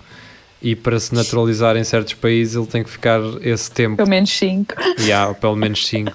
e 0.61 0.75
para 0.75 0.99
se 0.99 1.13
naturalizar 1.13 1.75
em 1.75 1.83
certos 1.83 2.13
países 2.13 2.55
ele 2.55 2.65
tem 2.65 2.83
que 2.83 2.89
ficar 2.89 3.19
esse 3.41 3.69
tempo 3.69 3.97
Pelo 3.97 4.09
menos 4.09 4.29
5. 4.37 4.73
e 5.05 5.11
há 5.11 5.33
pelo 5.33 5.55
menos 5.55 5.85
5. 5.85 6.13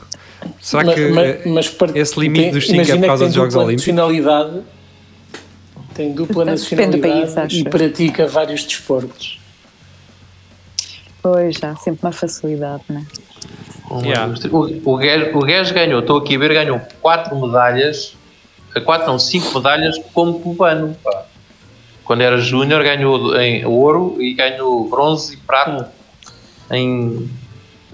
Será 0.60 0.82
Mas- 0.84 0.94
que 0.94 1.08
mas- 1.10 1.76
mas 1.78 1.96
esse 1.96 2.18
limite 2.18 2.42
tem- 2.44 2.52
dos 2.52 2.64
cinco 2.64 2.72
é 2.72 2.76
imagina 2.84 2.98
por 3.00 3.06
causa 3.06 3.24
dos 3.26 3.34
Jogos 3.34 3.54
Olímpicos? 3.54 3.86
nacionalidade, 3.86 4.60
tem 5.94 6.12
dupla 6.12 6.44
Depende 6.44 6.44
do 6.44 6.62
nacionalidade 6.62 7.00
país, 7.24 7.36
acho 7.36 7.56
e 7.56 7.64
pratica 7.64 8.26
vários 8.26 8.64
desportos. 8.64 9.38
Pois 11.22 11.56
já, 11.56 11.76
sempre 11.76 12.00
uma 12.06 12.12
facilidade, 12.12 12.82
né? 12.88 13.06
Yeah. 14.02 14.34
O, 14.50 14.92
o, 14.92 14.96
gajo, 14.96 15.38
o 15.38 15.40
gajo 15.42 15.74
ganhou, 15.74 16.00
estou 16.00 16.18
aqui 16.18 16.36
a 16.36 16.38
ver, 16.38 16.54
ganhou 16.54 16.80
4 17.00 17.38
medalhas, 17.38 18.14
4 18.84 19.06
não, 19.06 19.18
5 19.18 19.54
medalhas 19.54 19.98
como 20.14 20.40
cubano. 20.40 20.96
pá. 21.02 21.24
Quando 22.04 22.22
era 22.22 22.38
júnior 22.38 22.82
ganhou 22.82 23.36
em 23.38 23.64
ouro 23.64 24.16
e 24.20 24.34
ganhou 24.34 24.88
bronze 24.88 25.34
e 25.34 25.36
prata 25.36 25.92
em, 26.70 27.28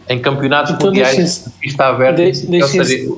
em 0.08 0.18
campeonatos 0.18 0.72
Então 0.72 0.86
mundiais 0.88 1.44
pista 1.60 1.84
aberta. 1.86 2.30
de- 2.30 2.66
seja, 2.66 3.12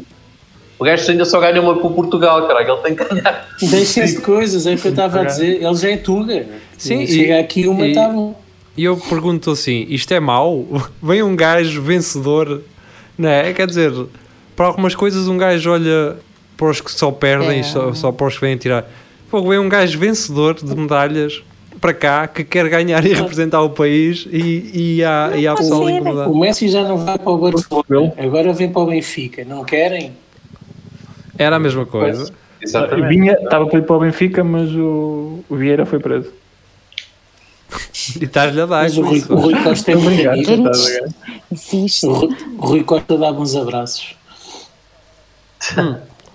o 0.78 0.84
gajo 0.84 1.10
ainda 1.10 1.24
só 1.26 1.38
ganha 1.38 1.60
uma 1.60 1.78
por 1.78 1.92
Portugal, 1.92 2.46
caralho, 2.48 2.72
ele 2.72 2.82
tem 2.82 2.96
que 2.96 3.04
ganhar. 3.04 3.46
Deixem-se 3.60 4.16
de 4.16 4.22
coisas, 4.22 4.66
é 4.66 4.74
o 4.74 4.78
que 4.78 4.88
eu 4.88 4.90
estava 4.92 5.20
a 5.20 5.24
dizer. 5.24 5.62
Ele 5.62 5.74
já 5.76 5.90
é 5.90 5.96
Tuga. 5.98 6.46
Sim, 6.78 7.06
Chega 7.06 7.34
e- 7.36 7.40
aqui 7.40 7.68
uma 7.68 7.86
e- 7.86 7.94
tá 7.94 8.08
bom. 8.08 8.34
E 8.76 8.84
eu 8.84 8.96
pergunto 8.96 9.50
assim: 9.50 9.86
isto 9.88 10.12
é 10.12 10.20
mau? 10.20 10.66
Vem 11.02 11.22
um 11.22 11.34
gajo 11.36 11.82
vencedor, 11.82 12.62
não 13.18 13.28
é? 13.28 13.52
Quer 13.52 13.66
dizer, 13.66 13.92
para 14.56 14.66
algumas 14.66 14.94
coisas 14.94 15.28
um 15.28 15.36
gajo 15.36 15.70
olha 15.70 16.16
para 16.56 16.68
os 16.70 16.80
que 16.80 16.90
só 16.92 17.10
perdem, 17.10 17.60
É. 17.60 17.62
só, 17.62 17.92
só 17.94 18.12
para 18.12 18.26
os 18.26 18.34
que 18.34 18.40
vêm 18.42 18.56
tirar. 18.56 18.86
Pô, 19.30 19.42
vem 19.42 19.58
um 19.58 19.68
gajo 19.68 19.98
vencedor 19.98 20.54
de 20.54 20.76
medalhas 20.76 21.42
para 21.80 21.94
cá 21.94 22.28
que 22.28 22.44
quer 22.44 22.68
ganhar 22.68 23.04
e 23.06 23.14
representar 23.14 23.62
o 23.62 23.70
país 23.70 24.26
e, 24.30 24.70
e 24.98 25.04
há, 25.04 25.32
e 25.34 25.46
há 25.46 25.54
pessoal 25.54 25.88
incomodado. 25.88 26.30
O 26.30 26.38
Messi 26.38 26.68
já 26.68 26.82
não 26.82 26.98
vai 26.98 27.16
para 27.18 27.30
o 27.30 27.38
Barcelona, 27.38 28.12
agora 28.18 28.52
vem 28.52 28.70
para 28.70 28.82
o 28.82 28.86
Benfica. 28.86 29.44
Não 29.44 29.64
querem? 29.64 30.12
Era 31.38 31.56
a 31.56 31.58
mesma 31.58 31.86
coisa. 31.86 32.30
E 32.60 32.64
Exatamente. 32.64 33.08
Vinha, 33.08 33.32
estava 33.32 33.66
para 33.66 33.78
ir 33.78 33.82
para 33.82 33.96
o 33.96 34.00
Benfica, 34.00 34.44
mas 34.44 34.70
o, 34.72 35.38
o 35.48 35.56
Vieira 35.56 35.86
foi 35.86 35.98
preso. 35.98 36.30
E 38.20 38.24
estás-lhe 38.24 38.60
a 38.60 38.66
dar. 38.66 38.82
Mas 38.84 38.96
o 38.96 39.02
Rui, 39.02 39.24
o 39.28 39.34
Rui 39.36 39.62
Costa 39.62 39.92
é 39.92 39.96
muito 39.96 40.28
amigo. 40.28 40.70
Existe. 41.52 42.06
O 42.06 42.12
Rui, 42.12 42.36
o 42.58 42.66
Rui 42.66 42.84
Costa 42.84 43.16
dá 43.18 43.32
bons 43.32 43.54
abraços. 43.54 44.14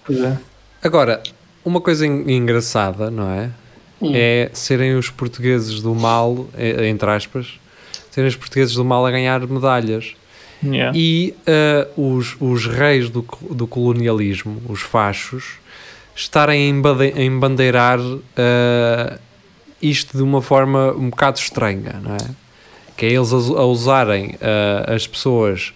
Pois 0.05 0.19
é. 0.19 0.37
Agora, 0.83 1.21
uma 1.63 1.81
coisa 1.81 2.05
en- 2.05 2.29
engraçada, 2.31 3.09
não 3.09 3.29
é? 3.29 3.49
Hum. 4.01 4.11
É 4.13 4.49
serem 4.53 4.95
os 4.95 5.09
portugueses 5.09 5.81
do 5.81 5.95
mal, 5.95 6.47
eh, 6.55 6.87
entre 6.87 7.09
aspas, 7.09 7.47
serem 8.11 8.27
os 8.27 8.35
portugueses 8.35 8.75
do 8.75 8.85
mal 8.85 9.05
a 9.05 9.11
ganhar 9.11 9.39
medalhas. 9.47 10.13
Yeah. 10.63 10.91
E 10.95 11.33
eh, 11.45 11.87
os, 11.97 12.35
os 12.39 12.65
reis 12.67 13.09
do, 13.09 13.25
do 13.51 13.65
colonialismo, 13.67 14.61
os 14.69 14.81
fachos, 14.81 15.53
estarem 16.15 16.81
a 17.15 17.21
embandeirar 17.21 17.99
eh, 18.37 19.17
isto 19.89 20.17
de 20.17 20.23
uma 20.23 20.41
forma 20.41 20.91
um 20.93 21.09
bocado 21.09 21.37
estranha, 21.39 21.99
não 22.01 22.13
é? 22.15 22.29
Que 22.97 23.05
é 23.07 23.09
eles 23.13 23.31
a, 23.33 23.35
a 23.35 23.65
usarem 23.65 24.35
eh, 24.41 24.85
as 24.95 25.05
pessoas 25.05 25.73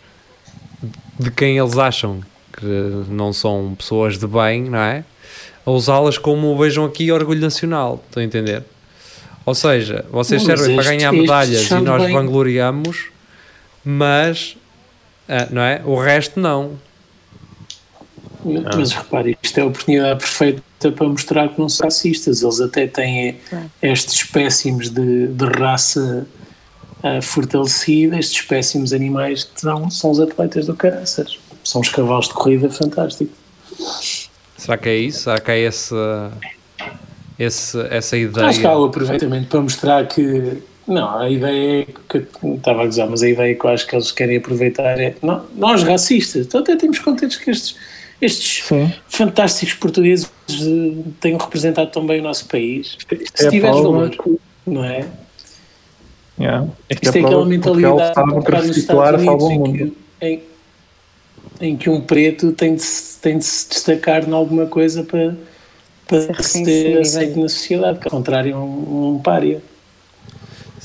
de 1.19 1.29
quem 1.31 1.57
eles 1.57 1.77
acham 1.77 2.21
que 2.53 2.65
não 3.09 3.33
são 3.33 3.75
pessoas 3.77 4.17
de 4.17 4.25
bem, 4.27 4.63
não 4.63 4.79
é? 4.79 5.03
A 5.65 5.71
usá-las 5.71 6.17
como 6.17 6.57
vejam 6.57 6.85
aqui 6.85 7.11
orgulho 7.11 7.41
nacional, 7.41 8.01
estão 8.07 8.21
a 8.21 8.25
entender? 8.25 8.63
Ou 9.45 9.53
seja, 9.55 10.05
vocês 10.11 10.43
mas 10.43 10.59
servem 10.59 10.75
para 10.75 10.83
este- 10.85 10.97
ganhar 10.97 11.13
este 11.13 11.21
medalhas 11.21 11.71
e 11.71 11.73
nós 11.75 12.03
bem. 12.03 12.13
vangloriamos, 12.13 13.05
mas 13.83 14.55
ah, 15.27 15.47
não 15.51 15.61
é? 15.61 15.81
O 15.85 15.95
resto 15.99 16.39
não. 16.39 16.73
Mas 18.75 18.91
repare, 18.93 19.37
isto 19.43 19.57
é 19.57 19.61
a 19.61 19.65
oportunidade 19.65 20.19
perfeita 20.19 20.63
para 20.79 21.07
mostrar 21.07 21.49
que 21.49 21.59
não 21.59 21.67
são 21.67 21.85
racistas. 21.85 22.41
Eles 22.41 22.61
até 22.61 22.87
têm 22.87 23.37
estes 23.81 24.15
espécimes 24.15 24.89
de, 24.89 25.27
de 25.27 25.45
raça 25.45 26.25
ah, 27.01 27.21
fortalecida, 27.21 28.17
estes 28.17 28.41
espécimes 28.41 28.91
animais 28.91 29.45
que 29.45 29.61
são, 29.61 29.89
são 29.89 30.11
os 30.11 30.19
atletas 30.19 30.65
do 30.65 30.75
caraças. 30.75 31.39
são 31.63 31.81
os 31.81 31.89
cavalos 31.89 32.27
de 32.27 32.33
corrida 32.33 32.69
fantásticos. 32.69 34.29
Será 34.57 34.77
que 34.77 34.89
é 34.89 34.97
isso? 34.97 35.19
Será 35.19 35.39
que 35.39 35.51
é 35.51 35.63
essa, 35.63 36.31
esse, 37.37 37.79
essa 37.89 38.17
ideia? 38.17 38.47
Acho 38.47 38.59
que 38.59 38.67
há 38.67 38.77
o 38.77 38.85
aproveitamento 38.85 39.47
para 39.47 39.61
mostrar 39.61 40.07
que. 40.07 40.61
Não, 40.85 41.19
a 41.19 41.29
ideia 41.29 41.81
é 41.81 41.85
que 41.85 42.27
eu 42.43 42.55
estava 42.55 42.83
a 42.83 42.87
dizer, 42.87 43.05
mas 43.05 43.21
a 43.21 43.29
ideia 43.29 43.55
que 43.55 43.63
eu 43.63 43.69
acho 43.69 43.87
que 43.87 43.95
eles 43.95 44.11
querem 44.11 44.37
aproveitar 44.37 44.99
é. 44.99 45.15
Não, 45.21 45.45
nós, 45.55 45.83
racistas, 45.83 46.47
então 46.47 46.59
até 46.61 46.75
temos 46.75 46.99
contentes 46.99 47.37
que 47.37 47.49
estes, 47.49 47.75
estes 48.21 48.65
Sim. 48.67 48.91
fantásticos 49.07 49.75
portugueses 49.75 50.29
eh, 50.49 51.03
tenham 51.21 51.37
representado 51.39 51.89
tão 51.91 52.05
bem 52.05 52.19
o 52.19 52.23
nosso 52.23 52.45
país. 52.47 52.97
Isto 53.11 53.37
Se 53.37 53.47
é 53.47 53.49
tiveres 53.49 53.75
valor, 53.77 54.09
que- 54.09 54.39
não 54.65 54.83
é? 54.83 55.05
Yeah. 56.39 56.67
Isto 56.89 57.03
Isto 57.03 57.17
é 57.17 57.21
a 57.21 57.25
aquela 57.25 57.43
que 57.43 57.49
mentalidade 57.49 58.31
bocado 58.31 58.67
nos 58.67 58.77
Estados 58.77 59.23
Unidos, 59.23 59.49
em 59.51 59.73
que, 59.73 59.93
em, 60.21 60.41
em 61.61 61.77
que 61.77 61.89
um 61.89 61.99
preto 62.01 62.51
tem 62.53 62.75
de, 62.75 62.81
se- 62.81 63.19
tem 63.19 63.37
de 63.37 63.43
se 63.45 63.69
destacar 63.69 64.27
em 64.27 64.31
alguma 64.31 64.65
coisa 64.65 65.03
para, 65.03 65.35
para 66.07 66.21
Ser 66.21 66.43
se 66.43 66.63
ter 66.63 66.87
reconhecido. 66.87 67.01
aceito 67.01 67.39
na 67.39 67.49
sociedade, 67.49 67.99
que 67.99 68.07
ao 68.07 68.11
contrário 68.11 68.53
é 68.53 68.57
um, 68.57 69.15
um 69.15 69.19
pária. 69.19 69.61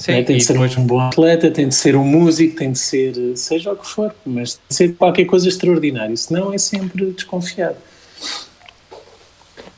Sim, 0.05 0.13
né? 0.13 0.23
Tem 0.23 0.37
de 0.37 0.45
ser 0.45 0.53
depois, 0.53 0.77
um 0.77 0.87
bom 0.87 1.01
atleta, 1.01 1.51
tem 1.51 1.67
de 1.69 1.75
ser 1.75 1.97
um 1.97 2.05
músico, 2.05 2.57
tem 2.57 2.73
de 2.73 2.79
ser 2.79 3.15
eh, 3.17 3.37
seja 3.37 3.73
o 3.73 3.77
que 3.77 3.87
for, 3.87 4.15
mas 4.27 4.55
tem 4.55 4.63
de 4.69 4.75
ser 4.75 4.95
qualquer 4.97 5.25
coisa 5.25 5.49
extraordinária, 5.49 6.15
senão 6.17 6.53
é 6.53 6.59
sempre 6.59 7.07
desconfiado. 7.13 7.77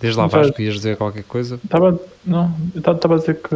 desde 0.01 0.18
lá 0.18 0.24
Não 0.24 0.31
vais, 0.31 0.47
faz- 0.47 0.57
podias 0.57 0.74
dizer 0.74 0.97
qualquer 0.97 1.22
coisa. 1.24 1.61
Estava, 1.62 2.01
não, 2.24 2.53
eu 2.74 2.79
estava- 2.81 3.14
a 3.14 3.18
dizer 3.18 3.37
que 3.41 3.55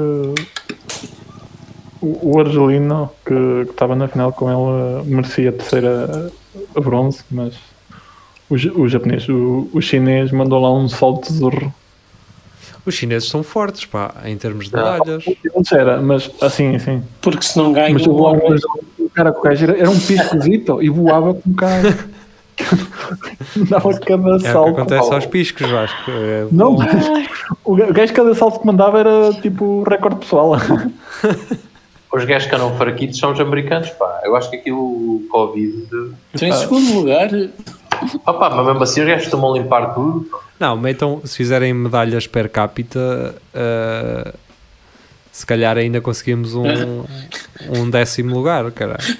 o, 2.01 2.35
o 2.35 2.39
argelino 2.41 3.11
que 3.27 3.71
estava 3.71 3.95
na 3.95 4.09
final 4.09 4.33
com 4.33 4.49
ela 4.51 5.03
merecia 5.05 5.51
a 5.51 5.53
terceira 5.53 6.31
a 6.75 6.81
bronze, 6.81 7.21
mas 7.31 7.55
o, 8.49 8.55
o 8.83 8.89
japonês, 8.89 9.29
o, 9.29 9.69
o 9.73 9.81
chinês 9.81 10.31
mandou 10.31 10.61
lá 10.61 10.73
um 10.73 10.89
salto 10.89 11.29
de 11.33 11.39
zorro. 11.39 11.75
Os 12.87 12.95
chineses 12.95 13.29
são 13.29 13.43
fortes, 13.43 13.85
pá, 13.85 14.15
em 14.25 14.37
termos 14.37 14.69
de 14.69 14.77
Ah. 14.77 14.93
medalhas. 15.01 15.25
Ele 15.27 15.39
era, 15.73 16.01
mas 16.01 16.31
assim, 16.41 16.77
assim. 16.77 17.03
Porque 17.21 17.43
se 17.43 17.57
não 17.59 17.73
ganha, 17.73 17.93
Mas 17.93 18.07
eu 18.07 18.13
o 18.13 18.17
voava 18.17 18.41
o 18.99 19.11
cara 19.11 19.33
com 19.33 19.41
o 19.41 19.43
gajo 19.43 19.65
era, 19.65 19.79
era 19.79 19.91
um 19.91 19.99
piscozito 20.01 20.83
e 20.83 20.89
voava 20.89 21.35
com 21.35 21.51
o 21.51 21.55
cara. 21.55 21.99
Dava 23.69 23.99
cada 24.01 24.29
É 24.31 24.35
o 24.35 24.39
que 24.39 24.49
salto. 24.53 24.69
acontece 24.71 25.15
aos 25.15 25.27
piscos, 25.27 25.69
Vasco. 25.71 26.11
É 26.11 26.47
Não, 26.53 26.75
o 27.65 27.75
ga- 27.75 27.89
o 27.89 27.93
gajo 27.93 28.13
cada 28.13 28.35
salto 28.35 28.61
que 28.61 28.67
mandava 28.67 29.01
era 29.01 29.33
tipo 29.41 29.83
recorde 29.89 30.17
pessoal. 30.17 30.53
Os 32.13 32.25
gajos 32.25 32.49
que 32.49 32.55
andam 32.57 32.77
fraquitos 32.77 33.17
são 33.21 33.31
os 33.33 33.39
americanos, 33.39 33.89
pá. 33.91 34.21
Eu 34.25 34.35
acho 34.35 34.51
que 34.51 34.57
aquilo, 34.57 34.81
o 34.81 35.27
Covid. 35.31 35.87
Então, 36.35 36.49
em 36.49 36.53
segundo 36.53 36.93
lugar, 36.93 37.29
Opa, 38.27 38.51
mas 38.51 38.67
mesmo 38.67 38.83
assim 38.83 39.01
os 39.03 39.07
gajos 39.07 39.25
estão 39.27 39.49
a 39.49 39.57
limpar 39.57 39.95
tudo. 39.95 40.27
Não, 40.61 40.77
metam, 40.77 41.23
se 41.25 41.39
fizerem 41.39 41.73
medalhas 41.73 42.27
per 42.27 42.51
capita, 42.51 43.35
eh, 43.55 44.33
se 45.33 45.47
calhar 45.47 45.79
ainda 45.79 46.01
conseguimos 46.03 46.55
um, 46.55 46.65
um 47.75 47.89
décimo 47.89 48.35
lugar, 48.37 48.71
caralho. 48.73 49.17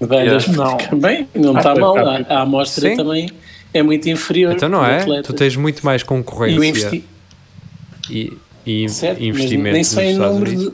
medalhas 0.00 0.46
Não. 0.46 0.76
também 0.76 1.28
não 1.34 1.56
Ah, 1.56 1.58
está 1.58 1.72
per 1.72 1.80
mal. 1.80 1.98
A, 1.98 2.04
capita. 2.12 2.34
a 2.34 2.40
amostra 2.42 2.88
Sim. 2.90 2.96
também 2.96 3.30
é 3.74 3.82
muito 3.82 4.08
inferior. 4.08 4.52
Então 4.52 4.68
não 4.68 4.86
é? 4.86 5.00
atleta. 5.00 5.22
Tu 5.24 5.32
tens 5.32 5.56
muito 5.56 5.84
mais 5.84 6.02
e 6.02 6.04
o 6.04 6.06
concorrência 6.06 6.64
investi... 6.68 7.04
e, 8.08 8.38
e 8.64 8.88
certo, 8.88 9.20
investimento 9.22 9.74
nem 9.74 9.82
sei 9.84 10.06
em 10.06 10.12
Estados 10.12 10.34
número 10.34 10.56
de. 10.56 10.72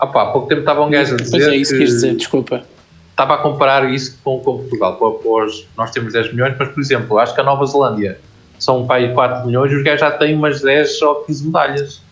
Opa, 0.00 0.22
há 0.22 0.26
pouco 0.32 0.48
tempo 0.48 0.60
estava 0.60 0.82
um 0.84 0.90
gajo 0.90 1.12
a 1.14 1.16
dizer. 1.18 1.30
Pois 1.30 1.46
é, 1.48 1.56
isso 1.56 1.72
que 1.72 1.78
quis 1.80 1.90
dizer, 1.90 2.16
desculpa. 2.16 2.64
Estava 3.10 3.34
a 3.34 3.38
comparar 3.38 3.90
isso 3.92 4.18
com, 4.24 4.38
com 4.40 4.58
Portugal. 4.58 4.98
Os- 5.24 5.66
nós 5.76 5.90
temos 5.90 6.12
10 6.14 6.32
milhões, 6.32 6.54
mas 6.58 6.68
por 6.68 6.80
exemplo, 6.80 7.18
acho 7.18 7.34
que 7.34 7.40
a 7.40 7.44
Nova 7.44 7.64
Zelândia 7.66 8.18
são 8.58 8.82
um 8.82 8.86
país 8.86 9.08
de 9.08 9.14
4 9.14 9.46
milhões 9.46 9.70
e 9.72 9.76
os 9.76 9.82
gajos 9.84 10.00
já 10.00 10.10
têm 10.10 10.34
umas 10.34 10.60
10 10.60 11.02
ou 11.02 11.14
15 11.24 11.46
medalhas. 11.46 12.02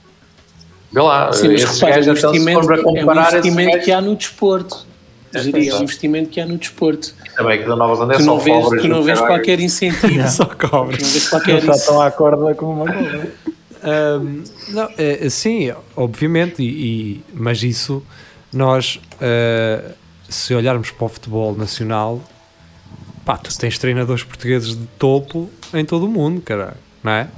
Vê 0.92 1.01
lá, 1.01 1.32
Sim, 1.32 1.49
mas 1.49 1.62
esses 1.62 1.80
repara, 1.80 1.95
gajos 2.03 2.18
então, 2.18 2.30
se 2.30 2.36
investimento, 2.38 2.61
for 2.61 2.66
para 2.66 2.76
é 2.76 2.80
um 2.80 2.84
comparar 3.01 3.32
investimento 3.32 3.70
gajos, 3.72 3.84
que 3.84 3.92
há 3.92 4.01
no 4.01 4.16
desporto. 4.16 4.86
É, 5.34 5.40
Diria, 5.40 5.70
é 5.72 5.74
um 5.74 5.82
investimento 5.82 6.30
que 6.30 6.40
há 6.40 6.47
no 6.47 6.57
desporto. 6.57 7.12
também 7.36 7.59
que 7.61 7.66
da 7.68 7.74
Nova 7.74 7.95
Zelândia 7.97 8.18
Tu 8.18 8.22
são 8.24 8.34
não 8.36 8.40
vês, 8.40 8.62
pobres. 8.62 8.82
tu 8.82 8.88
não 8.88 9.03
vês 9.03 9.20
qualquer 9.20 9.59
incentivo. 9.59 10.28
Só 10.30 10.45
cobras. 10.45 11.01
Não 11.03 11.09
vês 11.09 11.28
qualquer 11.28 11.51
Eles 11.53 11.64
já 11.64 11.72
estão 11.72 11.95
incentivo. 11.95 12.03
à 12.03 12.11
corda 12.12 12.55
com 12.55 12.66
uma 12.66 12.92
coisa. 12.92 13.32
Ahm, 13.82 14.45
não, 14.68 14.88
é, 14.97 15.28
sim, 15.28 15.72
obviamente, 15.97 16.62
e, 16.62 16.66
e- 17.16 17.24
mas 17.34 17.62
isso 17.64 18.01
nós, 18.53 19.01
ah, 19.20 19.90
se 20.28 20.55
olharmos 20.55 20.92
para 20.92 21.05
o 21.05 21.09
futebol 21.09 21.55
nacional, 21.57 22.20
pá, 23.24 23.36
tu 23.36 23.51
tens 23.59 23.76
treinadores 23.78 24.22
portugueses 24.22 24.76
de 24.78 24.86
topo 24.99 25.51
em 25.75 25.85
todo 25.85 26.07
o 26.07 26.09
mundo, 26.09 26.41
caralho, 26.41 26.77
não 27.03 27.12
é? 27.12 27.29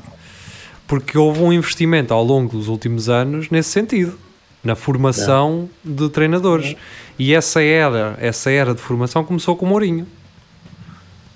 Porque 0.87 1.18
houve 1.18 1.43
um 1.43 1.53
investimento 1.53 2.14
ao 2.14 2.22
longo 2.22 2.57
dos 2.57 2.68
últimos 2.68 3.09
anos 3.09 3.51
nesse 3.51 3.70
sentido, 3.70 4.16
na 4.62 4.74
formação 4.76 5.68
de 5.84 6.09
treinadores. 6.09 6.76
E 7.18 7.34
essa 7.34 7.62
era, 7.62 8.16
essa 8.20 8.51
era 8.51 8.74
de 8.74 8.80
formação 8.80 9.24
começou 9.24 9.57
com 9.57 9.66
o 9.66 9.68
Mourinho. 9.68 10.07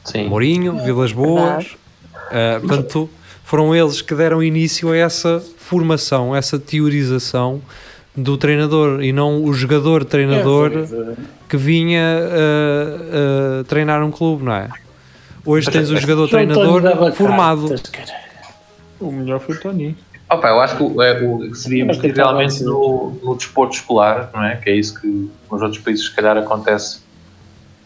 Sim. 0.05 0.29
Mourinho, 0.29 0.83
Vilas 0.85 1.13
Boas. 1.13 1.77
ah, 2.31 2.59
portanto, 2.61 3.09
foram 3.45 3.75
eles 3.75 4.01
que 4.01 4.15
deram 4.15 4.43
início 4.43 4.91
a 4.91 4.97
essa 4.97 5.43
formação, 5.59 6.35
essa 6.35 6.59
teorização 6.59 7.61
do 8.17 8.37
treinador 8.37 9.03
e 9.03 9.13
não 9.13 9.45
o 9.45 9.53
jogador-treinador 9.53 10.73
É, 10.73 11.17
que 11.49 11.57
vinha 11.57 12.03
ah, 12.03 13.61
ah, 13.61 13.65
treinar 13.65 14.05
um 14.05 14.11
clube, 14.11 14.45
não 14.45 14.53
é? 14.53 14.69
Hoje 15.45 15.71
tens 15.71 15.89
jogador-treinador 15.89 16.63
António 16.65 16.83
dava 16.83 17.13
formado. 17.13 17.69
cartas. 17.69 18.15
O 19.01 19.11
melhor 19.11 19.41
foi 19.41 19.55
o 19.57 19.61
Tony. 19.61 19.97
Opa, 20.31 20.49
eu 20.49 20.61
acho 20.61 20.77
que 20.77 20.83
o, 20.83 21.03
é, 21.03 21.21
o 21.23 21.45
estava 21.47 22.31
a 22.31 22.33
realmente 22.33 22.63
no, 22.63 23.19
no 23.23 23.35
desporto 23.37 23.75
escolar, 23.75 24.31
não 24.33 24.45
é? 24.45 24.57
Que 24.57 24.71
é 24.71 24.75
isso 24.77 25.01
que 25.01 25.07
nos 25.51 25.63
outros 25.63 25.79
países 25.83 26.05
se 26.07 26.15
calhar 26.15 26.37
acontece. 26.37 27.01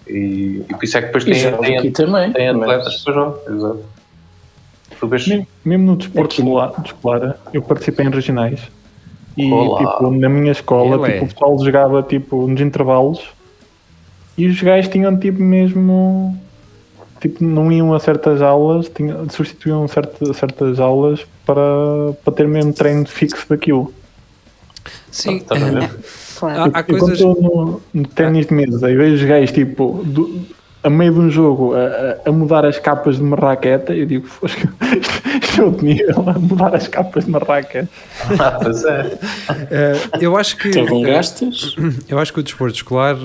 E, 0.06 0.62
e 0.68 0.74
por 0.74 0.84
isso 0.84 0.98
é 0.98 1.00
que 1.00 1.06
depois 1.06 1.24
tem, 1.24 1.56
tem, 1.58 1.78
aqui 1.78 1.90
também. 1.90 2.32
tem 2.32 2.52
mas- 2.52 2.62
atletas 2.62 3.02
para 3.02 3.14
jogar. 3.14 3.52
Exato. 3.52 3.84
Tu 5.00 5.08
vês- 5.08 5.26
Mesmo, 5.26 5.46
mesmo 5.64 5.86
no 5.86 5.96
desporto 5.96 6.34
escolar, 6.38 6.72
escolar, 6.84 7.36
eu 7.52 7.62
participei 7.62 8.06
em 8.06 8.10
regionais. 8.10 8.60
E 9.36 9.42
tipo, 9.44 10.10
na 10.10 10.28
minha 10.28 10.52
escola, 10.52 10.96
Ele 10.96 11.06
é. 11.06 11.12
tipo, 11.14 11.24
o 11.24 11.28
pessoal 11.28 11.64
jogava 11.64 12.02
tipo, 12.02 12.46
nos 12.46 12.60
intervalos 12.60 13.20
e 14.36 14.46
os 14.46 14.60
gajos 14.60 14.88
tinham 14.88 15.16
tipo 15.18 15.40
mesmo. 15.42 16.38
Tipo, 17.24 17.42
não 17.42 17.72
iam 17.72 17.94
a 17.94 17.98
certas 18.00 18.42
aulas, 18.42 18.86
tinham, 18.94 19.26
substituíam 19.30 19.88
certa, 19.88 20.34
certas 20.34 20.78
aulas 20.78 21.24
para, 21.46 21.62
para 22.22 22.34
ter 22.34 22.46
mesmo 22.46 22.70
treino 22.70 23.06
fixo 23.06 23.46
daquilo. 23.48 23.90
Sim, 25.10 25.36
Estás 25.36 25.62
a 25.62 25.70
ver? 25.70 25.90
Claro. 26.38 26.60
Há- 26.60 26.78
há 26.78 26.80
Eu- 26.80 26.84
coisas- 26.84 27.00
Quando 27.00 27.12
estou 27.14 27.42
no, 27.42 27.80
no 28.02 28.06
ténis 28.08 28.46
de 28.46 28.52
mesa 28.52 28.90
e 28.90 28.94
vejo 28.94 29.14
os 29.14 29.22
gajos 29.24 29.52
tipo, 29.52 30.02
do- 30.04 30.42
a 30.82 30.90
meio 30.90 31.14
de 31.14 31.18
um 31.20 31.30
jogo 31.30 31.72
a, 31.74 31.78
a- 32.26 32.28
a 32.28 32.32
mudar 32.32 32.66
as 32.66 32.78
capas 32.78 33.16
de 33.16 33.22
uma 33.22 33.36
raqueta, 33.36 33.94
eu 33.94 34.04
digo, 34.04 34.26
"Fosca, 34.26 34.68
isto 35.42 35.62
é 35.62 35.64
outro 35.64 35.82
nível, 35.86 36.24
a 36.28 36.38
mudar 36.38 36.74
as 36.74 36.88
capas 36.88 37.24
de 37.24 37.30
uma 37.30 37.38
raqueta. 37.38 37.88
Ah, 38.38 38.58
pois 38.62 38.84
é. 38.84 39.18
ah, 40.12 40.18
eu 40.20 40.36
acho 40.36 40.58
que? 40.58 40.68
Eu 42.06 42.18
acho 42.18 42.32
que 42.34 42.40
o 42.40 42.42
desporto 42.42 42.74
escolar, 42.76 43.16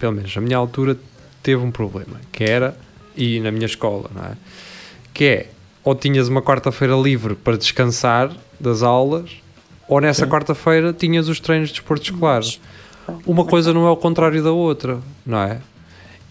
pelo 0.00 0.12
menos 0.12 0.34
na 0.34 0.40
minha 0.40 0.56
altura, 0.56 0.96
teve 1.42 1.62
um 1.62 1.70
problema, 1.70 2.16
que 2.32 2.42
era, 2.42 2.74
e 3.16 3.40
na 3.40 3.50
minha 3.50 3.66
escola, 3.66 4.10
não 4.14 4.24
é? 4.24 4.36
Que 5.12 5.24
é, 5.24 5.46
ou 5.82 5.94
tinhas 5.94 6.28
uma 6.28 6.42
quarta-feira 6.42 6.94
livre 6.94 7.34
para 7.34 7.56
descansar 7.56 8.30
das 8.58 8.82
aulas, 8.82 9.30
ou 9.88 10.00
nessa 10.00 10.26
quarta-feira 10.26 10.92
tinhas 10.92 11.28
os 11.28 11.38
treinos 11.40 11.68
de 11.68 11.74
desporto 11.74 12.04
escolar. 12.04 12.42
Uma 13.26 13.44
coisa 13.44 13.72
não 13.72 13.86
é 13.86 13.90
o 13.90 13.96
contrário 13.96 14.42
da 14.42 14.50
outra, 14.50 14.98
não 15.26 15.38
é? 15.38 15.60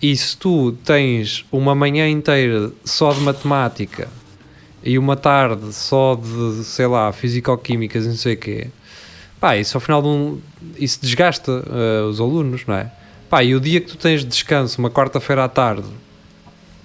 E 0.01 0.15
se 0.17 0.35
tu 0.35 0.73
tens 0.83 1.45
uma 1.51 1.73
manhã 1.73 2.09
inteira 2.09 2.71
só 2.83 3.13
de 3.13 3.21
matemática 3.21 4.09
e 4.83 4.97
uma 4.97 5.15
tarde 5.15 5.71
só 5.71 6.15
de, 6.15 6.63
sei 6.65 6.87
lá, 6.87 7.11
fisicoquímicas 7.13 8.05
e 8.05 8.09
não 8.09 8.15
sei 8.17 8.33
o 8.33 8.37
quê, 8.37 8.67
pá, 9.39 9.55
isso 9.55 9.77
ao 9.77 9.81
final 9.81 10.01
de 10.01 10.07
um. 10.09 10.41
Isso 10.77 10.99
desgasta 11.01 11.63
eh, 11.65 12.01
os 12.01 12.19
alunos, 12.19 12.65
não 12.65 12.75
é? 12.75 12.91
Pá, 13.29 13.43
e 13.43 13.55
o 13.55 13.61
dia 13.61 13.79
que 13.79 13.87
tu 13.87 13.97
tens 13.97 14.21
de 14.21 14.27
descanso, 14.27 14.77
uma 14.79 14.89
quarta-feira 14.89 15.45
à 15.45 15.47
tarde, 15.47 15.87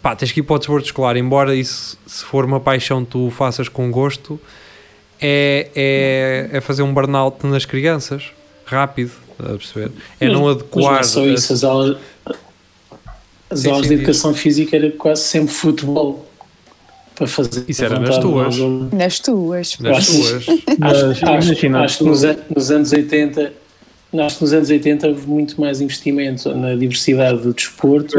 pá, 0.08 0.16
tens 0.16 0.32
que 0.32 0.40
ir 0.40 0.42
para 0.42 0.56
o 0.56 0.58
desporto 0.58 0.86
escolar, 0.86 1.16
embora 1.16 1.54
isso, 1.54 1.98
se 2.06 2.24
for 2.24 2.44
uma 2.44 2.58
paixão, 2.58 3.04
tu 3.04 3.26
o 3.26 3.30
faças 3.30 3.68
com 3.68 3.90
gosto, 3.90 4.40
é, 5.20 5.68
é, 5.74 6.56
é 6.56 6.60
fazer 6.62 6.82
um 6.82 6.94
burnout 6.94 7.46
nas 7.46 7.66
crianças, 7.66 8.30
rápido, 8.64 9.10
a 9.38 9.50
perceber? 9.50 9.90
É 10.18 10.28
não 10.28 10.44
Mas 10.44 10.56
adequar. 10.56 10.92
não 10.92 10.98
é 10.98 11.02
só 11.02 11.26
isso, 11.26 11.52
as 11.52 11.62
aulas, 11.62 11.98
as 13.50 13.66
aulas 13.66 13.86
de 13.86 13.94
educação 13.94 14.32
física 14.32 14.76
era 14.76 14.90
quase 14.92 15.22
sempre 15.22 15.52
futebol 15.52 16.26
para 17.14 17.26
fazer. 17.26 17.64
Isso 17.68 17.84
era 17.84 17.98
nas 17.98 18.16
tuas. 18.18 18.56
Nas 18.92 19.20
tuas. 19.20 19.76
nas 19.80 20.06
tuas. 20.06 20.48
Acho, 20.80 21.08
acho, 21.10 21.24
imagina, 21.24 21.84
acho 21.84 21.98
que 21.98 22.04
nos, 22.04 22.22
nos 22.54 22.70
anos 22.70 22.92
80 22.92 23.52
acho 24.20 24.36
que 24.36 24.42
nos 24.42 24.52
anos 24.54 24.70
80 24.70 25.06
houve 25.06 25.26
muito 25.26 25.60
mais 25.60 25.82
investimento 25.82 26.54
na 26.54 26.74
diversidade 26.74 27.42
do 27.42 27.52
desporto 27.52 28.16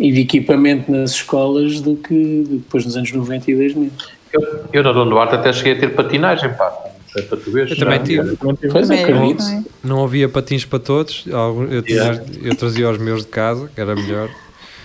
e 0.00 0.10
de 0.12 0.20
equipamento 0.20 0.90
nas 0.90 1.10
escolas 1.12 1.80
do 1.80 1.96
que 1.96 2.44
depois 2.48 2.84
nos 2.84 2.96
anos 2.96 3.12
90 3.12 3.50
e 3.50 3.54
2000. 3.56 3.90
Eu, 4.32 4.42
eu 4.72 4.82
na 4.82 4.92
Dom 4.92 5.08
Duarte 5.08 5.34
até 5.34 5.52
cheguei 5.52 5.72
a 5.74 5.78
ter 5.80 5.88
patinagem, 5.94 6.52
pá. 6.54 6.72
É 7.16 7.22
para 7.22 7.38
tu 7.38 7.50
veres. 7.50 7.70
Eu 7.70 7.78
também 7.78 8.02
tive. 8.02 8.36
Pois 8.70 8.88
Também, 8.88 9.02
acredito. 9.04 9.42
não 9.42 9.50
é? 9.52 9.64
Não 9.82 10.04
havia 10.04 10.28
patins 10.28 10.64
para 10.66 10.78
todos. 10.78 11.24
Eu, 11.26 11.82
Yeah. 11.88 12.22
eu 12.42 12.54
trazia 12.54 12.90
os 12.90 12.98
meus 12.98 13.22
de 13.22 13.28
casa, 13.28 13.70
que 13.74 13.80
era 13.80 13.94
melhor. 13.96 14.28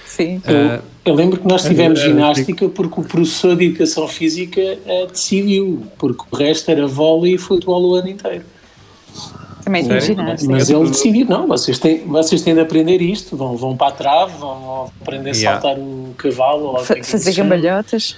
Sim. 0.05 0.41
Eu, 0.47 0.55
Ah, 0.57 0.79
eu 1.05 1.13
lembro 1.13 1.37
que 1.39 1.47
nós 1.47 1.63
tivemos 1.63 1.99
Era- 1.99 2.09
era 2.09 2.17
ginástica 2.19 2.69
porque 2.69 3.01
o 3.01 3.03
professor 3.03 3.55
de 3.57 3.65
educação 3.65 4.07
física 4.07 4.61
eh, 4.61 5.07
decidiu, 5.11 5.83
porque 5.97 6.23
o 6.31 6.35
resto 6.37 6.69
era 6.71 6.87
vôlei 6.87 7.33
e 7.35 7.37
futebol 7.37 7.83
o 7.91 7.95
ano 7.95 8.07
inteiro. 8.09 8.43
Também 9.71 9.83
tinha 9.87 10.01
Sério? 10.01 10.15
ginástica. 10.17 10.51
Mas 10.51 10.69
ele 10.69 10.89
decidiu, 10.89 11.25
não, 11.27 11.47
vocês 11.47 11.79
têm, 11.79 11.99
vocês 12.05 12.41
têm 12.41 12.53
de 12.53 12.59
aprender 12.59 13.01
isto, 13.01 13.37
vão, 13.37 13.55
vão 13.55 13.77
para 13.77 13.87
a 13.87 13.91
trave, 13.91 14.33
vão 14.37 14.91
aprender 15.01 15.29
a 15.29 15.33
Yeah. 15.33 15.61
saltar 15.61 15.79
o 15.81 16.13
cavalo, 16.17 16.77
é 16.77 16.83
Fazer 17.03 17.17
se 17.19 17.33
chama. 17.33 17.55
cambalhotas. 17.55 18.15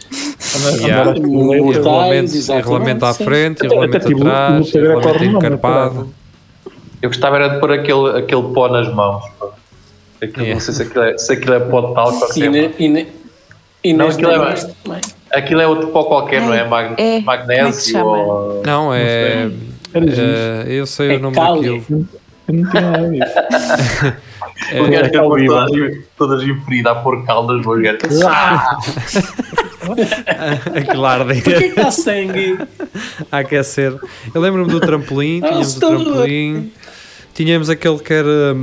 Yeah. 0.82 1.12
A 1.12 1.14
Regulamento, 1.14 3.06
à 3.06 3.14
frente, 3.14 3.62
regulamento 3.62 3.98
atrás, 3.98 4.68
tive- 4.68 4.88
regulamento 4.88 5.26
não, 5.32 5.38
encarpado. 5.40 6.10
Eu 7.02 7.10
gostava 7.10 7.36
era 7.36 7.50
de 7.50 7.60
pôr 7.60 7.72
aquele, 7.74 8.18
aquele 8.18 8.44
pó 8.54 8.68
nas 8.70 8.94
mãos. 8.94 9.24
Aquilo, 10.22 10.46
Yeah. 10.46 10.54
Não 10.54 10.60
sei 10.62 10.74
se 10.74 10.82
aquilo 10.84 11.04
é, 11.04 11.18
se 11.18 11.34
aquilo 11.34 11.54
é 11.54 11.60
pó 11.60 11.82
de 11.82 11.94
talco 11.94 12.22
ou 12.26 12.32
se 12.32 12.40
E, 12.40 12.44
é 12.58 12.72
e, 12.80 13.08
e 13.84 13.94
Não, 13.94 14.08
aquilo 14.08 14.32
é. 14.32 14.56
Aquilo 15.34 15.62
é 15.62 15.68
outro 15.68 15.88
pó 15.88 16.04
qualquer, 16.06 16.42
não 16.42 16.54
é? 16.54 16.64
Mag- 16.68 16.94
é. 16.98 17.16
É 17.18 17.20
se 17.20 17.26
Magnésio 17.26 17.92
chama? 17.92 18.06
ou... 18.18 18.62
Não, 18.66 18.94
é. 18.94 19.42
Era 19.44 19.52
é, 19.96 20.66
eu 20.68 20.86
sei 20.86 21.14
É 21.14 21.18
o 21.18 21.20
nome 21.22 21.36
cáli. 21.36 21.80
daquilo. 21.80 22.08
Eu 22.48 22.54
não 22.56 22.70
tinha 22.72 22.82
nada 22.82 23.10
disso. 23.10 24.14
O 24.80 24.90
gajo 24.90 25.10
que 25.12 25.18
é 25.18 25.22
todas, 25.22 25.98
todas 26.18 26.44
inferidas 26.44 26.92
a 26.92 26.96
pôr 26.96 27.24
caldas 27.26 27.66
no 27.66 27.82
gajo. 27.82 27.98
Ah! 28.28 28.78
Aquilo 30.76 31.06
a 31.06 31.18
Porquê 31.18 31.34
arder, 31.54 31.74
que 31.74 31.80
há 31.80 31.92
sangue? 31.92 32.58
a 33.32 33.38
aquecer. 33.40 33.98
Eu 34.34 34.42
lembro-me 34.42 34.72
do 34.72 34.80
trampolim, 34.80 35.42
Ah, 35.44 35.48
tínhamos 35.48 35.76
o 35.76 35.80
trampolim. 35.80 36.72
Tínhamos 37.34 37.70
aquele 37.70 37.98
que 38.00 38.14
era, 38.14 38.56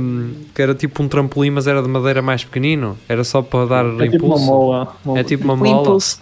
que 0.55 0.61
era 0.61 0.73
tipo 0.73 1.03
um 1.03 1.07
trampolim, 1.07 1.49
mas 1.51 1.67
era 1.67 1.81
de 1.81 1.89
madeira 1.89 2.21
mais 2.21 2.43
pequenino. 2.43 2.97
Era 3.07 3.23
só 3.23 3.41
para 3.41 3.65
dar 3.65 3.85
É 3.85 4.07
tipo 4.07 4.25
uma 4.25 4.35
impulso. 4.35 4.45
mola. 4.45 4.95
É 5.17 5.23
tipo 5.23 5.43
uma 5.43 5.55
mola. 5.55 5.81
impulso 5.81 6.21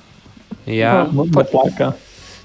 Yeah. 0.68 1.10
uma, 1.10 1.24
uma 1.24 1.44
placa. 1.44 1.96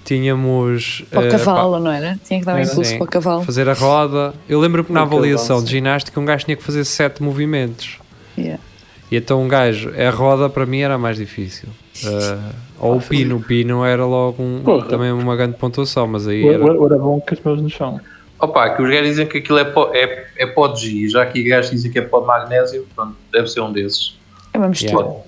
Tínhamos. 0.04 1.04
para 1.10 1.20
o 1.20 1.24
eh, 1.24 1.30
cavalo, 1.30 1.80
não 1.80 1.90
era? 1.90 2.18
Tinha 2.24 2.38
que 2.38 2.46
dar 2.46 2.56
um 2.56 2.60
impulso 2.60 2.84
Sim. 2.84 2.98
para 2.98 3.04
o 3.04 3.08
cavalo. 3.08 3.42
fazer 3.42 3.68
a 3.68 3.72
roda. 3.72 4.34
Eu 4.48 4.60
lembro 4.60 4.84
que 4.84 4.92
na 4.92 5.02
avaliação 5.02 5.62
de 5.64 5.70
ginástica 5.70 6.20
um 6.20 6.24
gajo 6.24 6.44
tinha 6.44 6.56
que 6.56 6.62
fazer 6.62 6.84
sete 6.84 7.22
movimentos. 7.22 7.98
Yeah. 8.36 8.62
E 9.10 9.16
então 9.16 9.42
um 9.42 9.48
gajo, 9.48 9.92
a 9.96 10.10
roda 10.10 10.48
para 10.48 10.66
mim 10.66 10.80
era 10.80 10.98
mais 10.98 11.16
difícil. 11.16 11.68
Uh, 12.02 12.54
ou 12.78 12.96
o 12.96 13.00
pino, 13.00 13.36
o 13.36 13.40
pino 13.40 13.84
era 13.84 14.04
logo 14.04 14.42
um, 14.42 14.62
Porra. 14.62 14.86
também 14.88 15.12
uma 15.12 15.36
grande 15.36 15.56
pontuação, 15.56 16.06
mas 16.06 16.26
aí 16.26 16.46
era. 16.46 16.62
era 16.64 16.98
bom 16.98 17.20
que 17.20 17.34
as 17.34 17.40
mãos 17.40 17.62
no 17.62 17.70
chão. 17.70 18.00
Opa, 18.40 18.70
que 18.70 18.82
os 18.82 18.90
gajos 18.90 19.08
dizem 19.08 19.26
que 19.26 19.38
aquilo 19.38 19.58
é 19.58 19.64
pó, 19.64 19.90
é, 19.94 20.26
é 20.36 20.46
pó 20.46 20.68
de 20.68 20.80
giz, 20.80 21.12
já 21.12 21.24
que 21.24 21.40
os 21.40 21.48
gajos 21.48 21.70
dizem 21.70 21.90
que 21.90 21.98
é 21.98 22.02
pó 22.02 22.20
de 22.20 22.26
magnésio, 22.26 22.86
pronto, 22.94 23.16
deve 23.32 23.48
ser 23.48 23.60
um 23.60 23.72
desses. 23.72 24.18
É 24.52 24.58
uma 24.58 24.68
mistura. 24.68 25.06
Yeah. 25.06 25.24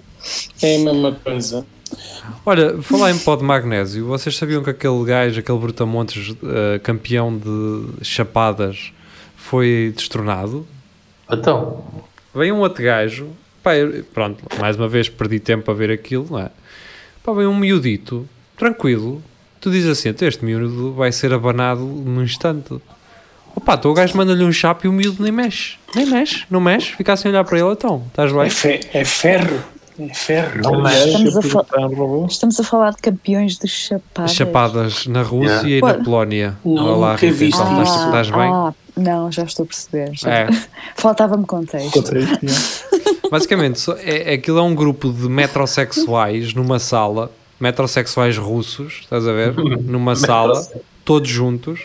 É 0.63 0.77
a 0.77 0.79
mesma 0.93 1.13
coisa. 1.13 1.67
Olha, 2.45 2.81
falar 2.83 3.11
em 3.11 3.19
pó 3.19 3.37
de 3.37 3.45
magnésio, 3.45 4.07
vocês 4.07 4.37
sabiam 4.37 4.63
que 4.63 4.71
aquele 4.71 5.05
gajo, 5.05 5.39
aquele 5.41 5.59
Brutamontes 5.59 6.31
uh, 6.31 6.37
campeão 6.83 7.37
de 7.37 8.05
chapadas, 8.05 8.93
foi 9.37 9.93
destronado? 9.97 10.67
Então, 11.31 11.85
Vem 12.35 12.53
um 12.53 12.59
outro 12.59 12.85
gajo, 12.85 13.29
pá, 13.63 13.75
eu- 13.77 14.05
pronto, 14.13 14.45
mais 14.61 14.77
uma 14.77 14.87
vez 14.87 15.09
perdi 15.09 15.41
tempo 15.41 15.71
a 15.71 15.75
ver 15.75 15.91
aquilo, 15.91 16.27
não 16.31 16.39
é? 16.39 16.51
Pá, 17.25 17.33
vem 17.33 17.47
um 17.47 17.57
miudito, 17.57 18.29
tranquilo, 18.59 19.23
tu 19.61 19.71
dizes 19.71 19.89
assim, 19.91 20.11
"Então 20.11 20.29
este 20.29 20.45
miúdo 20.45 20.93
vai 20.93 21.11
ser 21.13 21.33
abanado 21.33 21.81
num 21.81 22.23
instante. 22.23 22.79
Opa, 23.55 23.75
então 23.75 23.91
o 23.91 23.95
gajo 23.95 24.15
manda-lhe 24.19 24.45
um 24.45 24.53
chapo 24.53 24.85
e 24.87 24.89
o 24.89 24.93
miúdo 24.93 25.23
nem 25.23 25.33
mexe, 25.33 25.77
nem 25.95 26.05
mexe, 26.05 26.45
não 26.51 26.61
mexe, 26.61 26.95
fica 26.95 27.15
assim 27.15 27.29
a 27.29 27.31
olhar 27.31 27.45
para 27.45 27.59
ele, 27.59 27.71
então, 27.73 28.05
estás 28.09 28.31
bem? 28.31 28.43
É, 28.43 28.51
fe- 28.51 28.81
é 28.93 29.05
ferro. 29.05 29.63
É 29.99 30.15
ferro. 30.15 30.61
Não. 30.63 30.87
Estamos 30.89 31.37
a. 31.37 32.27
Estamos 32.29 32.61
a 32.61 32.65
falar 32.65 32.91
de 32.93 32.99
campeões 33.03 33.57
de 33.59 33.67
chapadas. 33.69 34.35
Chapadas 34.35 35.07
na 35.07 35.23
Rússia 35.23 35.63
Yeah. 35.67 35.69
e 35.77 35.81
Pô. 35.81 35.87
na 35.89 36.05
Polónia. 36.05 36.57
Não, 36.65 36.75
Olha 36.75 36.97
lá, 36.97 37.13
nunca 37.13 37.27
Rita, 37.27 37.37
vi 37.39 37.49
então, 37.49 37.83
isso. 37.83 37.93
estás, 37.95 38.05
estás 38.07 38.31
bem? 38.31 38.51
ah, 38.53 38.75
não, 38.97 39.33
já 39.33 39.43
estou 39.45 39.65
a 39.65 39.67
perceber. 39.67 40.11
já. 40.15 40.31
É. 40.31 40.49
Faltava-me 40.97 41.45
contexto. 41.47 41.91
Contexto, 41.93 42.39
yeah. 42.45 42.63
Basicamente, 43.31 43.81
só- 43.81 43.97
é, 43.99 44.35
aquilo 44.35 44.59
é 44.59 44.63
um 44.63 44.75
grupo 44.75 45.11
de 45.13 45.29
metrosexuais 45.29 46.55
numa 46.55 46.79
sala, 46.79 47.31
metrosexuais 47.59 48.37
russos, 48.39 49.01
estás 49.03 49.27
a 49.27 49.33
ver? 49.33 49.55
Numa 49.55 50.15
sala, 50.15 50.65
todos 51.05 51.29
juntos, 51.29 51.81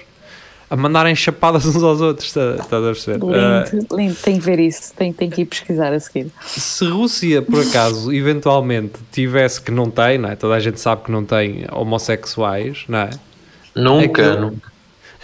a 0.71 0.75
mandarem 0.77 1.13
chapadas 1.13 1.65
uns 1.65 1.83
aos 1.83 1.99
outros, 1.99 2.27
estás 2.29 2.59
estás 2.61 2.81
a 2.81 2.87
perceber? 2.87 3.19
Lindo, 3.19 3.95
lindo. 3.95 4.15
Tenho 4.23 4.39
que 4.39 4.45
ver 4.45 4.59
isso. 4.59 4.93
Tenho, 4.95 5.13
tenho 5.13 5.29
que 5.29 5.41
ir 5.41 5.45
pesquisar 5.45 5.91
a 5.93 5.99
seguir. 5.99 6.27
se 6.45 6.85
Rússia, 6.85 7.41
por 7.41 7.61
acaso, 7.61 8.11
eventualmente 8.13 8.93
tivesse 9.11 9.61
que 9.61 9.69
não 9.69 9.91
tem, 9.91 10.17
não 10.17 10.29
é? 10.29 10.35
Toda 10.37 10.55
a 10.55 10.59
gente 10.61 10.79
sabe 10.79 11.03
que 11.03 11.11
não 11.11 11.25
tem 11.25 11.65
homossexuais, 11.71 12.85
não 12.87 12.99
é? 12.99 13.09
nunca, 13.75 14.31
Aquilo- 14.31 14.41
nunca, 14.51 14.71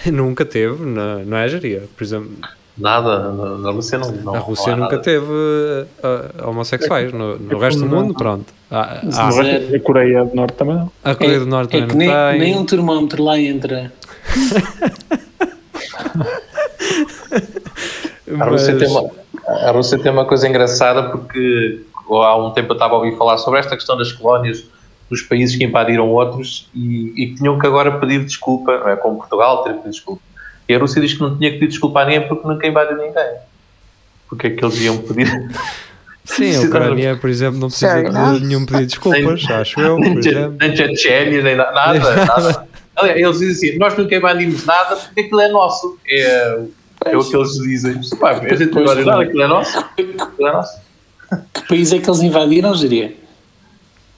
Nunca 0.11 0.45
teve, 0.45 0.83
não, 0.85 1.25
não 1.25 1.37
é, 1.37 1.47
Jaria? 1.47 1.83
Por 1.97 2.03
exemplo, 2.03 2.29
nada, 2.77 3.31
na, 3.31 3.71
Rússia 3.71 3.97
não, 3.97 4.11
não 4.11 4.33
a 4.35 4.37
não 4.37 4.43
Rússia 4.43 4.73
há 4.73 4.75
nunca 4.75 4.91
nada. 4.91 5.01
teve 5.01 5.25
ah, 6.03 6.47
homossexuais. 6.49 7.11
No, 7.13 7.37
no 7.39 7.57
É 7.57 7.59
resto 7.65 7.79
do 7.79 7.87
mundo, 7.87 8.07
não. 8.09 8.13
pronto. 8.13 8.53
Há- 8.69 9.01
há- 9.11 9.27
A 9.75 9.79
Coreia 9.79 10.23
do 10.25 10.35
Norte 10.35 10.53
também 10.55 10.75
não. 10.75 10.91
a 11.03 11.15
Coreia 11.15 11.39
do 11.39 11.45
Norte 11.47 11.77
é 11.77 11.79
também 11.79 11.87
que 11.87 11.95
nem, 11.97 12.07
não 12.09 12.29
tem. 12.31 12.39
nem 12.39 12.55
um 12.57 12.65
termómetro 12.65 13.23
lá 13.23 13.39
entra. 13.39 13.91
A 18.39 18.45
Rússia, 18.45 18.73
mas- 18.73 18.81
tem 18.81 18.89
uma, 18.89 19.11
a 19.67 19.71
Rússia 19.71 19.99
tem 19.99 20.11
uma 20.11 20.25
coisa 20.25 20.47
engraçada 20.47 21.03
porque 21.09 21.81
há 22.09 22.37
um 22.37 22.51
tempo 22.51 22.71
eu 22.71 22.73
estava 22.73 22.95
a 22.95 22.97
ouvir 22.97 23.17
falar 23.17 23.37
sobre 23.37 23.59
esta 23.59 23.75
questão 23.75 23.97
das 23.97 24.11
colónias 24.11 24.63
dos 25.09 25.21
países 25.21 25.55
que 25.55 25.63
invadiram 25.63 26.09
outros 26.09 26.69
e, 26.75 27.13
e 27.15 27.27
que 27.27 27.35
tinham 27.35 27.57
que 27.57 27.65
agora 27.65 27.97
pedir 27.99 28.23
desculpa, 28.25 28.77
não 28.79 28.89
é? 28.89 28.95
Como 28.97 29.17
Portugal 29.17 29.63
ter 29.63 29.71
pedido 29.73 29.89
desculpa. 29.91 30.21
E 30.67 30.75
a 30.75 30.79
Rússia 30.79 31.01
diz 31.01 31.13
que 31.13 31.21
não 31.21 31.37
tinha 31.37 31.49
que 31.51 31.57
pedir 31.59 31.69
desculpa 31.69 32.01
a 32.01 32.05
ninguém 32.05 32.27
porque 32.27 32.45
nunca 32.47 32.67
invadiu 32.67 32.97
ninguém. 32.97 33.35
Porque 34.27 34.47
é 34.47 34.49
que 34.49 34.63
eles 34.65 34.81
iam 34.81 34.97
pedir? 34.97 35.49
Sim, 36.25 36.57
a 36.57 36.59
Ucrânia, 36.67 37.15
por 37.15 37.29
exemplo, 37.29 37.57
não 37.57 37.69
precisa 37.69 38.03
de 38.03 38.45
nenhum 38.45 38.65
pedido 38.65 38.81
de 38.81 38.87
desculpas, 38.87 39.45
acho 39.49 39.79
eu, 39.79 39.95
por 39.95 40.03
nem. 40.59 40.75
Chechênia, 40.75 41.41
nem 41.41 41.55
na- 41.55 41.71
nada. 41.71 42.25
nada. 42.25 42.66
Aliás, 42.97 43.19
Eles 43.19 43.39
dizem 43.39 43.69
assim: 43.69 43.79
nós 43.79 43.97
nunca 43.97 44.15
invadimos 44.15 44.65
nada 44.65 44.95
porque 44.95 45.21
aquilo 45.21 45.41
é 45.41 45.49
nosso. 45.49 45.97
É, 46.07 46.59
é 47.05 47.17
o 47.17 47.23
que 47.23 47.35
eles 47.35 47.53
dizem. 47.53 48.01
Pá, 48.19 48.31
a 48.31 48.55
gente 48.55 48.73
não 48.73 48.81
invadiu 48.81 49.05
nada, 49.05 49.23
aquilo 49.23 49.41
é 49.43 49.47
nosso. 49.47 49.77
Aquilo 49.77 50.47
é 50.47 50.51
nosso. 50.51 50.79
Que 51.53 51.67
país 51.67 51.93
é 51.93 51.99
que 51.99 52.09
eles 52.09 52.21
invadiram, 52.21 52.73
diria? 52.73 53.13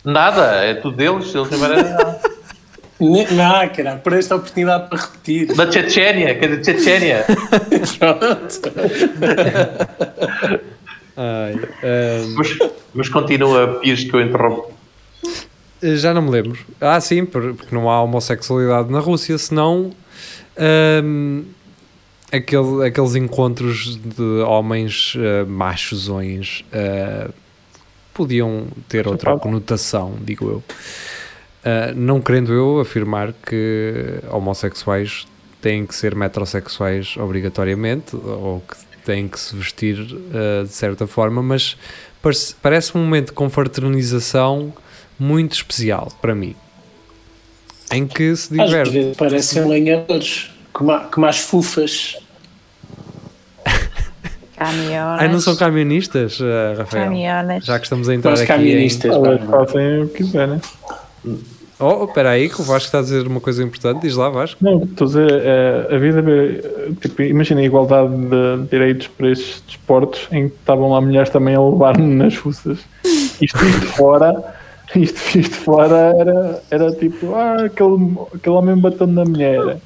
Nada, 0.03 0.63
é 0.63 0.75
tudo 0.75 0.95
deles, 0.95 1.33
eles 1.35 1.49
não 1.49 1.57
invadiram 1.57 1.89
nada. 1.89 2.21
Não, 2.99 3.69
cara, 3.69 3.95
por 3.95 4.13
esta 4.13 4.35
oportunidade 4.35 4.89
para 4.89 4.99
repetir. 4.99 5.55
Da 5.55 5.71
Chechênia, 5.71 6.35
que 6.35 6.45
é 6.45 6.47
da 6.49 6.63
Chechênia. 6.63 7.25
Pronto. 7.97 8.61
Ai, 11.15 11.59
ehm, 11.83 12.33
Mas, 12.35 12.57
mas 12.93 13.09
continua, 13.09 13.79
Pires, 13.79 14.03
que 14.03 14.13
eu 14.13 14.21
interrompo. 14.21 14.78
Já 15.81 16.13
não 16.13 16.21
me 16.21 16.29
lembro. 16.31 16.57
Ah, 16.79 16.99
sim, 16.99 17.25
por- 17.25 17.53
porque 17.55 17.73
não 17.73 17.89
há 17.89 18.01
homossexualidade 18.01 18.91
na 18.91 18.99
Rússia, 18.99 19.37
senão 19.37 19.91
ehm, 20.57 21.43
aquele, 22.31 22.85
aqueles 22.87 23.15
encontros 23.15 23.95
de 23.97 24.41
homens 24.45 25.13
eh, 25.17 25.43
machozões 25.45 26.63
eh, 26.71 27.29
podiam 28.13 28.67
ter 28.89 29.07
outra 29.07 29.37
conotação, 29.37 30.17
digo 30.21 30.49
eu. 30.49 30.63
Uh, 31.61 31.93
não 31.93 32.21
querendo 32.21 32.53
eu 32.53 32.79
afirmar 32.79 33.33
que 33.33 34.21
homossexuais 34.29 35.27
têm 35.61 35.85
que 35.85 35.93
ser 35.93 36.15
metrosexuais 36.15 37.17
obrigatoriamente 37.17 38.15
ou 38.15 38.61
que 38.61 38.77
têm 39.03 39.27
que 39.27 39.37
se 39.37 39.55
vestir 39.55 39.99
uh, 39.99 40.65
de 40.65 40.71
certa 40.71 41.05
forma, 41.05 41.41
mas 41.43 41.77
parece, 42.21 42.55
parece 42.61 42.97
um 42.97 43.01
momento 43.01 43.27
de 43.27 43.33
confraternização 43.33 44.73
muito 45.19 45.53
especial 45.53 46.11
para 46.21 46.33
mim 46.33 46.55
em 47.91 48.07
que 48.07 48.35
se 48.35 48.59
Às 48.59 48.69
diverte. 48.69 48.91
vezes 48.91 49.17
parecem 49.17 49.67
lenhadores, 49.67 50.51
como 50.71 51.25
as 51.25 51.39
fufas. 51.39 52.17
Caminhonas. 54.55 55.21
Ai, 55.21 55.27
não 55.29 55.39
são 55.39 55.55
camionistas, 55.55 56.39
uh, 56.39 56.77
Rafael? 56.77 57.05
Caminhonas. 57.05 57.65
Já 57.65 57.79
que 57.79 57.85
estamos 57.85 58.09
a 58.09 58.15
entrar 58.15 58.33
Os 58.33 58.41
aqui 58.41 58.51
em... 58.51 58.55
camionistas. 58.55 59.11
Pá. 59.17 59.65
fazem 59.65 60.03
o 60.03 60.09
que 60.09 60.17
quiserem. 60.17 60.59
Oh, 61.79 62.03
espera 62.03 62.31
aí, 62.31 62.49
que 62.49 62.59
o 62.59 62.63
Vasco 62.65 62.87
está 62.87 62.99
a 62.99 63.01
dizer 63.01 63.25
uma 63.25 63.39
coisa 63.39 63.63
importante. 63.63 64.01
Diz 64.01 64.17
lá, 64.17 64.29
Vasco. 64.29 64.61
Não, 64.61 64.83
estou 64.83 65.05
a 65.05 65.07
dizer, 65.07 65.31
é, 65.31 65.95
a 65.95 65.97
vida, 65.97 66.19
é, 66.29 66.91
tipo, 66.99 67.21
imagina 67.21 67.61
a 67.61 67.63
igualdade 67.63 68.13
de 68.13 68.67
direitos 68.69 69.07
para 69.07 69.31
estes 69.31 69.63
desportos 69.65 70.27
em 70.29 70.49
que 70.49 70.55
estavam 70.55 70.91
lá 70.91 70.99
mulheres 70.99 71.29
também 71.29 71.55
a 71.55 71.61
levar-me 71.61 72.13
nas 72.15 72.35
fuças. 72.35 72.79
Isto, 73.41 73.63
isto 73.65 73.85
fora, 73.93 74.58
isto, 74.95 75.37
isto 75.39 75.55
fora 75.57 76.13
era, 76.19 76.63
era 76.71 76.91
tipo, 76.93 77.35
ah, 77.35 77.65
aquele, 77.65 78.17
aquele 78.33 78.55
homem 78.55 78.77
bateu 78.77 79.07
na 79.07 79.23
mulher. 79.25 79.77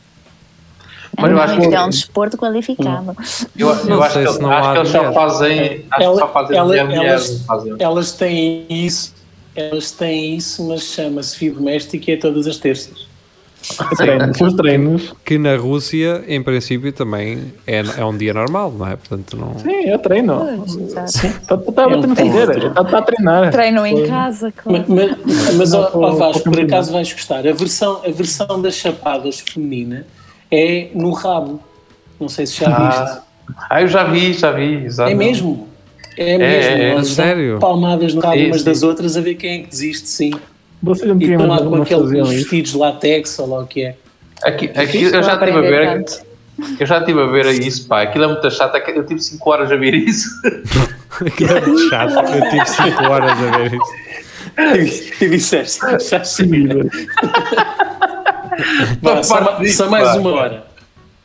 Mas 1.15 1.31
eu 1.31 1.39
acho 1.41 1.59
que- 1.59 1.75
é 1.75 1.81
um 1.83 1.89
desporto 1.89 2.37
qualificado. 2.37 3.15
Eu, 3.55 3.69
eu 3.69 3.85
Não 3.85 4.01
acho 4.01 4.19
que, 4.19 4.27
se 4.33 4.41
não 4.41 4.51
acho 4.51 4.71
que 4.71 4.77
eles 4.79 4.89
só 4.89 4.97
mulher. 4.99 5.13
fazem. 5.13 5.85
Acho 5.91 6.03
Ela- 6.03 6.13
que 6.13 6.19
só 6.19 6.27
fazem 6.29 6.57
ela- 6.57 6.67
mulher, 6.67 6.85
mulher, 6.85 7.05
elas- 7.05 7.43
fazem. 7.45 7.75
Elas 7.77 8.11
têm 8.13 8.65
isso, 8.69 9.13
elas 9.55 9.91
têm 9.91 10.35
isso, 10.35 10.67
mas 10.67 10.81
chama-se 10.83 11.37
fio 11.37 11.53
doméstico 11.53 12.09
e 12.09 12.13
é 12.13 12.17
todas 12.17 12.47
as 12.47 12.57
terças. 12.57 13.07
Treinos, 13.97 14.41
os 14.41 14.53
treinos. 14.53 15.13
Que 15.23 15.37
na 15.37 15.55
Rússia, 15.55 16.23
em 16.27 16.43
princípio, 16.43 16.91
também 16.91 17.53
é, 17.65 17.83
é 17.97 18.05
um 18.05 18.15
dia 18.15 18.33
normal, 18.33 18.71
não 18.71 18.87
é? 18.87 18.95
Portanto, 18.95 19.37
não. 19.37 19.57
Sim, 19.59 19.89
eu 19.89 19.99
treino. 19.99 20.35
Tá, 20.35 20.43
É 20.43 20.55
um 20.55 22.11
a 22.11 22.13
está 22.13 22.83
tá 22.83 22.97
a 22.97 23.01
treinar. 23.01 23.51
Treinam 23.51 23.85
em 23.85 24.05
casa, 24.07 24.51
claro. 24.51 24.85
Mas, 24.87 25.17
mas, 25.25 25.55
mas 25.55 25.73
ó, 25.73 26.11
Vasco, 26.11 26.51
por 26.51 26.59
acaso 26.59 26.91
vais 26.91 27.11
gostar. 27.11 27.47
A 27.47 27.53
versão, 27.53 28.01
a 28.05 28.11
versão 28.11 28.61
das 28.61 28.75
chapadas 28.75 29.39
feminina 29.39 30.05
é 30.51 30.89
no 30.93 31.11
rabo. 31.11 31.59
Não 32.19 32.29
sei 32.29 32.45
se 32.45 32.59
já 32.59 32.69
viste. 32.69 33.01
Ah, 33.01 33.23
ah, 33.69 33.81
eu 33.81 33.87
já 33.87 34.03
vi, 34.03 34.33
já 34.33 34.51
vi. 34.51 34.85
Exato. 34.85 35.09
É 35.09 35.15
mesmo. 35.15 35.67
É 36.17 36.37
mesmo. 36.37 36.81
é, 36.81 36.95
dão 36.95 37.03
sério? 37.03 37.59
Palmadas 37.59 38.13
no 38.13 38.21
rabo 38.21 38.39
umas 38.45 38.63
das 38.63 38.83
outras 38.83 39.17
a 39.17 39.21
ver 39.21 39.35
quem 39.35 39.59
é 39.59 39.63
que 39.63 39.69
desiste, 39.69 40.07
sim. 40.07 40.31
Vocês 40.83 41.09
E 41.09 41.23
estão 41.23 41.47
lá 41.47 41.57
com 41.59 41.63
não, 41.63 41.71
não 41.77 41.83
aqueles 41.83 42.11
vestidos 42.11 42.71
de 42.71 42.77
látex 42.77 43.39
ou 43.39 43.47
lá 43.47 43.59
o 43.61 43.67
que 43.67 43.85
é. 43.85 43.95
Aqui, 44.43 44.69
aqui 44.75 45.03
eu 45.03 45.11
não 45.13 45.23
já 45.23 45.33
estive 45.35 45.57
a 45.57 45.61
ver. 45.61 45.93
tanto. 45.93 46.33
Eu 46.79 46.85
já 46.85 46.99
estive 46.99 47.21
a 47.21 47.25
ver 47.25 47.45
isso, 47.47 47.87
pá. 47.87 48.01
Aquilo 48.01 48.25
é 48.25 48.27
muito 48.27 48.51
chato. 48.51 48.75
Eu 48.89 49.05
tive 49.05 49.21
5 49.21 49.49
horas 49.49 49.71
a 49.71 49.75
ver 49.77 49.93
isso. 49.95 50.29
Aquilo 51.25 51.51
é 51.57 51.61
muito 51.61 51.89
chato. 51.89 52.13
Eu 52.35 52.49
tive 52.49 52.65
5 52.65 53.03
horas 53.05 53.31
a 53.31 53.57
ver 53.57 53.73
isso. 53.73 55.23
E 55.23 55.29
disseste, 55.29 55.79
já 56.09 56.23
Sim, 56.23 56.49
só, 59.23 59.57
disso, 59.57 59.77
só 59.77 59.89
mais 59.89 60.09
pá. 60.09 60.15
uma 60.17 60.31
hora. 60.31 60.67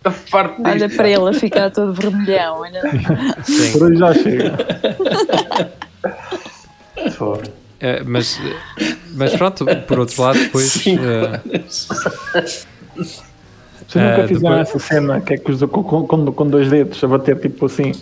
A 0.04 0.10
parte 0.30 0.62
Olha 0.64 0.88
para 0.88 1.08
ele 1.10 1.28
a 1.28 1.32
ficar 1.34 1.70
todo 1.70 1.92
vermelhão. 1.92 2.60
Olha. 2.60 2.80
Sim. 3.42 3.72
Por 3.72 3.82
hoje 3.82 3.98
já 3.98 4.14
chega. 4.14 4.56
Pô. 7.18 7.38
É, 7.80 8.02
mas, 8.02 8.40
mas 9.14 9.34
pronto, 9.36 9.64
por 9.86 10.00
outro 10.00 10.20
lado, 10.22 10.38
depois. 10.38 10.84
Eh, 10.86 11.40
Vocês 13.88 14.04
nunca 14.04 14.22
Eh, 14.22 14.26
fizeram 14.28 14.56
depois- 14.56 14.68
essa 14.68 14.78
cena 14.78 15.20
que 15.20 15.34
é 15.34 15.38
que 15.38 15.50
os 15.52 15.60
com, 15.62 15.82
com, 15.82 16.32
com, 16.32 16.46
dois 16.48 16.68
dedos 16.68 17.02
a 17.02 17.06
bater 17.06 17.38
tipo 17.40 17.66
assim, 17.66 17.92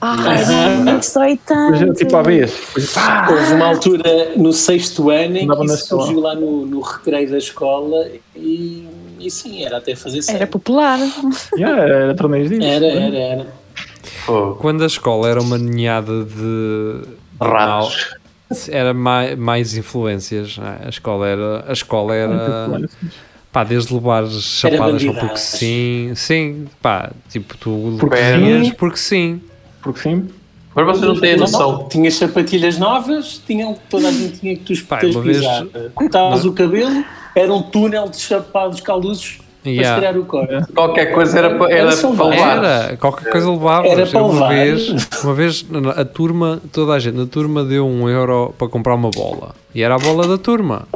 Ai, 0.00 0.76
não 0.84 1.00
sei 1.00 1.38
depois, 1.46 1.78
tanto. 1.80 1.94
tipo 1.94 2.16
à 2.16 2.22
vez. 2.22 2.50
Depois, 2.52 2.92
pá, 2.92 3.28
Houve 3.30 3.52
uma 3.54 3.66
altura 3.68 4.32
no 4.36 4.52
sexto 4.52 5.10
ano 5.10 5.36
em 5.36 5.48
que 5.48 5.64
isso 5.64 5.86
surgiu 5.86 6.20
lá 6.20 6.34
no, 6.34 6.66
no 6.66 6.80
recreio 6.80 7.30
da 7.30 7.38
escola 7.38 8.06
e, 8.36 8.86
e 9.18 9.30
sim, 9.30 9.64
era 9.64 9.78
até 9.78 9.96
fazer 9.96 10.18
Era 10.18 10.22
sério. 10.26 10.46
popular. 10.48 10.98
yeah, 11.56 11.82
era 11.82 12.14
torneios 12.14 12.50
disso. 12.50 12.62
Era, 12.62 12.86
era, 12.86 13.16
era. 13.16 13.46
Pô. 14.26 14.54
quando 14.56 14.82
a 14.82 14.86
escola 14.86 15.28
era 15.28 15.40
uma 15.40 15.56
ninhada 15.56 16.24
de. 16.24 17.02
Ratos. 17.40 18.14
Era 18.70 18.94
mais, 18.94 19.38
mais 19.38 19.76
influências. 19.76 20.58
é? 20.58 20.86
A 20.86 20.88
escola 20.88 21.26
era. 21.26 21.64
A 21.68 21.72
escola 21.72 22.14
era. 22.14 22.88
Pá, 23.50 23.64
desde 23.64 23.94
levar 23.94 24.26
chapadas 24.28 25.02
só 25.02 25.12
porque 25.14 25.36
sim. 25.38 26.12
Sim, 26.14 26.66
pá, 26.82 27.10
tipo, 27.30 27.56
tu 27.56 27.96
Porque 27.98 28.74
porque 28.76 28.98
sim. 28.98 29.40
Porque 29.82 30.00
sim, 30.00 30.28
Mas 30.74 30.86
vocês 30.86 31.06
não 31.06 31.18
têm 31.18 31.36
noção. 31.36 31.88
Tinhas 31.88 32.14
sapatilhas 32.14 32.78
novas, 32.78 33.40
tinham, 33.46 33.74
toda 33.88 34.08
a 34.08 34.12
gente 34.12 34.38
tinha 34.38 34.56
que 34.56 34.64
tu 34.64 34.86
Pá, 34.86 34.98
vez-. 35.22 35.46
Cortavas 35.94 36.44
o 36.44 36.52
cabelo, 36.52 37.02
era 37.34 37.52
um 37.52 37.62
túnel 37.62 38.08
de 38.08 38.18
chapados 38.18 38.80
caluzos 38.80 39.38
Yeah. 39.66 40.00
tirar 40.00 40.18
o 40.18 40.24
corte. 40.24 40.72
Qualquer 40.72 41.12
coisa 41.12 41.38
era 41.38 41.56
para, 41.56 41.72
era 41.72 41.92
Era 41.92 41.96
para 41.96 42.24
levar. 42.26 42.64
Era, 42.64 42.96
qualquer 42.96 43.30
coisa 43.30 43.50
levavas. 43.50 43.90
Era 43.90 44.06
para 44.06 44.22
uma 44.22 44.32
levar. 44.34 44.48
vez, 44.48 45.08
uma 45.24 45.34
vez 45.34 45.66
a 45.96 46.04
turma, 46.04 46.60
toda 46.72 46.92
a 46.94 46.98
gente 46.98 47.16
na 47.16 47.26
turma 47.26 47.64
deu 47.64 47.86
um 47.86 48.08
euro 48.08 48.54
para 48.56 48.68
comprar 48.68 48.94
uma 48.94 49.10
bola. 49.10 49.54
E 49.74 49.82
era 49.82 49.96
a 49.96 49.98
bola 49.98 50.26
da 50.26 50.38
turma. 50.38 50.86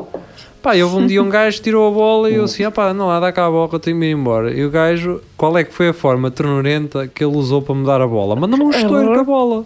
Pá, 0.62 0.76
e 0.76 0.82
houve 0.82 0.96
um 0.96 1.06
dia 1.06 1.20
um 1.22 1.28
gajo 1.30 1.60
tirou 1.60 1.88
a 1.88 1.90
bola 1.90 2.30
e 2.30 2.36
eu 2.36 2.44
assim, 2.44 2.62
ah 2.62 2.70
pá, 2.70 2.94
não 2.94 3.08
lá, 3.08 3.18
dá 3.18 3.32
cá 3.32 3.46
a 3.46 3.50
bola 3.50 3.68
eu 3.72 3.78
tenho 3.80 3.98
que 3.98 4.06
ir 4.06 4.12
embora. 4.12 4.52
E 4.52 4.64
o 4.64 4.70
gajo, 4.70 5.20
qual 5.36 5.58
é 5.58 5.64
que 5.64 5.74
foi 5.74 5.88
a 5.88 5.92
forma 5.92 6.30
ternurenta 6.30 7.08
que 7.08 7.24
ele 7.24 7.36
usou 7.36 7.60
para 7.60 7.74
me 7.74 7.84
dar 7.84 8.00
a 8.00 8.06
bola? 8.06 8.36
Manda-me 8.36 8.62
um 8.62 8.70
estouro 8.70 9.12
com 9.12 9.20
a 9.20 9.24
bola. 9.24 9.64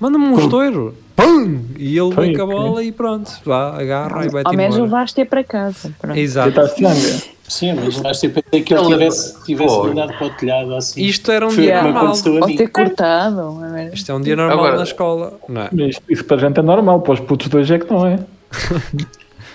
Manda-me 0.00 0.24
um 0.26 0.38
estouro. 0.38 0.94
Pum! 1.14 1.60
E 1.78 1.96
ele 1.96 2.12
vem 2.12 2.36
com 2.36 2.42
a 2.42 2.46
bola 2.46 2.82
e 2.82 2.90
pronto. 2.90 3.30
Vá, 3.44 3.80
agarra 3.80 4.26
e 4.26 4.28
vai-te 4.28 4.48
Ao 4.48 4.52
menos 4.54 4.74
embora. 4.74 4.90
levaste-a 4.90 5.24
para 5.24 5.44
casa. 5.44 5.94
Pronto. 6.00 6.18
Exato. 6.18 6.60
Sim, 7.46 7.74
mas 7.74 7.96
vais 7.98 8.18
ter 8.18 8.30
que 8.32 8.60
que 8.62 8.74
ele 8.74 8.86
tivesse, 8.86 9.44
tivesse 9.44 9.76
mandado 9.78 10.14
para 10.14 10.26
o 10.26 10.30
telhado 10.30 10.74
assim. 10.74 11.02
Isto 11.04 11.30
era 11.30 11.46
um 11.46 11.50
Foi 11.50 11.64
dia 11.64 11.82
me 11.82 11.92
normal. 11.92 12.14
mim. 12.46 12.56
ter 12.56 12.68
cortado. 12.68 13.36
não 13.36 13.76
é? 13.76 13.90
Isto 13.92 14.12
é 14.12 14.14
um 14.14 14.20
dia 14.20 14.34
normal 14.34 14.58
Agora- 14.58 14.76
na 14.78 14.82
escola. 14.82 15.38
Não 15.48 15.62
é? 15.62 15.68
Isto, 15.88 16.02
isso 16.08 16.24
para 16.24 16.36
a 16.36 16.40
gente 16.40 16.58
é 16.58 16.62
normal, 16.62 17.00
para 17.02 17.12
os 17.14 17.20
putos 17.20 17.48
dois 17.48 17.70
é 17.70 17.78
que 17.78 17.90
não 17.92 18.06
é. 18.06 18.18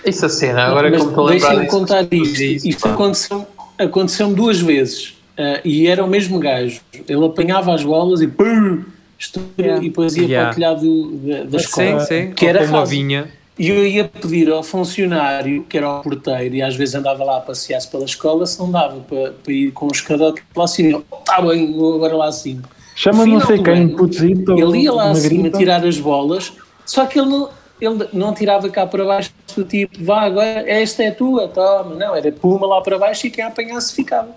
Isso 0.06 0.24
a 0.24 0.28
cena, 0.30 0.62
agora 0.64 0.88
é 0.88 0.90
Mas 0.92 1.00
que 1.00 1.02
eu 1.02 1.06
me 1.06 1.12
estou 1.12 1.26
a 1.26 1.30
lembrar 1.30 1.48
deixem-me 1.48 1.66
disso. 1.66 1.78
contar 1.78 2.02
isto. 2.10 2.38
Disso, 2.38 2.68
Isto 2.68 2.82
pá. 2.82 2.90
aconteceu, 2.94 3.46
aconteceu 3.78 4.32
duas 4.34 4.58
vezes. 4.60 5.14
Ah, 5.36 5.60
e 5.62 5.86
era 5.88 6.02
o 6.02 6.08
mesmo 6.08 6.38
gajo. 6.38 6.80
Ele 7.06 7.26
apanhava 7.26 7.74
as 7.74 7.82
bolas 7.84 8.22
e 8.22 8.26
pum, 8.26 8.82
estoura, 9.18 9.46
Yeah. 9.58 9.84
e 9.84 9.88
depois 9.90 10.16
ia 10.16 10.22
Yeah. 10.24 10.42
para 10.48 10.52
o 10.52 10.54
telhado 10.54 11.10
da, 11.22 11.44
da 11.50 11.56
escola. 11.58 12.00
Sim, 12.00 12.06
sim. 12.28 12.32
Que 12.32 12.46
era 12.46 12.64
uma 12.64 12.86
vinha. 12.86 13.28
E 13.60 13.68
eu 13.68 13.86
ia 13.86 14.06
pedir 14.06 14.50
ao 14.50 14.62
funcionário, 14.62 15.64
que 15.64 15.76
era 15.76 15.98
o 15.98 16.02
porteiro, 16.02 16.54
e 16.54 16.62
às 16.62 16.74
vezes 16.74 16.94
andava 16.94 17.22
lá 17.22 17.36
a 17.36 17.40
passear-se 17.42 17.86
pela 17.90 18.06
escola, 18.06 18.46
se 18.46 18.58
não 18.58 18.70
dava 18.70 18.98
para, 19.00 19.32
para 19.32 19.52
ir 19.52 19.70
com 19.72 19.84
um 19.84 19.90
escadote 19.90 20.42
lá 20.56 20.64
acima. 20.64 21.02
Está 21.18 21.42
bem, 21.42 21.70
vou 21.70 21.96
agora 21.96 22.16
lá 22.16 22.28
acima. 22.28 22.62
Chama 22.96 23.26
não 23.26 23.38
sei 23.38 23.62
quem, 23.62 23.88
putzito. 23.94 24.58
Ele 24.58 24.84
ia 24.84 24.92
lá 24.94 25.10
acima 25.10 25.42
grita. 25.42 25.58
tirar 25.58 25.84
as 25.84 25.98
bolas, 25.98 26.54
só 26.86 27.04
que 27.04 27.20
ele 27.20 27.28
não, 27.28 27.50
ele 27.78 28.08
não 28.14 28.32
tirava 28.32 28.66
cá 28.70 28.86
para 28.86 29.04
baixo 29.04 29.30
do 29.54 29.62
tipo, 29.62 30.02
vá 30.02 30.22
agora, 30.22 30.64
esta 30.66 31.02
é 31.02 31.10
tua, 31.10 31.46
toma. 31.46 31.94
Não, 31.96 32.16
era 32.16 32.32
puma 32.32 32.66
lá 32.66 32.80
para 32.80 32.98
baixo 32.98 33.26
e 33.26 33.30
quem 33.30 33.44
a 33.44 33.48
apanhasse 33.48 33.94
ficava. 33.94 34.30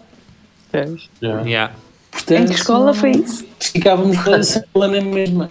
Yeah. 1.21 1.73
Portanto, 2.11 2.41
Em 2.41 2.45
que 2.47 2.55
escola 2.55 2.93
foi 2.93 3.11
isso? 3.11 3.45
Ficávamos 3.57 4.17
na 4.25 4.43
sala 4.43 4.87
na 4.89 4.99
mesma. 4.99 5.49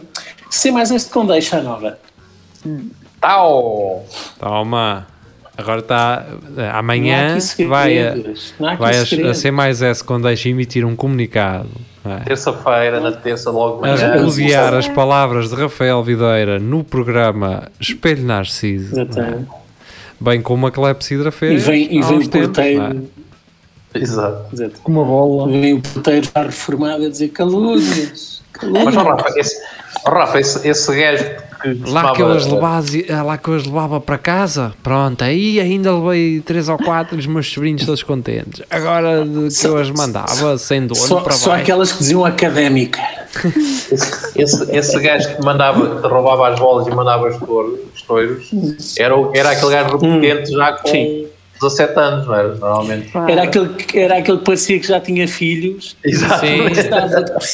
Sem 0.50 0.72
mais 0.72 0.90
este 0.90 1.10
com 1.10 1.24
deixa 1.24 1.62
nova. 1.62 1.98
Tau! 3.22 4.04
Toma. 4.38 5.06
Agora 5.56 5.78
está. 5.80 6.26
Há 6.72 6.78
Amanhã 6.78 7.38
vai, 7.68 7.98
a, 7.98 8.14
vai 8.76 8.96
a, 8.98 9.30
a. 9.30 9.34
C 9.34 9.50
mais 9.50 9.80
S 9.80 10.02
quando 10.02 10.24
deixa 10.24 10.48
emitir 10.48 10.84
um 10.84 10.96
comunicado 10.96 11.68
é? 12.04 12.24
Terça-feira, 12.24 12.98
na 13.00 13.12
terça, 13.12 13.48
logo 13.50 13.80
de 13.82 13.88
a 13.88 13.92
manhã. 13.94 14.12
repudiar 14.14 14.74
as 14.74 14.88
palavras 14.88 15.50
de 15.50 15.54
Rafael 15.54 16.02
Videira 16.02 16.58
no 16.58 16.82
programa 16.82 17.68
Espelho 17.78 18.24
Narciso, 18.24 18.98
é? 18.98 19.02
Exatamente. 19.02 19.48
bem 20.20 20.42
como 20.42 20.66
a 20.66 20.72
clepsidra 20.72 21.28
E 21.28 21.32
fez. 21.32 21.64
vem, 21.64 21.84
e 21.96 22.02
vem 22.02 22.18
o 22.18 22.28
tempos, 22.28 22.46
porteiro. 22.46 23.08
é? 23.94 23.98
Exato. 23.98 24.46
Exato. 24.52 24.80
Com 24.82 24.92
uma 24.92 25.04
bola. 25.04 25.48
Vem 25.52 25.74
o 25.74 25.80
porteiro 25.80 26.26
já 26.34 26.42
reformado 26.42 27.04
a 27.04 27.08
dizer 27.08 27.28
calúnias. 27.28 28.42
Mas, 28.62 28.96
ó, 28.96 29.04
calúnias. 29.04 29.04
Rafa, 29.06 29.38
esse, 29.38 29.62
ó, 30.04 30.10
Rafa, 30.10 30.40
esse, 30.40 30.68
esse 30.68 30.96
gajo 30.96 31.24
que 31.62 31.90
Lá 31.90 32.12
que, 32.12 32.22
eu 32.22 32.32
as 32.32 32.46
levava, 32.46 33.22
lá 33.24 33.38
que 33.38 33.48
eu 33.48 33.54
as 33.54 33.64
levava 33.64 34.00
para 34.00 34.18
casa, 34.18 34.74
pronto, 34.82 35.22
aí 35.22 35.60
ainda 35.60 35.96
levei 35.96 36.40
três 36.40 36.68
ou 36.68 36.76
quatro 36.76 37.16
os 37.16 37.26
meus 37.26 37.50
sobrinhos 37.50 37.84
todos 37.84 38.02
contentes. 38.02 38.62
Agora 38.70 39.24
de 39.24 39.54
que 39.54 39.66
eu 39.66 39.76
as 39.76 39.90
mandava 39.90 40.58
sem 40.58 40.86
dono 40.86 41.00
Só, 41.00 41.20
para 41.20 41.32
só 41.32 41.54
aquelas 41.54 41.92
que 41.92 41.98
diziam 41.98 42.24
académica. 42.24 43.00
Esse, 43.90 44.32
esse, 44.38 44.76
esse 44.76 45.00
gajo 45.00 45.36
que 45.36 45.44
mandava, 45.44 46.00
que 46.00 46.06
roubava 46.06 46.48
as 46.48 46.58
bolas 46.58 46.86
e 46.86 46.90
mandava 46.90 47.28
os 47.28 47.36
touros, 47.38 47.80
os 47.94 48.02
touros 48.02 48.50
era, 48.98 49.14
era 49.34 49.50
aquele 49.50 49.70
gajo 49.70 49.96
repetente 49.96 50.50
já 50.50 50.72
com 50.72 50.88
Sim. 50.88 51.26
17 51.62 51.98
anos, 51.98 52.26
não 52.26 52.34
era? 52.34 52.48
Normalmente. 52.54 53.10
Claro. 53.10 53.30
Era 53.32 53.42
aquele, 53.44 53.68
que- 53.70 53.98
era 53.98 54.18
aquele 54.18 54.38
que 54.38 54.44
parecia 54.44 54.78
que 54.80 54.86
já 54.86 55.00
tinha 55.00 55.26
filhos. 55.28 55.96
Exato. 56.04 56.44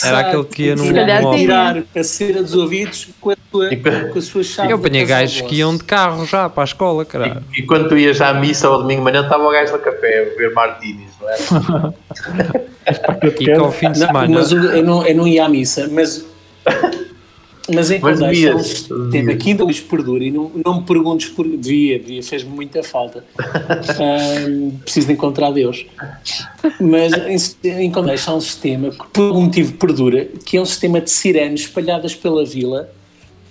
Era 0.05 0.19
aquele 0.21 0.45
que 0.45 0.63
ia 0.65 0.77
num- 0.77 0.85
Se 0.85 1.37
tirar 1.39 1.83
a 1.97 2.03
cera 2.05 2.43
dos 2.43 2.55
ouvidos 2.55 3.09
com 3.21 3.31
a 3.31 3.37
sua, 3.51 3.73
E 3.73 3.77
que- 3.77 3.91
com 3.91 4.19
a 4.19 4.23
sua 4.23 4.43
chave. 4.43 4.73
Eu 4.73 4.77
apanhei 4.79 5.05
gajos 5.05 5.41
que 5.43 5.57
iam 5.57 5.77
de 5.77 5.85
carro 5.85 6.25
já 6.27 6.49
para 6.49 6.63
a 6.63 6.65
escola, 6.65 7.05
caralho. 7.05 7.43
E 7.57 7.63
quando 7.63 7.89
tu 7.89 7.97
ias 7.97 8.21
à 8.21 8.33
missa 8.35 8.67
ao 8.67 8.79
domingo 8.83 9.01
de 9.01 9.05
manhã, 9.13 9.23
estava 9.25 9.45
o 9.47 9.51
gajo 9.51 9.73
no 9.73 9.79
café 9.79 10.23
a 10.23 10.25
beber 10.31 10.53
martinis, 10.55 11.11
não 11.21 11.29
é? 11.31 11.93
E 13.41 13.53
ao 13.53 13.71
fim 13.71 13.93
de 13.93 14.01
Não, 14.01 14.07
semana. 14.07 14.29
mas 14.39 14.51
o- 14.53 14.57
eu 14.57 14.83
não, 14.83 15.07
eu 15.07 15.15
não 15.15 15.27
ia 15.29 15.45
à 15.45 15.49
missa, 15.49 15.89
mas 15.93 16.25
Mas 17.75 17.91
em 17.91 17.99
Mas 18.01 18.21
um 18.21 18.25
devias, 18.27 18.67
sistema 18.67 19.11
devias. 19.11 19.43
que 19.43 19.51
ainda 19.51 19.65
hoje 19.65 19.83
perdura 19.83 20.25
e 20.25 20.31
não, 20.31 20.51
não 20.65 20.81
me 20.81 20.87
perguntes 20.87 21.29
por. 21.29 21.47
Devia, 21.47 21.99
devia, 21.99 22.23
fez-me 22.23 22.51
muita 22.51 22.83
falta. 22.83 23.25
Ahm, 23.39 24.71
preciso 24.83 25.07
de 25.07 25.13
encontrar 25.13 25.51
Deus. 25.51 25.87
Mas 26.81 27.13
em, 27.63 27.69
em 27.85 27.91
Condeixa 27.91 28.31
há 28.31 28.35
um 28.35 28.41
sistema 28.41 28.91
que 28.91 29.07
por 29.13 29.29
algum 29.29 29.43
motivo 29.43 29.75
perdura, 29.75 30.27
que 30.45 30.57
é 30.57 30.61
um 30.61 30.67
sistema 30.67 31.01
de 31.01 31.11
sirenes 31.11 31.63
espalhadas 31.63 32.15
pela 32.15 32.45
vila. 32.45 32.91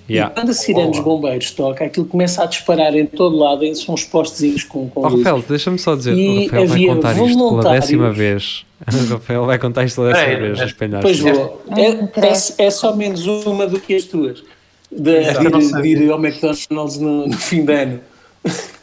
Yeah. 0.09 0.31
E 0.31 0.35
quando 0.35 0.49
a 0.49 0.53
sirene 0.53 0.91
dos 0.91 0.99
bombeiros 1.01 1.51
toca, 1.51 1.83
aquilo 1.85 2.05
começa 2.05 2.41
a 2.43 2.45
disparar 2.45 2.95
em 2.95 3.05
todo 3.05 3.35
lado, 3.35 3.63
em- 3.65 3.75
são 3.75 3.93
uns 3.95 4.03
postezinhos 4.05 4.63
com, 4.63 4.89
com 4.89 5.01
Oh. 5.01 5.17
Rafael, 5.17 5.43
deixa-me 5.47 5.77
só 5.77 5.95
dizer, 5.95 6.13
E 6.15 6.27
o 6.27 6.43
Rafael 6.43 6.49
vai 6.67 6.77
havia 6.77 6.93
contar 6.95 7.11
isto 7.11 7.23
pela 7.25 7.37
voluntários. 7.49 7.81
décima 7.81 8.11
vez. 8.13 8.65
O 8.87 9.13
Rafael 9.13 9.45
vai 9.45 9.57
contar 9.59 9.83
isto 9.85 9.95
pela 9.95 10.13
décima 10.13 10.27
Peraí, 10.27 10.41
vez, 10.41 10.59
mas- 10.59 10.67
espelhar 10.69 11.01
Pois 11.01 11.19
vou. 11.19 11.61
É, 11.75 12.61
é, 12.61 12.65
é 12.67 12.69
só 12.69 12.95
menos 12.95 13.25
uma 13.25 13.65
do 13.67 13.79
que 13.79 13.95
as 13.95 14.03
tuas. 14.05 14.43
De, 14.91 15.21
de 15.23 15.81
de 15.81 15.87
ir 16.03 16.11
ao 16.11 16.23
McDonald's 16.23 16.97
no, 16.99 17.27
no 17.27 17.37
fim 17.37 17.65
de 17.65 17.73
ano. 17.73 17.99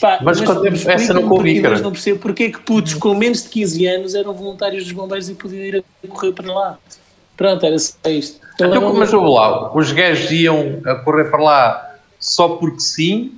Pá, 0.00 0.18
Mas 0.22 0.40
quando 0.40 0.60
temos- 0.62 0.86
essa 0.86 1.14
não 1.14 1.28
porque 1.28 1.60
cara. 1.60 1.74
nós 1.74 1.82
não 1.82 1.90
percebo 1.92 2.18
porque 2.18 2.44
é 2.44 2.50
que 2.50 2.60
putos 2.60 2.94
com 2.94 3.14
menos 3.14 3.42
de 3.44 3.48
15 3.48 3.86
anos 3.86 4.14
eram 4.14 4.32
voluntários 4.34 4.84
dos 4.84 4.92
bombeiros 4.92 5.28
e 5.28 5.34
podiam 5.34 5.62
ir 5.62 5.84
a 6.04 6.08
correr 6.08 6.32
para 6.32 6.52
lá. 6.52 6.78
Pronto, 7.36 7.64
era 7.66 7.78
só 7.78 7.96
isto. 8.06 8.40
Então, 8.54 8.94
mas 8.94 9.12
ouve 9.12 9.28
lá, 9.34 9.74
os 9.76 9.90
gajos 9.92 10.30
iam 10.30 10.80
a 10.86 10.94
correr 10.96 11.24
para 11.24 11.42
lá 11.42 11.90
só 12.20 12.50
porque 12.50 12.80
sim, 12.80 13.32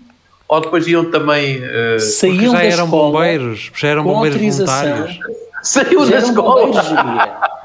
ou 0.48 0.60
depois 0.60 0.86
iam 0.86 1.10
também. 1.10 1.60
Porque 1.60 2.00
saíam 2.00 2.52
já 2.52 2.58
da 2.58 2.64
eram 2.64 2.84
escola 2.84 3.12
bombeiros, 3.12 3.70
já 3.74 3.88
eram 3.88 4.04
bombeiros 4.04 4.36
autorização. 4.36 4.88
voluntários. 4.96 5.18
saiu 5.62 6.10
da 6.10 6.18
escola! 6.18 7.46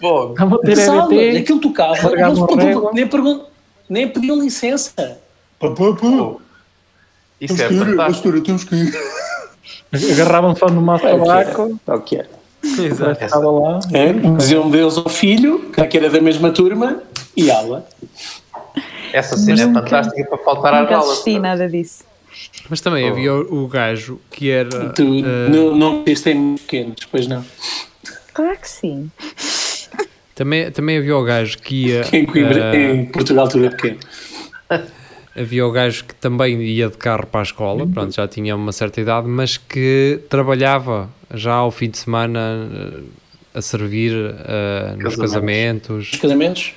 Fogo. 0.00 0.32
Estavam 0.32 0.58
a 0.58 0.60
ter 0.62 0.76
Sabe, 0.76 1.16
EBT. 1.18 1.38
aquilo 1.38 1.60
tocava, 1.60 2.10
nem, 2.92 3.06
pergun- 3.06 3.44
nem 3.88 4.08
pediam 4.08 4.40
licença. 4.40 4.92
Pá, 5.58 5.70
pá, 5.70 5.92
pá. 5.92 6.34
Isso 7.40 7.62
é 7.62 7.68
fantástico. 7.68 8.40
temos 8.42 8.64
que 8.64 8.74
ir. 8.74 8.94
Agarravam 10.12 10.54
só 10.56 10.68
no 10.68 10.82
maço 10.82 11.06
É 11.06 11.12
que 11.18 11.24
tabaco, 11.24 11.80
É 11.86 11.92
o 11.94 12.00
que 12.00 12.16
era. 12.16 12.28
Exato. 12.64 13.24
estava 13.24 13.50
lá. 13.50 13.80
É, 13.92 14.12
diziam 14.36 14.70
Deus 14.70 14.96
ao 14.98 15.08
filho, 15.08 15.70
que 15.90 15.96
era 15.96 16.08
da 16.10 16.20
mesma 16.20 16.50
turma, 16.50 17.02
e 17.36 17.50
aula. 17.50 17.86
Essa 19.12 19.36
cena 19.36 19.62
é 19.62 19.66
Nunca- 19.66 19.80
fantástica 19.82 20.28
para 20.28 20.38
faltar 20.38 20.74
às 20.74 20.80
Nunca 20.82 20.96
aulas. 20.96 21.10
assisti 21.12 21.38
nada 21.38 21.68
disso. 21.68 22.04
Mas 22.68 22.80
também 22.80 23.08
havia 23.08 23.32
o, 23.32 23.64
o 23.64 23.68
gajo 23.68 24.18
que 24.30 24.50
era. 24.50 24.90
Tu 24.90 25.02
eh, 25.02 25.48
não, 25.50 25.76
não 25.76 26.02
tens 26.02 26.26
em 26.26 26.56
pequenos, 26.56 26.96
pois 27.10 27.26
não. 27.28 27.44
Claro 28.32 28.58
que 28.58 28.68
sim. 28.68 29.08
também, 30.34 30.70
também 30.72 30.98
havia 30.98 31.16
o 31.16 31.22
gajo 31.22 31.58
que 31.58 31.86
ia. 31.88 32.02
Em, 32.12 32.24
Coimbra, 32.26 32.74
eh, 32.74 32.92
em 32.94 33.06
Portugal 33.06 33.46
tudo 33.48 33.66
é 33.66 33.70
pequeno. 33.70 33.98
havia 35.36 35.66
o 35.66 35.70
gajo 35.70 36.04
que 36.04 36.14
também 36.14 36.60
ia 36.62 36.88
de 36.88 36.96
carro 36.96 37.26
para 37.26 37.40
a 37.40 37.42
escola, 37.44 37.86
pronto, 37.86 38.14
já 38.14 38.26
tinha 38.26 38.54
uma 38.56 38.72
certa 38.72 39.00
idade, 39.00 39.28
mas 39.28 39.56
que 39.56 40.20
trabalhava 40.28 41.08
já 41.36 41.54
ao 41.54 41.70
fim 41.70 41.90
de 41.90 41.98
semana 41.98 42.68
eh, 42.72 43.00
a 43.58 43.62
servir 43.62 44.12
eh, 44.14 44.94
nos 44.98 45.16
Casamentos. 45.16 45.20
casamentos. 45.20 46.12
Os 46.12 46.20
casamentos 46.20 46.74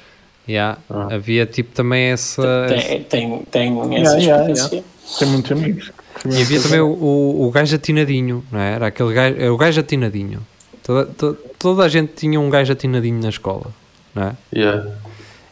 Yeah. 0.50 0.78
Ah. 0.90 1.10
Havia 1.16 1.46
tipo 1.46 1.74
também 1.76 2.06
essa. 2.12 2.68
tem, 2.70 3.04
tem, 3.04 3.40
tem 3.52 3.96
essa 4.02 4.18
yeah, 4.18 4.50
experiência. 4.50 4.84
Tem 5.20 5.28
muitos 5.28 5.52
amigos. 5.52 5.92
E 6.26 6.42
havia 6.42 6.62
também 6.62 6.80
o, 6.80 6.88
o, 6.88 7.48
o 7.48 7.52
gajo 7.52 7.76
atinadinho, 7.76 8.42
não 8.50 8.58
é? 8.62 8.72
Era 8.76 8.88
aquele 8.88 9.14
gajo, 9.14 9.36
é 9.38 9.52
o 9.52 9.58
gajo 9.58 9.82
atinadinho. 9.82 10.40
Toda, 10.84 11.06
to- 11.06 11.38
toda 11.60 11.84
a 11.84 11.90
gente 11.90 12.14
tinha 12.16 12.40
um 12.40 12.50
gajo 12.50 12.72
atinadinho 12.72 13.22
na 13.22 13.28
escola, 13.28 13.74
não 14.16 14.24
é? 14.24 14.36
Yeah. 14.56 14.90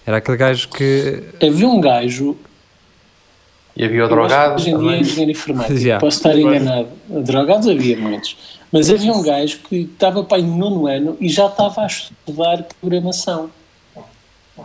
Era 0.05 0.17
aquele 0.17 0.37
gajo 0.37 0.69
que. 0.69 1.23
Havia 1.45 1.67
um 1.67 1.81
gajo, 1.81 2.37
E 3.75 3.83
havia 3.83 4.05
o 4.05 4.07
drogado. 4.07 4.55
hoje 4.55 4.69
em 4.69 4.77
dia 4.79 4.91
é 4.91 4.99
engenheiro 5.01 5.31
informático, 5.31 5.77
Yeah. 5.77 5.99
posso 5.99 6.17
estar 6.19 6.37
enganado. 6.39 6.87
Drogados 7.09 7.67
havia 7.67 7.97
muitos. 7.97 8.37
Mas 8.77 8.89
havia 8.89 9.13
um 9.13 9.21
gajo 9.23 9.59
que 9.69 9.75
estava 9.91 10.23
para 10.23 10.41
no 10.41 10.57
nono 10.57 10.87
ano 10.87 11.17
e 11.19 11.29
já 11.29 11.45
estava 11.47 11.81
a 11.81 11.87
estudar 11.87 12.65
programação. 12.81 13.49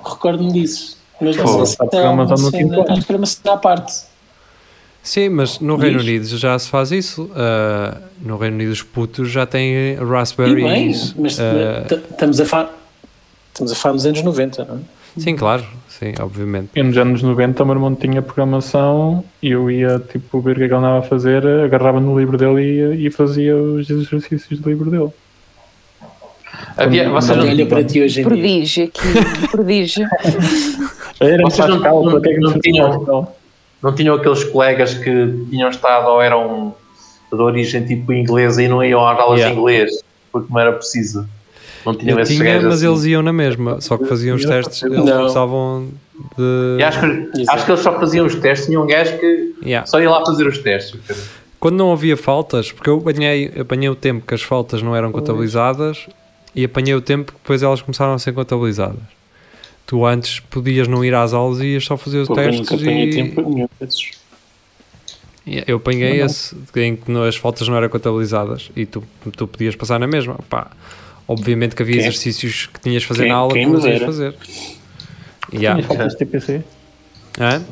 Recordo-me 0.05 0.53
disso. 0.53 0.99
Mas 1.21 1.37
não 1.37 1.45
Pô, 1.45 1.67
sei 1.67 1.67
se 1.67 1.77
a 1.97 1.97
é 1.99 2.09
uma 2.09 2.37
cena, 2.37 2.83
acho 2.83 3.01
que 3.01 3.07
programação 3.07 3.53
à 3.53 3.57
parte. 3.57 3.93
Sim, 5.03 5.29
mas 5.31 5.59
no 5.61 5.77
Diz. 5.77 5.85
Reino 5.85 6.01
Unido 6.01 6.27
já 6.37 6.59
se 6.59 6.69
faz 6.69 6.93
isso. 6.93 7.31
Ah, 7.35 7.99
no 8.21 8.37
Reino 8.37 8.57
Unido 8.57 8.71
os 8.73 8.83
putos 8.83 9.31
já 9.31 9.47
têm 9.47 9.97
E 9.97 10.63
bem, 10.63 10.89
mas 11.17 11.37
t- 11.37 11.95
estamos 12.11 12.41
a 12.41 12.45
falar 12.47 12.75
estamos 13.53 13.73
a 13.73 13.75
falar 13.75 13.95
nos 13.95 14.07
anos 14.07 14.23
90, 14.23 14.65
não 14.65 14.75
é? 14.77 14.79
Sim, 15.17 15.37
claro, 15.37 15.65
sim, 15.89 16.13
obviamente. 16.21 16.71
E 16.77 16.83
nos 16.83 16.97
anos 16.97 17.23
90 17.23 17.63
o 17.63 17.67
meu 17.67 17.75
irmão 17.77 17.95
tinha 17.95 18.21
programação 18.23 19.25
e 19.43 19.51
eu 19.51 19.71
ia 19.71 19.99
tipo 19.99 20.41
ver 20.41 20.53
o 20.53 20.55
que 20.57 20.63
é 20.65 20.69
que 20.69 20.73
ele 20.75 20.79
andava 20.79 20.99
a 20.99 21.03
fazer, 21.03 21.47
agarrava 21.47 22.01
no 22.01 22.19
livro 22.19 22.37
dele 22.37 22.95
e, 22.97 23.07
e 23.07 23.11
fazia 23.11 23.57
os 23.57 23.89
exercícios 23.91 24.61
do 24.61 24.69
livro 24.71 24.91
dele. 24.91 25.11
Havia, 26.77 27.09
vocês 27.11 27.37
não, 27.37 27.47
Olha 27.47 27.67
para 27.67 27.85
ti 27.85 28.01
hoje 28.01 28.21
em 28.21 28.23
dia. 28.23 28.25
Prodígio 28.25 28.85
aqui, 28.85 29.49
prodígio. 29.51 30.07
Era 31.21 31.43
Vocês 31.43 31.69
não- 31.69 31.77
Pascal, 31.81 32.05
não- 32.05 32.13
para 32.13 32.21
que 32.23 32.29
é 32.31 32.35
que 32.35 32.41
não 32.41 32.51
nos 32.53 32.61
tinham- 32.61 32.99
Pascal? 32.99 33.37
não 33.83 33.95
tinham 33.95 34.15
aqueles 34.15 34.45
colegas 34.45 34.95
que 34.95 35.45
tinham 35.51 35.69
estado 35.71 36.07
ou 36.09 36.21
eram 36.23 36.75
de 37.33 37.41
origem 37.41 37.85
tipo 37.87 38.13
inglesa 38.13 38.63
e 38.63 38.69
não 38.69 38.83
iam 38.85 39.07
às 39.07 39.19
aulas 39.19 39.39
Yeah. 39.39 39.55
de 39.55 39.61
inglês 39.61 39.91
porque 40.33 40.53
não 40.53 40.61
era 40.61 40.73
preciso. 40.73 41.27
Não 41.87 41.95
tinham 41.95 42.17
Eu 42.19 42.23
esses 42.23 42.37
tinha, 42.37 42.61
mas 42.63 42.75
assim. 42.75 42.87
eles 42.89 43.05
iam 43.05 43.23
na 43.23 43.33
mesma, 43.33 43.81
só 43.81 43.97
que 43.97 44.05
faziam 44.05 44.37
os 44.37 44.45
testes, 44.45 44.83
eles 44.83 44.99
Não. 45.05 45.23
gostavam 45.23 45.89
de. 46.37 46.77
E 46.79 46.83
acho, 46.83 47.01
que, 47.01 47.45
acho 47.49 47.65
que 47.65 47.71
eles 47.71 47.81
só 47.83 47.99
faziam 47.99 48.27
os 48.27 48.35
testes, 48.35 48.67
tinha 48.67 48.81
um 48.81 48.87
gajo 48.87 49.19
que 49.19 49.55
Yeah. 49.65 49.87
só 49.87 50.01
ia 50.01 50.11
lá 50.11 50.25
fazer 50.25 50.47
os 50.47 50.59
testes. 50.59 50.99
Quando 51.59 51.77
não 51.77 51.93
havia 51.93 52.17
faltas, 52.17 52.73
porque 52.73 52.89
eu 52.89 52.97
apanhei, 52.99 53.53
apanhei 53.61 53.89
o 53.89 53.95
tempo 53.95 54.27
que 54.27 54.35
as 54.35 54.43
faltas 54.43 54.83
não 54.83 54.97
eram 54.97 55.13
contabilizadas 55.13 56.07
e 56.55 56.65
apanhei 56.65 56.95
o 56.95 57.01
tempo 57.03 57.33
que 57.33 57.39
depois 57.39 57.63
elas 57.63 57.83
começaram 57.83 58.15
a 58.15 58.19
ser 58.19 58.33
contabilizadas. 58.33 58.99
Tu 59.87 60.07
antes 60.07 60.41
podias 60.41 60.87
não 60.89 61.05
ir 61.05 61.15
às 61.15 61.33
aulas 61.35 61.61
e 61.61 61.67
ias 61.75 61.85
só 61.85 61.97
fazer 61.97 62.19
os 62.21 62.29
Pô, 62.29 62.35
eu 62.35 62.37
testes 62.45 62.61
nunca 62.61 62.75
apanhei 62.77 63.09
e 63.09 63.13
tempo 63.13 63.43
nenhum 63.43 63.69
desses. 63.81 64.11
eu 65.67 65.77
apanhei 65.77 66.23
esse 66.23 66.57
em 66.77 66.97
que 66.97 67.13
as 67.29 67.37
faltas 67.37 67.67
não 67.69 67.77
eram 67.77 67.89
contabilizadas 67.89 68.71
e 68.77 68.87
tu, 68.87 69.03
tu 69.37 69.47
podias 69.47 69.75
passar 69.77 69.99
na 69.99 70.07
mesma. 70.07 70.37
Pá, 70.49 70.71
obviamente 71.33 71.75
que 71.77 71.83
havia 71.83 71.97
Quem- 71.97 72.03
exercícios 72.07 72.67
que 72.73 72.81
tinhas 72.81 73.03
de 73.03 73.09
fazer 73.09 73.23
quem- 73.23 73.29
na 73.33 73.37
aula 73.39 73.53
que 73.53 73.59
quem 73.61 73.67
não 73.69 73.81
me 73.81 73.87
ias 73.87 73.93
dera. 74.01 74.07
fazer. 74.07 74.35
Yeah. 75.53 75.81
Tinha 75.83 75.89
faltas 75.89 76.13
de 76.13 76.19
TPC? 76.19 76.63
Hã? 77.41 77.63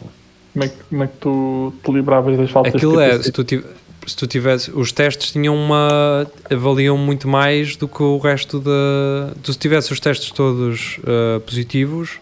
Como 0.53 0.65
é, 0.65 0.69
que, 0.69 0.75
como 0.89 1.05
é 1.05 1.07
que 1.07 1.17
tu 1.21 1.73
te 1.85 1.93
livravas 1.93 2.37
das 2.37 2.51
faltas 2.51 2.75
Aquilo 2.75 2.97
de 2.97 3.03
é, 3.03 3.09
TPC? 3.11 3.23
se 3.25 3.33
tu, 3.33 3.45
tiv- 3.45 3.65
se 4.07 4.17
tu 4.17 4.27
tivesse, 4.27 4.71
os 4.73 4.91
testes 4.93 5.31
tinham 5.33 5.55
uma, 5.55 6.27
avaliam 6.51 6.97
muito 6.99 7.29
mais 7.29 7.77
do 7.77 7.87
que 7.87 8.03
o 8.03 8.19
resto 8.19 8.59
da, 8.59 9.33
tu 9.43 9.53
se 9.53 9.59
tivesse 9.59 9.93
os 9.93 10.01
testes 10.01 10.31
todos 10.33 10.99
ah, 11.07 11.41
positivos, 11.41 12.19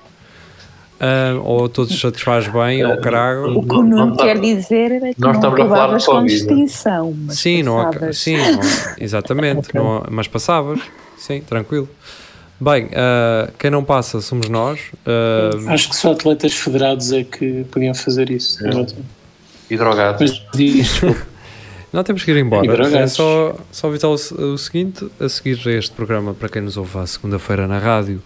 ah, 1.00 1.38
ou 1.42 1.68
todos 1.68 1.98
satisfaz 1.98 2.48
bem, 2.48 2.84
ou 2.84 2.96
carago, 2.98 3.58
O 3.58 3.62
que 3.62 3.68
Não- 3.68 3.78
o 3.80 3.82
não 3.84 3.98
Nuno 4.06 4.16
quer 4.16 4.38
dizer 4.40 4.90
era 4.92 5.14
que 5.14 5.20
nós 5.20 5.32
não 5.38 5.50
estamos 5.54 5.60
a 5.60 5.64
falar 5.64 5.68
de 5.68 5.72
acabavas 5.94 6.04
com 6.06 6.24
distinção. 6.26 7.14
Mas 7.26 7.38
sim, 7.38 7.62
não, 7.62 7.90
sim, 8.12 8.36
não- 8.36 8.60
exatamente, 8.98 9.68
não 9.74 9.96
há- 9.98 10.06
mas 10.10 10.26
passavas, 10.28 10.80
sim, 11.26 11.40
tranquilo. 11.40 11.88
Bem, 12.60 12.88
ah, 12.94 13.50
quem 13.58 13.70
não 13.70 13.84
passa 13.84 14.20
somos 14.20 14.48
nós. 14.48 14.80
ah, 15.04 15.72
Acho 15.72 15.90
que 15.90 15.96
só 15.96 16.12
atletas 16.12 16.54
federados 16.54 17.12
é 17.12 17.22
que 17.24 17.64
podiam 17.70 17.94
fazer 17.94 18.30
isso. 18.30 18.58
E 19.68 19.76
drogados. 19.76 20.42
Não 21.92 22.02
temos 22.04 22.24
que 22.24 22.30
ir 22.30 22.36
embora. 22.36 22.88
É 22.98 23.06
só, 23.06 23.56
só 23.72 23.88
avisar 23.88 24.10
o, 24.10 24.14
o 24.14 24.58
seguinte: 24.58 25.06
a 25.20 25.28
seguir 25.28 25.58
a 25.66 25.72
este 25.72 25.92
programa, 25.92 26.34
para 26.34 26.48
quem 26.48 26.60
nos 26.62 26.76
ouve 26.76 26.98
à 26.98 27.06
segunda-feira 27.06 27.66
na 27.66 27.78
rádio, 27.78 28.22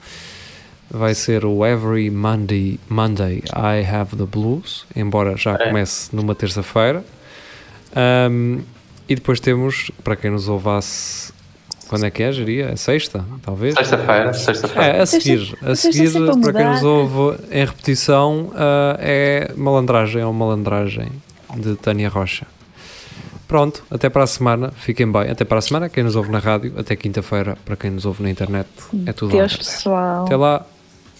vai 0.90 1.14
ser 1.14 1.44
o 1.44 1.64
Every 1.64 2.10
Monday, 2.10 2.80
Monday 2.88 3.42
I 3.54 3.84
Have 3.86 4.16
the 4.16 4.24
Blues, 4.24 4.84
embora 4.96 5.36
já 5.36 5.54
É. 5.54 5.68
comece 5.68 6.14
numa 6.14 6.34
terça-feira. 6.34 7.04
Ahm, 7.94 8.60
e 9.08 9.14
depois 9.14 9.38
temos, 9.40 9.90
para 10.02 10.16
quem 10.16 10.30
nos 10.30 10.48
ouve 10.48 10.68
à 10.68 10.80
se- 10.80 11.32
quando 11.90 12.06
é 12.06 12.10
que 12.10 12.22
é, 12.22 12.30
geria? 12.30 12.66
É 12.66 12.76
sexta, 12.76 13.24
talvez? 13.42 13.74
Sexta-feira, 13.74 14.32
sexta-feira. 14.32 14.96
É, 14.98 15.00
a 15.00 15.06
seguir, 15.06 15.58
a 15.60 15.74
vocês 15.74 15.96
seguir 15.96 16.40
para 16.40 16.52
quem 16.52 16.64
nos 16.66 16.84
ouve 16.84 17.42
em 17.50 17.64
repetição, 17.64 18.52
ah, 18.54 18.96
é 19.00 19.52
malandragem 19.56 20.22
ou 20.22 20.32
malandragem 20.32 21.08
de 21.56 21.74
Tânia 21.74 22.08
Rocha. 22.08 22.46
Pronto, 23.48 23.82
até 23.90 24.08
para 24.08 24.22
a 24.22 24.26
semana, 24.28 24.70
fiquem 24.70 25.10
bem. 25.10 25.32
Até 25.32 25.44
para 25.44 25.58
a 25.58 25.60
semana, 25.60 25.88
quem 25.88 26.04
nos 26.04 26.14
ouve 26.14 26.30
na 26.30 26.38
rádio, 26.38 26.72
até 26.78 26.94
quinta-feira, 26.94 27.58
para 27.64 27.74
quem 27.74 27.90
nos 27.90 28.06
ouve 28.06 28.22
na 28.22 28.30
internet, 28.30 28.68
é 29.04 29.12
tudo 29.12 29.32
Deus, 29.32 29.50
lá. 29.50 29.58
pessoal. 29.58 30.24
Até 30.26 30.36
lá, 30.36 30.64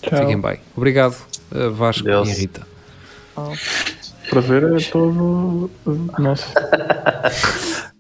Tchau. 0.02 0.18
fiquem 0.20 0.40
bem. 0.40 0.60
Obrigado, 0.76 1.16
ah, 1.52 1.68
Vasco 1.70 2.04
Deus. 2.04 2.28
e 2.28 2.32
Rita. 2.42 2.64
Prazer 4.30 4.62
é 4.72 4.80
todo 4.88 5.68
nosso. 6.16 6.46